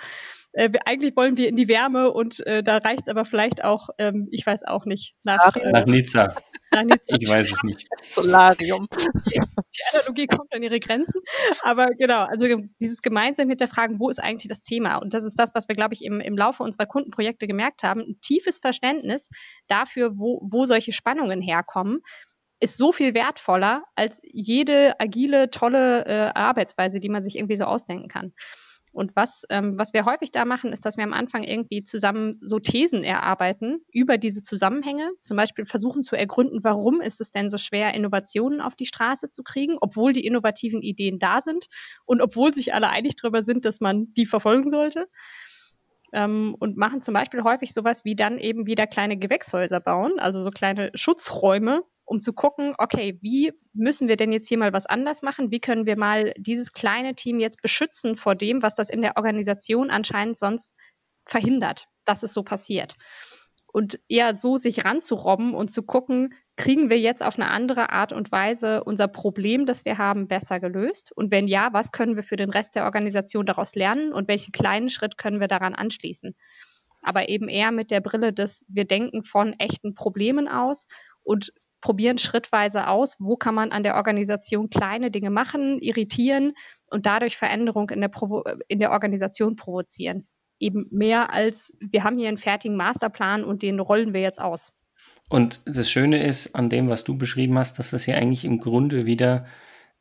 äh, 0.53 0.71
eigentlich 0.85 1.17
wollen 1.17 1.37
wir 1.37 1.49
in 1.49 1.57
die 1.57 1.69
Wärme 1.69 2.11
und 2.11 2.45
äh, 2.47 2.63
da 2.63 2.79
reicht 2.79 3.03
es 3.03 3.09
aber 3.09 3.25
vielleicht 3.25 3.65
auch, 3.65 3.91
ähm, 3.99 4.29
ich 4.31 4.47
weiß 4.47 4.65
auch 4.65 4.87
nicht, 4.87 5.15
nach, 5.25 5.55
äh, 5.57 5.71
nach 5.71 5.87
Nizza. 5.87 6.35
Nach 6.73 6.83
Nizza. 6.83 7.17
Ich 7.19 7.29
weiß 7.29 7.53
es 7.53 7.63
nicht. 7.63 7.87
Solarium. 8.03 8.89
Die, 9.27 9.41
die 9.41 9.81
Analogie 9.93 10.27
kommt 10.27 10.53
an 10.53 10.63
ihre 10.63 10.81
Grenzen. 10.81 11.21
Aber 11.63 11.87
genau, 11.99 12.25
also 12.25 12.47
dieses 12.81 13.03
gemeinsam 13.03 13.49
hinterfragen, 13.49 14.01
wo 14.01 14.09
ist 14.09 14.19
eigentlich 14.19 14.49
das 14.49 14.63
Thema? 14.63 14.97
Und 14.97 15.15
das 15.15 15.23
ist 15.23 15.39
das, 15.39 15.55
was 15.55 15.69
wir, 15.69 15.75
glaube 15.75 15.95
ich, 15.95 16.05
im, 16.05 16.21
im 16.21 16.37
Laufe 16.37 16.63
unserer 16.63 16.87
Kundenprojekte 16.87 17.47
gemerkt 17.47 17.83
haben. 17.83 18.01
Ein 18.01 18.21
tiefes 18.21 18.59
Verständnis 18.59 19.31
dafür, 19.67 20.19
wo, 20.19 20.41
wo 20.43 20.65
solche 20.65 20.93
Spannungen 20.93 21.41
herkommen 21.41 22.01
ist 22.61 22.77
so 22.77 22.91
viel 22.91 23.15
wertvoller 23.15 23.85
als 23.95 24.21
jede 24.25 24.99
agile, 24.99 25.51
tolle 25.51 26.05
äh, 26.07 26.33
Arbeitsweise, 26.35 26.99
die 26.99 27.09
man 27.09 27.23
sich 27.23 27.37
irgendwie 27.37 27.57
so 27.57 27.65
ausdenken 27.65 28.09
kann. 28.09 28.33
Und 28.99 29.15
was, 29.15 29.45
ähm, 29.49 29.79
was 29.79 29.93
wir 29.93 30.05
häufig 30.05 30.33
da 30.33 30.45
machen, 30.45 30.73
ist, 30.73 30.85
dass 30.85 30.97
wir 30.97 31.05
am 31.05 31.13
Anfang 31.13 31.45
irgendwie 31.45 31.85
zusammen 31.85 32.39
so 32.41 32.59
Thesen 32.59 33.05
erarbeiten 33.05 33.79
über 33.93 34.19
diese 34.19 34.43
Zusammenhänge. 34.43 35.13
Zum 35.21 35.37
Beispiel 35.37 35.65
versuchen 35.65 36.03
zu 36.03 36.17
ergründen, 36.17 36.65
warum 36.65 37.01
ist 37.01 37.21
es 37.21 37.31
denn 37.31 37.49
so 37.49 37.59
schwer, 37.59 37.95
Innovationen 37.95 38.61
auf 38.61 38.75
die 38.75 38.87
Straße 38.87 39.31
zu 39.31 39.45
kriegen, 39.45 39.77
obwohl 39.81 40.13
die 40.13 40.27
innovativen 40.27 40.83
Ideen 40.83 41.21
da 41.21 41.41
sind 41.41 41.67
und 42.07 42.21
obwohl 42.21 42.53
sich 42.53 42.75
alle 42.75 42.89
einig 42.89 43.15
darüber 43.15 43.43
sind, 43.43 43.65
dass 43.65 43.81
man 43.81 44.13
die 44.15 44.27
verfolgen 44.27 44.69
sollte. 44.69 45.07
ähm, 46.13 46.57
und 46.59 46.77
machen 46.77 47.01
zum 47.03 47.15
Beispiel 47.15 47.43
häufig 47.45 47.73
sowas 47.73 48.05
wie 48.05 48.17
dann 48.17 48.39
eben 48.39 48.67
wieder 48.67 48.87
kleine 48.87 49.19
Gewächshäuser 49.19 49.81
bauen, 49.81 50.19
also 50.19 50.43
so 50.43 50.51
kleine 50.51 50.91
Schutzräume, 50.95 51.83
um 52.09 52.21
zu 52.21 52.33
gucken, 52.33 52.75
okay, 52.79 53.18
wie 53.21 53.53
müssen 53.75 54.09
wir 54.09 54.16
denn 54.16 54.33
jetzt 54.33 54.49
hier 54.49 54.59
mal 54.59 54.73
was 54.73 54.87
anders 54.87 55.23
machen? 55.23 55.51
Wie 55.51 55.61
können 55.61 55.85
wir 55.87 55.99
mal 55.99 56.33
dieses 56.38 56.73
kleine 56.73 57.14
Team 57.14 57.38
jetzt 57.38 57.61
beschützen 57.61 58.16
vor 58.16 58.35
dem, 58.35 58.62
was 58.62 58.75
das 58.75 58.88
in 58.88 59.03
der 59.03 59.16
Organisation 59.16 59.90
anscheinend 59.90 60.37
sonst 60.37 60.75
verhindert, 61.27 61.85
dass 62.07 62.23
es 62.23 62.33
so 62.33 62.42
passiert? 62.42 62.94
Und 63.71 64.01
eher 64.09 64.35
so 64.35 64.57
sich 64.57 64.87
ranzurobben 64.87 65.53
und 65.53 65.71
zu 65.71 65.83
gucken, 65.83 66.33
kriegen 66.57 66.88
wir 66.88 66.99
jetzt 66.99 67.23
auf 67.23 67.38
eine 67.38 67.51
andere 67.51 67.90
Art 67.90 68.14
und 68.14 68.33
Weise 68.33 68.83
unser 68.85 69.07
Problem, 69.07 69.66
das 69.66 69.85
wir 69.85 69.99
haben, 69.99 70.27
besser 70.27 70.59
gelöst? 70.61 71.12
Und 71.14 71.31
wenn 71.31 71.47
ja, 71.47 71.75
was 71.75 71.92
können 71.92 72.16
wir 72.16 72.23
für 72.23 72.37
den 72.37 72.49
Rest 72.49 72.75
der 72.75 72.85
Organisation 72.85 73.44
daraus 73.44 73.75
lernen 73.75 74.14
und 74.14 74.29
welchen 74.29 74.53
kleinen 74.53 74.88
Schritt 74.88 75.18
können 75.18 75.40
wir 75.40 75.49
daran 75.49 75.75
anschließen? 75.75 76.35
Aber 77.03 77.29
eben 77.29 77.51
eher 77.51 77.71
mit 77.71 77.90
der 77.90 78.01
Brille, 78.01 78.33
dass 78.33 78.64
wir 78.68 78.87
denken 78.87 79.23
von 79.23 79.53
echten 79.59 79.92
Problemen 79.94 80.49
aus 80.49 80.87
und 81.23 81.53
probieren 81.81 82.19
schrittweise 82.19 82.88
aus, 82.88 83.14
wo 83.19 83.37
kann 83.37 83.55
man 83.55 83.73
an 83.73 83.83
der 83.83 83.97
Organisation 83.97 84.71
kleine 84.71 85.11
Dinge 85.11 85.31
machen, 85.31 85.79
irritieren 85.79 86.53
und 86.91 87.07
dadurch 87.07 87.37
Veränderung 87.37 87.91
in 87.91 88.01
der, 88.01 88.09
Provo 88.09 88.45
in 88.69 88.79
der 88.79 88.91
Organisation 88.91 89.57
provozieren 89.57 90.27
eben 90.61 90.87
mehr 90.91 91.33
als 91.33 91.73
wir 91.81 92.05
haben 92.05 92.19
hier 92.19 92.29
einen 92.29 92.37
fertigen 92.37 92.77
Masterplan 92.77 93.45
und 93.45 93.62
den 93.62 93.81
rollen 93.81 94.12
wir 94.12 94.21
jetzt 94.21 94.41
aus. 94.41 94.73
Und 95.31 95.61
das 95.67 95.91
Schöne 95.91 96.25
ist 96.25 96.55
an 96.55 96.71
dem, 96.71 96.88
was 96.88 97.05
du 97.05 97.17
beschrieben 97.17 97.59
hast, 97.59 97.79
dass 97.79 97.91
das 97.91 98.07
ja 98.07 98.17
eigentlich 98.17 98.45
im 98.45 98.59
Grunde 98.59 99.05
wieder 99.05 99.47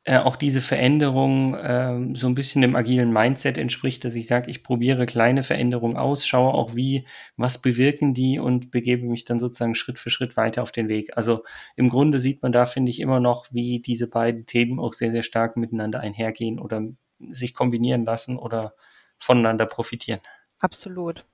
äh, 0.08 0.20
auch 0.20 0.38
diese 0.38 0.62
Veränderung 0.62 1.54
äh, 1.56 2.15
so 2.15 2.28
ein 2.28 2.34
bisschen 2.34 2.62
dem 2.62 2.78
agilen 2.78 3.12
Mindset 3.12 3.58
entspricht, 3.58 4.06
dass 4.06 4.15
ich 4.15 4.26
sage, 4.26 4.50
ich 4.50 4.63
probiere 4.63 5.06
kleine 5.06 5.43
Veränderungen 5.43 5.98
aus, 5.98 6.26
schaue 6.26 6.54
auch 6.54 6.76
wie, 6.76 7.06
was 7.36 7.62
bewirken 7.62 8.13
die 8.13 8.39
und 8.39 8.72
begebe 8.72 9.06
mich 9.06 9.26
dann 9.26 9.38
sozusagen 9.38 9.76
Schritt 9.76 10.00
für 10.00 10.10
Schritt 10.10 10.38
weiter 10.38 10.63
auf 10.63 10.72
den 10.72 10.88
Weg. 10.88 11.17
Also 11.17 11.43
im 11.76 11.89
Grunde 11.89 12.20
sieht 12.20 12.41
man 12.41 12.54
da, 12.54 12.65
finde 12.65 12.89
ich, 12.89 13.02
immer 13.02 13.20
noch, 13.20 13.48
wie 13.52 13.82
diese 13.82 14.08
beiden 14.08 14.46
Themen 14.46 14.80
auch 14.80 14.93
sehr, 14.93 15.12
sehr 15.12 15.24
stark 15.24 15.58
miteinander 15.58 16.00
einhergehen 16.00 16.58
oder 16.58 16.84
sich 17.30 17.54
kombinieren 17.54 18.06
lassen 18.06 18.38
oder 18.38 18.76
voneinander 19.20 19.65
profitieren. 19.65 20.22
Absolut. 20.60 21.26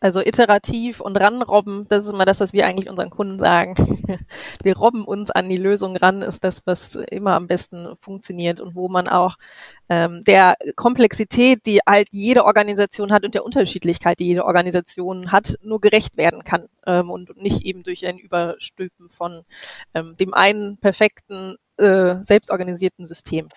Also 0.00 0.20
iterativ 0.20 1.00
und 1.00 1.16
ranrobben, 1.16 1.86
das 1.88 2.06
ist 2.06 2.12
immer 2.12 2.24
das, 2.24 2.40
was 2.40 2.52
wir 2.52 2.66
eigentlich 2.66 2.90
unseren 2.90 3.10
Kunden 3.10 3.38
sagen. 3.38 3.74
Wir 4.62 4.76
robben 4.76 5.04
uns 5.04 5.30
an 5.30 5.48
die 5.48 5.56
Lösung 5.56 5.96
ran, 5.96 6.20
ist 6.20 6.44
das, 6.44 6.62
was 6.66 6.96
immer 6.96 7.34
am 7.34 7.46
besten 7.46 7.94
funktioniert 8.00 8.60
und 8.60 8.74
wo 8.74 8.88
man 8.88 9.08
auch 9.08 9.36
ähm, 9.88 10.22
der 10.24 10.56
Komplexität, 10.76 11.64
die 11.64 11.78
halt 11.86 12.08
jede 12.10 12.44
Organisation 12.44 13.12
hat 13.12 13.24
und 13.24 13.34
der 13.34 13.44
Unterschiedlichkeit, 13.44 14.18
die 14.18 14.26
jede 14.26 14.44
Organisation 14.44 15.32
hat, 15.32 15.56
nur 15.62 15.80
gerecht 15.80 16.16
werden 16.16 16.42
kann 16.44 16.68
ähm, 16.86 17.10
und 17.10 17.36
nicht 17.36 17.62
eben 17.62 17.82
durch 17.82 18.06
ein 18.06 18.18
Überstülpen 18.18 19.10
von 19.10 19.42
ähm, 19.94 20.16
dem 20.16 20.34
einen 20.34 20.76
perfekten, 20.78 21.56
äh, 21.78 22.16
selbstorganisierten 22.22 23.06
System. 23.06 23.48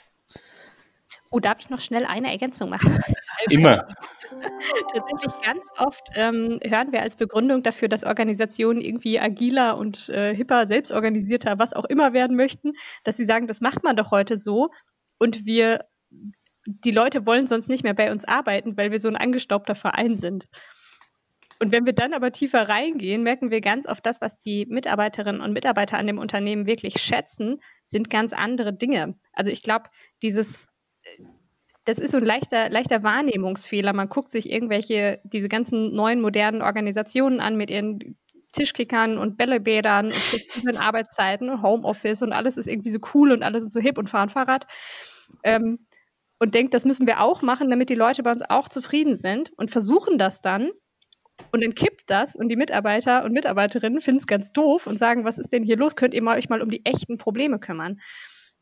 Oh, 1.30 1.40
darf 1.40 1.58
ich 1.60 1.70
noch 1.70 1.80
schnell 1.80 2.06
eine 2.06 2.32
Ergänzung 2.32 2.70
machen? 2.70 2.98
Immer. 3.50 3.88
Tatsächlich 4.94 5.42
ganz 5.44 5.66
oft 5.78 6.10
ähm, 6.16 6.60
hören 6.64 6.92
wir 6.92 7.02
als 7.02 7.16
Begründung 7.16 7.64
dafür, 7.64 7.88
dass 7.88 8.04
Organisationen 8.04 8.82
irgendwie 8.82 9.20
agiler 9.20 9.78
und 9.78 10.10
äh, 10.10 10.36
hipper, 10.36 10.68
selbstorganisierter, 10.68 11.60
was 11.60 11.74
auch 11.74 11.86
immer 11.86 12.14
werden 12.14 12.36
möchten, 12.36 12.74
dass 13.04 13.18
sie 13.18 13.26
sagen, 13.26 13.48
das 13.48 13.62
macht 13.62 13.84
man 13.84 13.96
doch 13.96 14.12
heute 14.12 14.38
so 14.38 14.70
und 15.18 15.46
wir, 15.46 15.86
die 16.66 16.92
Leute 16.92 17.26
wollen 17.26 17.48
sonst 17.48 17.70
nicht 17.70 17.84
mehr 17.84 17.94
bei 17.94 18.12
uns 18.12 18.26
arbeiten, 18.26 18.78
weil 18.78 18.92
wir 18.92 19.00
so 19.00 19.08
ein 19.08 19.16
angestaubter 19.16 19.76
Verein 19.76 20.16
sind. 20.16 20.48
Und 21.60 21.72
wenn 21.72 21.88
wir 21.88 21.94
dann 21.94 22.14
aber 22.14 22.32
tiefer 22.32 22.70
reingehen, 22.70 23.24
merken 23.24 23.50
wir 23.50 23.62
ganz 23.62 23.88
oft, 23.88 24.06
das, 24.06 24.22
was 24.22 24.38
die 24.38 24.68
Mitarbeiterinnen 24.68 25.42
und 25.42 25.54
Mitarbeiter 25.54 25.98
an 25.98 26.06
dem 26.06 26.20
Unternehmen 26.20 26.68
wirklich 26.68 27.00
schätzen, 27.00 27.60
sind 27.84 28.12
ganz 28.12 28.32
andere 28.32 28.74
Dinge. 28.74 29.16
Also 29.34 29.50
ich 29.50 29.64
glaube, 29.64 29.90
dieses 30.22 30.60
das 31.86 32.00
ist 32.00 32.12
so 32.12 32.18
ein 32.18 32.26
leichter, 32.26 32.70
leichter 32.70 33.02
Wahrnehmungsfehler. 33.04 33.94
Man 33.94 34.10
guckt 34.10 34.32
sich 34.32 34.52
irgendwelche, 34.52 35.22
diese 35.24 35.48
ganzen 35.48 35.94
neuen 35.94 36.20
modernen 36.20 36.62
Organisationen 36.62 37.40
an 37.40 37.56
mit 37.56 37.70
ihren 37.70 38.18
Tischkickern 38.52 39.18
und 39.18 39.38
Bällebädern 39.38 40.08
und 40.08 40.16
flexiblen 40.16 40.78
Arbeitszeiten 40.78 41.50
und 41.50 41.62
Homeoffice 41.62 42.24
und 42.24 42.34
alles 42.34 42.58
ist 42.58 42.68
irgendwie 42.68 42.90
so 42.90 43.00
cool 43.14 43.32
und 43.32 43.44
alles 43.44 43.64
ist 43.64 43.72
so 43.72 43.80
hip 43.80 43.98
und 43.98 44.10
fahren 44.10 44.30
Fahrrad. 44.30 44.68
Ähm, 45.44 45.88
und 46.40 46.54
denkt, 46.54 46.74
das 46.74 46.86
müssen 46.86 47.08
wir 47.08 47.22
auch 47.22 47.42
machen, 47.42 47.70
damit 47.70 47.90
die 47.90 47.96
Leute 47.96 48.22
bei 48.22 48.32
uns 48.32 48.44
auch 48.48 48.68
zufrieden 48.68 49.16
sind 49.16 49.52
und 49.58 49.72
versuchen 49.72 50.18
das 50.18 50.42
dann. 50.42 50.72
Und 51.52 51.64
dann 51.64 51.74
kippt 51.74 52.10
das 52.10 52.36
und 52.36 52.50
die 52.50 52.56
Mitarbeiter 52.56 53.24
und 53.24 53.32
Mitarbeiterinnen 53.32 54.02
finden 54.02 54.20
es 54.20 54.28
ganz 54.28 54.52
doof 54.52 54.88
und 54.88 54.98
sagen, 54.98 55.24
was 55.24 55.38
ist 55.38 55.54
denn 55.54 55.64
hier 55.64 55.78
los? 55.78 55.96
Könnt 55.96 56.14
ihr 56.14 56.24
mal 56.24 56.38
euch 56.38 56.50
mal 56.50 56.62
um 56.62 56.70
die 56.70 56.86
echten 56.86 57.18
Probleme 57.18 57.60
kümmern? 57.60 58.00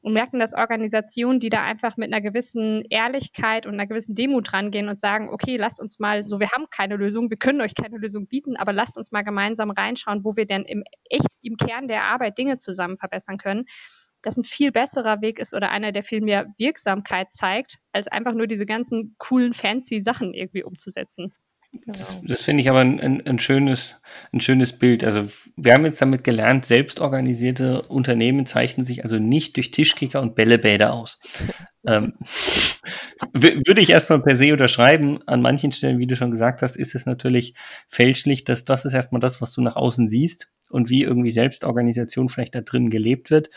Und 0.05 0.13
merken, 0.13 0.37
dass 0.37 0.53
Organisationen, 0.53 1.39
die 1.39 1.49
da 1.49 1.63
einfach 1.63 1.97
mit 1.97 2.13
einer 2.13 2.21
gewissen 2.21 2.83
Ehrlichkeit 2.91 3.65
und 3.65 3.73
einer 3.73 3.87
gewissen 3.87 4.13
Demut 4.13 4.53
rangehen 4.53 4.87
und 4.87 4.99
sagen, 4.99 5.29
okay, 5.29 5.57
lasst 5.57 5.81
uns 5.81 5.97
mal 5.97 6.23
so, 6.23 6.39
wir 6.39 6.51
haben 6.51 6.67
keine 6.69 6.95
Lösung, 6.95 7.31
wir 7.31 7.37
können 7.37 7.59
euch 7.59 7.73
keine 7.73 7.97
Lösung 7.97 8.27
bieten, 8.27 8.55
aber 8.55 8.71
lasst 8.71 8.99
uns 8.99 9.11
mal 9.11 9.23
gemeinsam 9.23 9.71
reinschauen, 9.71 10.23
wo 10.23 10.35
wir 10.35 10.45
denn 10.45 10.61
im 10.61 10.83
echt 11.09 11.25
im 11.41 11.57
Kern 11.57 11.87
der 11.87 12.03
Arbeit 12.03 12.37
Dinge 12.37 12.57
zusammen 12.57 12.99
verbessern 12.99 13.39
können. 13.39 13.65
Das 14.21 14.37
ein 14.37 14.43
viel 14.43 14.71
besserer 14.71 15.21
Weg 15.21 15.39
ist 15.39 15.55
oder 15.55 15.71
einer, 15.71 15.91
der 15.91 16.03
viel 16.03 16.21
mehr 16.21 16.53
Wirksamkeit 16.59 17.33
zeigt, 17.33 17.79
als 17.91 18.07
einfach 18.07 18.35
nur 18.35 18.45
diese 18.45 18.67
ganzen 18.67 19.15
coolen, 19.17 19.55
fancy 19.55 20.01
Sachen 20.01 20.35
irgendwie 20.35 20.63
umzusetzen. 20.63 21.33
Das, 21.85 22.19
das 22.23 22.41
finde 22.43 22.61
ich 22.61 22.69
aber 22.69 22.79
ein, 22.79 22.99
ein, 22.99 23.25
ein, 23.25 23.39
schönes, 23.39 23.99
ein 24.31 24.41
schönes 24.41 24.73
Bild. 24.73 25.03
Also 25.03 25.27
wir 25.55 25.73
haben 25.73 25.85
jetzt 25.85 26.01
damit 26.01 26.23
gelernt, 26.23 26.65
selbstorganisierte 26.65 27.81
Unternehmen 27.83 28.45
zeichnen 28.45 28.85
sich 28.85 29.03
also 29.03 29.19
nicht 29.19 29.55
durch 29.55 29.71
Tischkicker 29.71 30.21
und 30.21 30.35
Bällebäder 30.35 30.93
aus. 30.93 31.19
ähm, 31.85 32.13
würde 33.33 33.81
ich 33.81 33.89
erstmal 33.89 34.21
per 34.21 34.35
se 34.35 34.51
unterschreiben. 34.51 35.19
An 35.25 35.41
manchen 35.41 35.71
Stellen, 35.71 35.99
wie 35.99 36.07
du 36.07 36.15
schon 36.15 36.31
gesagt 36.31 36.61
hast, 36.61 36.75
ist 36.75 36.95
es 36.95 37.05
natürlich 37.05 37.55
fälschlich, 37.87 38.43
dass 38.43 38.65
das 38.65 38.85
ist 38.85 38.93
erstmal 38.93 39.21
das, 39.21 39.41
was 39.41 39.51
du 39.51 39.61
nach 39.61 39.75
außen 39.75 40.07
siehst 40.07 40.47
und 40.69 40.89
wie 40.89 41.03
irgendwie 41.03 41.31
Selbstorganisation 41.31 42.29
vielleicht 42.29 42.55
da 42.55 42.61
drin 42.61 42.89
gelebt 42.89 43.29
wird. 43.29 43.49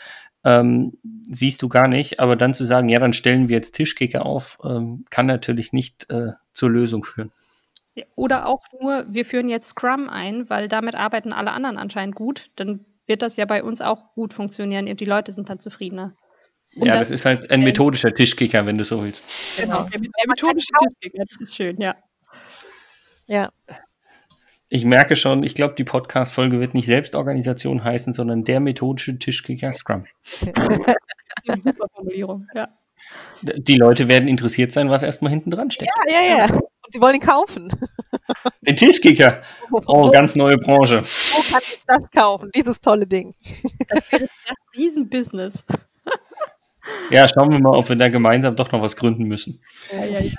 Ähm, 0.43 0.93
siehst 1.29 1.61
du 1.61 1.67
gar 1.67 1.87
nicht, 1.87 2.19
aber 2.19 2.35
dann 2.35 2.53
zu 2.53 2.63
sagen, 2.63 2.89
ja, 2.89 2.99
dann 2.99 3.13
stellen 3.13 3.49
wir 3.49 3.57
jetzt 3.57 3.75
Tischkicker 3.75 4.25
auf, 4.25 4.57
ähm, 4.63 5.05
kann 5.09 5.25
natürlich 5.25 5.73
nicht 5.73 6.09
äh, 6.09 6.31
zur 6.53 6.69
Lösung 6.69 7.03
führen. 7.03 7.31
Oder 8.15 8.47
auch 8.47 8.61
nur, 8.79 9.05
wir 9.09 9.25
führen 9.25 9.49
jetzt 9.49 9.69
Scrum 9.69 10.09
ein, 10.09 10.49
weil 10.49 10.67
damit 10.67 10.95
arbeiten 10.95 11.33
alle 11.33 11.51
anderen 11.51 11.77
anscheinend 11.77 12.15
gut. 12.15 12.51
Dann 12.55 12.85
wird 13.05 13.21
das 13.21 13.35
ja 13.35 13.45
bei 13.45 13.63
uns 13.63 13.81
auch 13.81 14.13
gut 14.13 14.33
funktionieren 14.33 14.87
und 14.87 14.99
die 14.99 15.05
Leute 15.05 15.31
sind 15.31 15.49
dann 15.49 15.59
zufriedener. 15.59 16.15
Und 16.75 16.85
ja, 16.87 16.93
das, 16.93 17.09
das, 17.09 17.11
ist 17.11 17.25
halt 17.25 17.51
ein 17.51 17.61
methodischer 17.63 18.13
Tischkicker, 18.13 18.65
wenn 18.65 18.77
du 18.77 18.83
so 18.83 19.03
willst. 19.03 19.25
Genau, 19.57 19.83
der, 19.83 19.99
der 19.99 20.27
methodische 20.27 20.69
Tischkicker, 20.79 21.23
das 21.27 21.41
ist 21.41 21.55
schön, 21.55 21.81
ja. 21.81 21.95
Ja. 23.25 23.51
Ich 24.69 24.85
merke 24.85 25.15
schon, 25.15 25.41
ich 25.41 25.55
glaube, 25.55 25.73
die 25.73 25.83
Podcast-Folge 25.83 26.59
wird 26.59 26.75
nicht 26.75 26.85
Selbstorganisation 26.85 27.83
heißen, 27.83 28.13
sondern 28.13 28.43
der 28.43 28.59
methodische 28.59 29.17
Tischkicker 29.17 29.73
Scrum. 29.73 30.05
Super 31.59 31.87
Formulierung, 31.91 32.47
ja. 32.53 32.67
Die 33.41 33.77
Leute 33.77 34.07
werden 34.07 34.27
interessiert 34.27 34.71
sein, 34.71 34.91
was 34.91 35.01
erstmal 35.01 35.31
hinten 35.31 35.49
dran 35.49 35.71
steckt. 35.71 35.91
Ja, 36.07 36.21
ja, 36.21 36.37
ja. 36.37 36.59
Und 36.89 36.93
sie 36.93 37.01
wollen 37.01 37.15
ihn 37.15 37.21
kaufen. 37.21 37.71
Den 38.61 38.75
Tischkicker. 38.75 39.43
Oh, 39.85 40.09
ganz 40.11 40.35
neue 40.35 40.57
Branche. 40.57 41.03
Wo 41.03 41.51
kann 41.51 41.61
ich 41.61 41.83
das 41.85 42.09
kaufen, 42.09 42.49
dieses 42.55 42.81
tolle 42.81 43.05
Ding? 43.05 43.35
Das 43.87 44.11
wäre 44.11 44.23
das 44.23 44.57
Riesenbusiness. 44.75 45.65
Ja, 47.11 47.27
schauen 47.27 47.51
wir 47.51 47.59
mal, 47.59 47.75
ob 47.75 47.87
wir 47.87 47.95
da 47.95 48.09
gemeinsam 48.09 48.55
doch 48.55 48.71
noch 48.71 48.81
was 48.81 48.95
gründen 48.95 49.25
müssen. 49.25 49.61
Ja, 49.91 50.05
ja, 50.05 50.19
ja. 50.21 50.31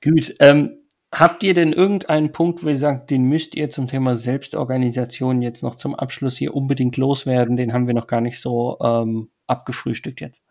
Gut. 0.00 0.32
Ähm, 0.38 0.78
habt 1.10 1.42
ihr 1.42 1.54
denn 1.54 1.72
irgendeinen 1.72 2.30
Punkt, 2.30 2.62
wo 2.62 2.68
ihr 2.68 2.76
sagt, 2.76 3.10
den 3.10 3.24
müsst 3.24 3.56
ihr 3.56 3.68
zum 3.68 3.88
Thema 3.88 4.14
Selbstorganisation 4.14 5.42
jetzt 5.42 5.64
noch 5.64 5.74
zum 5.74 5.96
Abschluss 5.96 6.36
hier 6.36 6.54
unbedingt 6.54 6.96
loswerden? 6.98 7.56
Den 7.56 7.72
haben 7.72 7.88
wir 7.88 7.94
noch 7.94 8.06
gar 8.06 8.20
nicht 8.20 8.38
so 8.38 8.78
ähm, 8.80 9.30
abgefrühstückt 9.48 10.20
jetzt. 10.20 10.44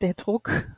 Der 0.00 0.14
Druck. 0.14 0.68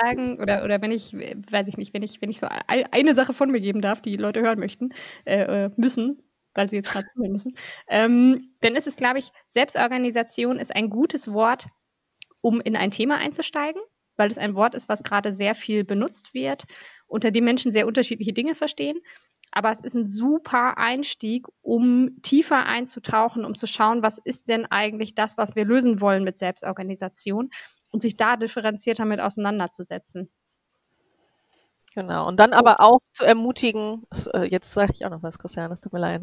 Sagen, 0.00 0.40
oder, 0.40 0.64
oder 0.64 0.80
wenn 0.80 0.90
ich, 0.90 1.12
weiß 1.14 1.68
ich 1.68 1.76
nicht, 1.76 1.94
wenn 1.94 2.02
ich, 2.02 2.20
wenn 2.20 2.30
ich 2.30 2.38
so 2.38 2.48
eine 2.68 3.14
Sache 3.14 3.32
von 3.32 3.50
mir 3.50 3.60
geben 3.60 3.80
darf, 3.80 4.00
die 4.02 4.16
Leute 4.16 4.40
hören 4.40 4.58
möchten, 4.58 4.90
äh, 5.24 5.66
äh 5.66 5.70
müssen, 5.76 6.22
weil 6.54 6.68
sie 6.68 6.76
jetzt 6.76 6.90
gerade 6.90 7.06
zuhören 7.12 7.32
müssen, 7.32 7.52
ähm, 7.88 8.52
dann 8.60 8.74
ist 8.76 8.86
es, 8.86 8.96
glaube 8.96 9.18
ich, 9.18 9.30
Selbstorganisation 9.46 10.58
ist 10.58 10.74
ein 10.74 10.90
gutes 10.90 11.32
Wort, 11.32 11.66
um 12.40 12.60
in 12.60 12.76
ein 12.76 12.90
Thema 12.90 13.16
einzusteigen, 13.16 13.80
weil 14.16 14.30
es 14.30 14.38
ein 14.38 14.54
Wort 14.54 14.74
ist, 14.74 14.88
was 14.88 15.02
gerade 15.02 15.32
sehr 15.32 15.54
viel 15.54 15.84
benutzt 15.84 16.34
wird, 16.34 16.64
unter 17.06 17.30
dem 17.30 17.44
Menschen 17.44 17.72
sehr 17.72 17.86
unterschiedliche 17.86 18.32
Dinge 18.32 18.54
verstehen. 18.54 18.98
Aber 19.50 19.70
es 19.70 19.80
ist 19.80 19.94
ein 19.94 20.04
super 20.04 20.76
Einstieg, 20.76 21.46
um 21.62 22.20
tiefer 22.22 22.66
einzutauchen, 22.66 23.44
um 23.44 23.54
zu 23.54 23.66
schauen, 23.66 24.02
was 24.02 24.18
ist 24.18 24.48
denn 24.48 24.66
eigentlich 24.66 25.14
das, 25.14 25.38
was 25.38 25.56
wir 25.56 25.64
lösen 25.64 26.00
wollen 26.00 26.22
mit 26.22 26.38
Selbstorganisation 26.38 27.50
und 27.90 28.00
sich 28.00 28.16
da 28.16 28.36
differenzierter 28.36 29.04
mit 29.04 29.20
auseinanderzusetzen. 29.20 30.30
Genau. 31.94 32.28
Und 32.28 32.38
dann 32.38 32.52
aber 32.52 32.80
auch 32.80 33.00
zu 33.12 33.24
ermutigen, 33.24 34.06
äh, 34.32 34.44
jetzt 34.44 34.72
sage 34.72 34.92
ich 34.94 35.04
auch 35.04 35.10
noch 35.10 35.22
was, 35.22 35.38
Christian, 35.38 35.72
es 35.72 35.80
tut 35.80 35.92
mir 35.92 35.98
leid. 35.98 36.22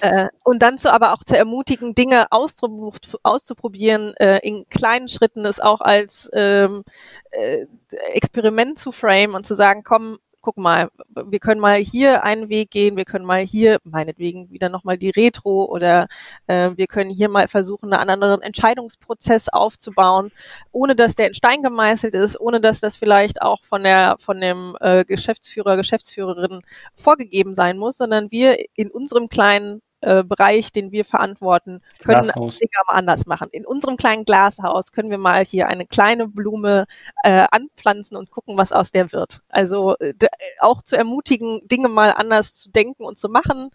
Äh, 0.00 0.28
und 0.44 0.62
dann 0.62 0.78
zu 0.78 0.92
aber 0.92 1.12
auch 1.12 1.24
zu 1.24 1.36
ermutigen, 1.36 1.94
Dinge 1.94 2.26
auszuprobieren, 2.30 4.14
äh, 4.16 4.38
in 4.38 4.68
kleinen 4.68 5.08
Schritten, 5.08 5.44
es 5.44 5.60
auch 5.60 5.80
als 5.80 6.30
ähm, 6.32 6.84
äh, 7.32 7.66
Experiment 8.12 8.78
zu 8.78 8.92
frame 8.92 9.34
und 9.34 9.44
zu 9.44 9.54
sagen, 9.54 9.82
komm, 9.84 10.18
guck 10.40 10.56
mal, 10.56 10.90
wir 11.08 11.38
können 11.38 11.60
mal 11.60 11.78
hier 11.78 12.24
einen 12.24 12.48
Weg 12.48 12.70
gehen, 12.70 12.96
wir 12.96 13.04
können 13.04 13.24
mal 13.24 13.44
hier 13.44 13.78
meinetwegen 13.84 14.50
wieder 14.50 14.68
nochmal 14.68 14.98
die 14.98 15.10
Retro 15.10 15.64
oder 15.64 16.08
äh, 16.46 16.70
wir 16.76 16.86
können 16.86 17.10
hier 17.10 17.28
mal 17.28 17.48
versuchen, 17.48 17.92
einen 17.92 18.10
anderen 18.10 18.42
Entscheidungsprozess 18.42 19.48
aufzubauen, 19.48 20.30
ohne 20.72 20.96
dass 20.96 21.14
der 21.14 21.28
in 21.28 21.34
Stein 21.34 21.62
gemeißelt 21.62 22.14
ist, 22.14 22.40
ohne 22.40 22.60
dass 22.60 22.80
das 22.80 22.96
vielleicht 22.96 23.42
auch 23.42 23.64
von 23.64 23.82
der 23.84 24.16
von 24.18 24.40
dem 24.40 24.76
äh, 24.80 25.04
Geschäftsführer, 25.04 25.76
Geschäftsführerin 25.76 26.62
vorgegeben 26.94 27.54
sein 27.54 27.78
muss, 27.78 27.98
sondern 27.98 28.30
wir 28.30 28.56
in 28.74 28.90
unserem 28.90 29.28
kleinen 29.28 29.82
äh, 30.00 30.24
Bereich, 30.24 30.72
den 30.72 30.92
wir 30.92 31.04
verantworten, 31.04 31.82
können. 32.00 32.22
Dinge 32.22 32.70
mal 32.86 32.94
anders 32.94 33.26
machen. 33.26 33.48
In 33.52 33.66
unserem 33.66 33.96
kleinen 33.96 34.24
Glashaus 34.24 34.92
können 34.92 35.10
wir 35.10 35.18
mal 35.18 35.44
hier 35.44 35.68
eine 35.68 35.86
kleine 35.86 36.26
Blume 36.28 36.86
äh, 37.22 37.46
anpflanzen 37.50 38.16
und 38.16 38.30
gucken, 38.30 38.56
was 38.56 38.72
aus 38.72 38.92
der 38.92 39.12
wird. 39.12 39.42
Also 39.48 39.96
äh, 39.98 40.14
auch 40.60 40.82
zu 40.82 40.96
ermutigen, 40.96 41.60
Dinge 41.68 41.88
mal 41.88 42.12
anders 42.12 42.54
zu 42.54 42.70
denken 42.70 43.04
und 43.04 43.18
zu 43.18 43.28
machen, 43.28 43.70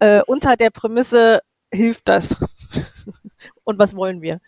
äh, 0.00 0.22
unter 0.26 0.56
der 0.56 0.70
Prämisse 0.70 1.40
hilft 1.72 2.08
das. 2.08 2.36
und 3.64 3.78
was 3.78 3.94
wollen 3.94 4.22
wir? 4.22 4.40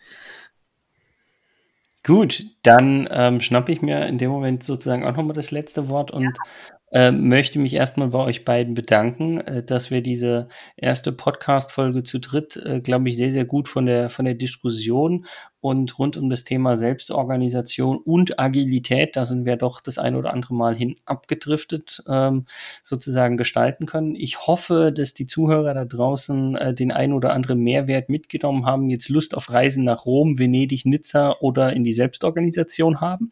Gut, 2.03 2.45
dann 2.63 3.07
ähm, 3.11 3.41
schnappe 3.41 3.71
ich 3.71 3.81
mir 3.81 4.05
in 4.05 4.17
dem 4.17 4.31
Moment 4.31 4.63
sozusagen 4.63 5.05
auch 5.05 5.15
nochmal 5.15 5.35
das 5.35 5.51
letzte 5.51 5.89
Wort 5.89 6.11
und 6.11 6.23
ja. 6.23 6.76
Äh, 6.91 7.11
möchte 7.11 7.59
mich 7.59 7.73
erstmal 7.73 8.09
bei 8.09 8.19
euch 8.19 8.45
beiden 8.45 8.73
bedanken, 8.73 9.41
äh, 9.41 9.63
dass 9.63 9.91
wir 9.91 10.01
diese 10.01 10.47
erste 10.77 11.11
Podcast-Folge 11.11 12.03
zu 12.03 12.19
dritt, 12.19 12.55
äh, 12.57 12.79
glaube 12.79 13.09
ich, 13.09 13.17
sehr, 13.17 13.31
sehr 13.31 13.45
gut 13.45 13.67
von 13.67 13.85
der, 13.85 14.09
von 14.09 14.25
der 14.25 14.35
Diskussion 14.35 15.25
und 15.59 15.97
rund 15.97 16.17
um 16.17 16.29
das 16.29 16.43
Thema 16.43 16.77
Selbstorganisation 16.77 17.97
und 17.97 18.39
Agilität, 18.39 19.15
da 19.15 19.25
sind 19.25 19.45
wir 19.45 19.55
doch 19.55 19.81
das 19.81 19.97
ein 19.97 20.15
oder 20.15 20.33
andere 20.33 20.53
Mal 20.53 20.75
hin 20.75 20.97
abgedriftet, 21.05 22.03
ähm, 22.07 22.45
sozusagen 22.83 23.37
gestalten 23.37 23.85
können. 23.85 24.15
Ich 24.15 24.45
hoffe, 24.45 24.91
dass 24.95 25.13
die 25.13 25.25
Zuhörer 25.25 25.73
da 25.73 25.85
draußen 25.85 26.55
äh, 26.55 26.73
den 26.73 26.91
ein 26.91 27.11
oder 27.11 27.33
anderen 27.33 27.59
Mehrwert 27.61 28.09
mitgenommen 28.09 28.65
haben, 28.65 28.89
jetzt 28.89 29.09
Lust 29.09 29.35
auf 29.35 29.49
Reisen 29.49 29.83
nach 29.83 30.05
Rom, 30.05 30.37
Venedig, 30.37 30.85
Nizza 30.85 31.35
oder 31.39 31.73
in 31.73 31.83
die 31.83 31.93
Selbstorganisation 31.93 33.01
haben. 33.01 33.31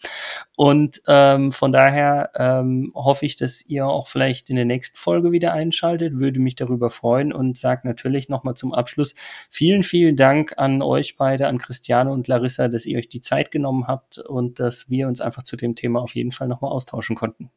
Und 0.55 1.01
ähm, 1.07 1.51
von 1.51 1.71
daher 1.71 2.31
ähm, 2.35 2.91
hoffe 2.95 3.25
ich, 3.25 3.35
dass 3.35 3.63
ihr 3.65 3.85
auch 3.85 4.07
vielleicht 4.07 4.49
in 4.49 4.55
der 4.55 4.65
nächsten 4.65 4.97
Folge 4.97 5.31
wieder 5.31 5.53
einschaltet, 5.53 6.19
würde 6.19 6.39
mich 6.39 6.55
darüber 6.55 6.89
freuen 6.89 7.31
und 7.31 7.57
sage 7.57 7.87
natürlich 7.87 8.29
nochmal 8.29 8.55
zum 8.55 8.73
Abschluss 8.73 9.13
vielen, 9.49 9.83
vielen 9.83 10.15
Dank 10.15 10.53
an 10.57 10.81
euch 10.81 11.17
beide, 11.17 11.47
an 11.47 11.59
Christiane 11.59 12.14
und 12.15 12.27
Larissa, 12.27 12.67
dass 12.67 12.85
ihr 12.85 12.97
euch 12.97 13.09
die 13.09 13.21
Zeit 13.21 13.51
genommen 13.51 13.87
habt 13.87 14.17
und 14.17 14.59
dass 14.59 14.89
wir 14.89 15.07
uns 15.07 15.21
einfach 15.21 15.43
zu 15.43 15.55
dem 15.55 15.75
Thema 15.75 16.01
auf 16.01 16.15
jeden 16.15 16.31
Fall 16.31 16.47
nochmal 16.47 16.71
austauschen 16.71 17.15
konnten. 17.15 17.51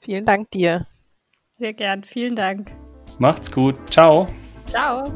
Vielen 0.00 0.24
Dank 0.24 0.50
dir. 0.52 0.86
Sehr 1.48 1.74
gern, 1.74 2.04
vielen 2.04 2.36
Dank. 2.36 2.72
Macht's 3.18 3.50
gut. 3.50 3.74
Ciao. 3.90 4.28
Ciao. 4.64 5.12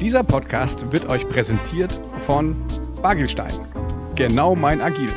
Dieser 0.00 0.24
Podcast 0.24 0.90
wird 0.90 1.08
euch 1.08 1.28
präsentiert 1.28 2.00
von 2.20 2.56
Bagelstein. 3.02 3.52
Genau 4.16 4.54
mein 4.54 4.80
Agil. 4.80 5.10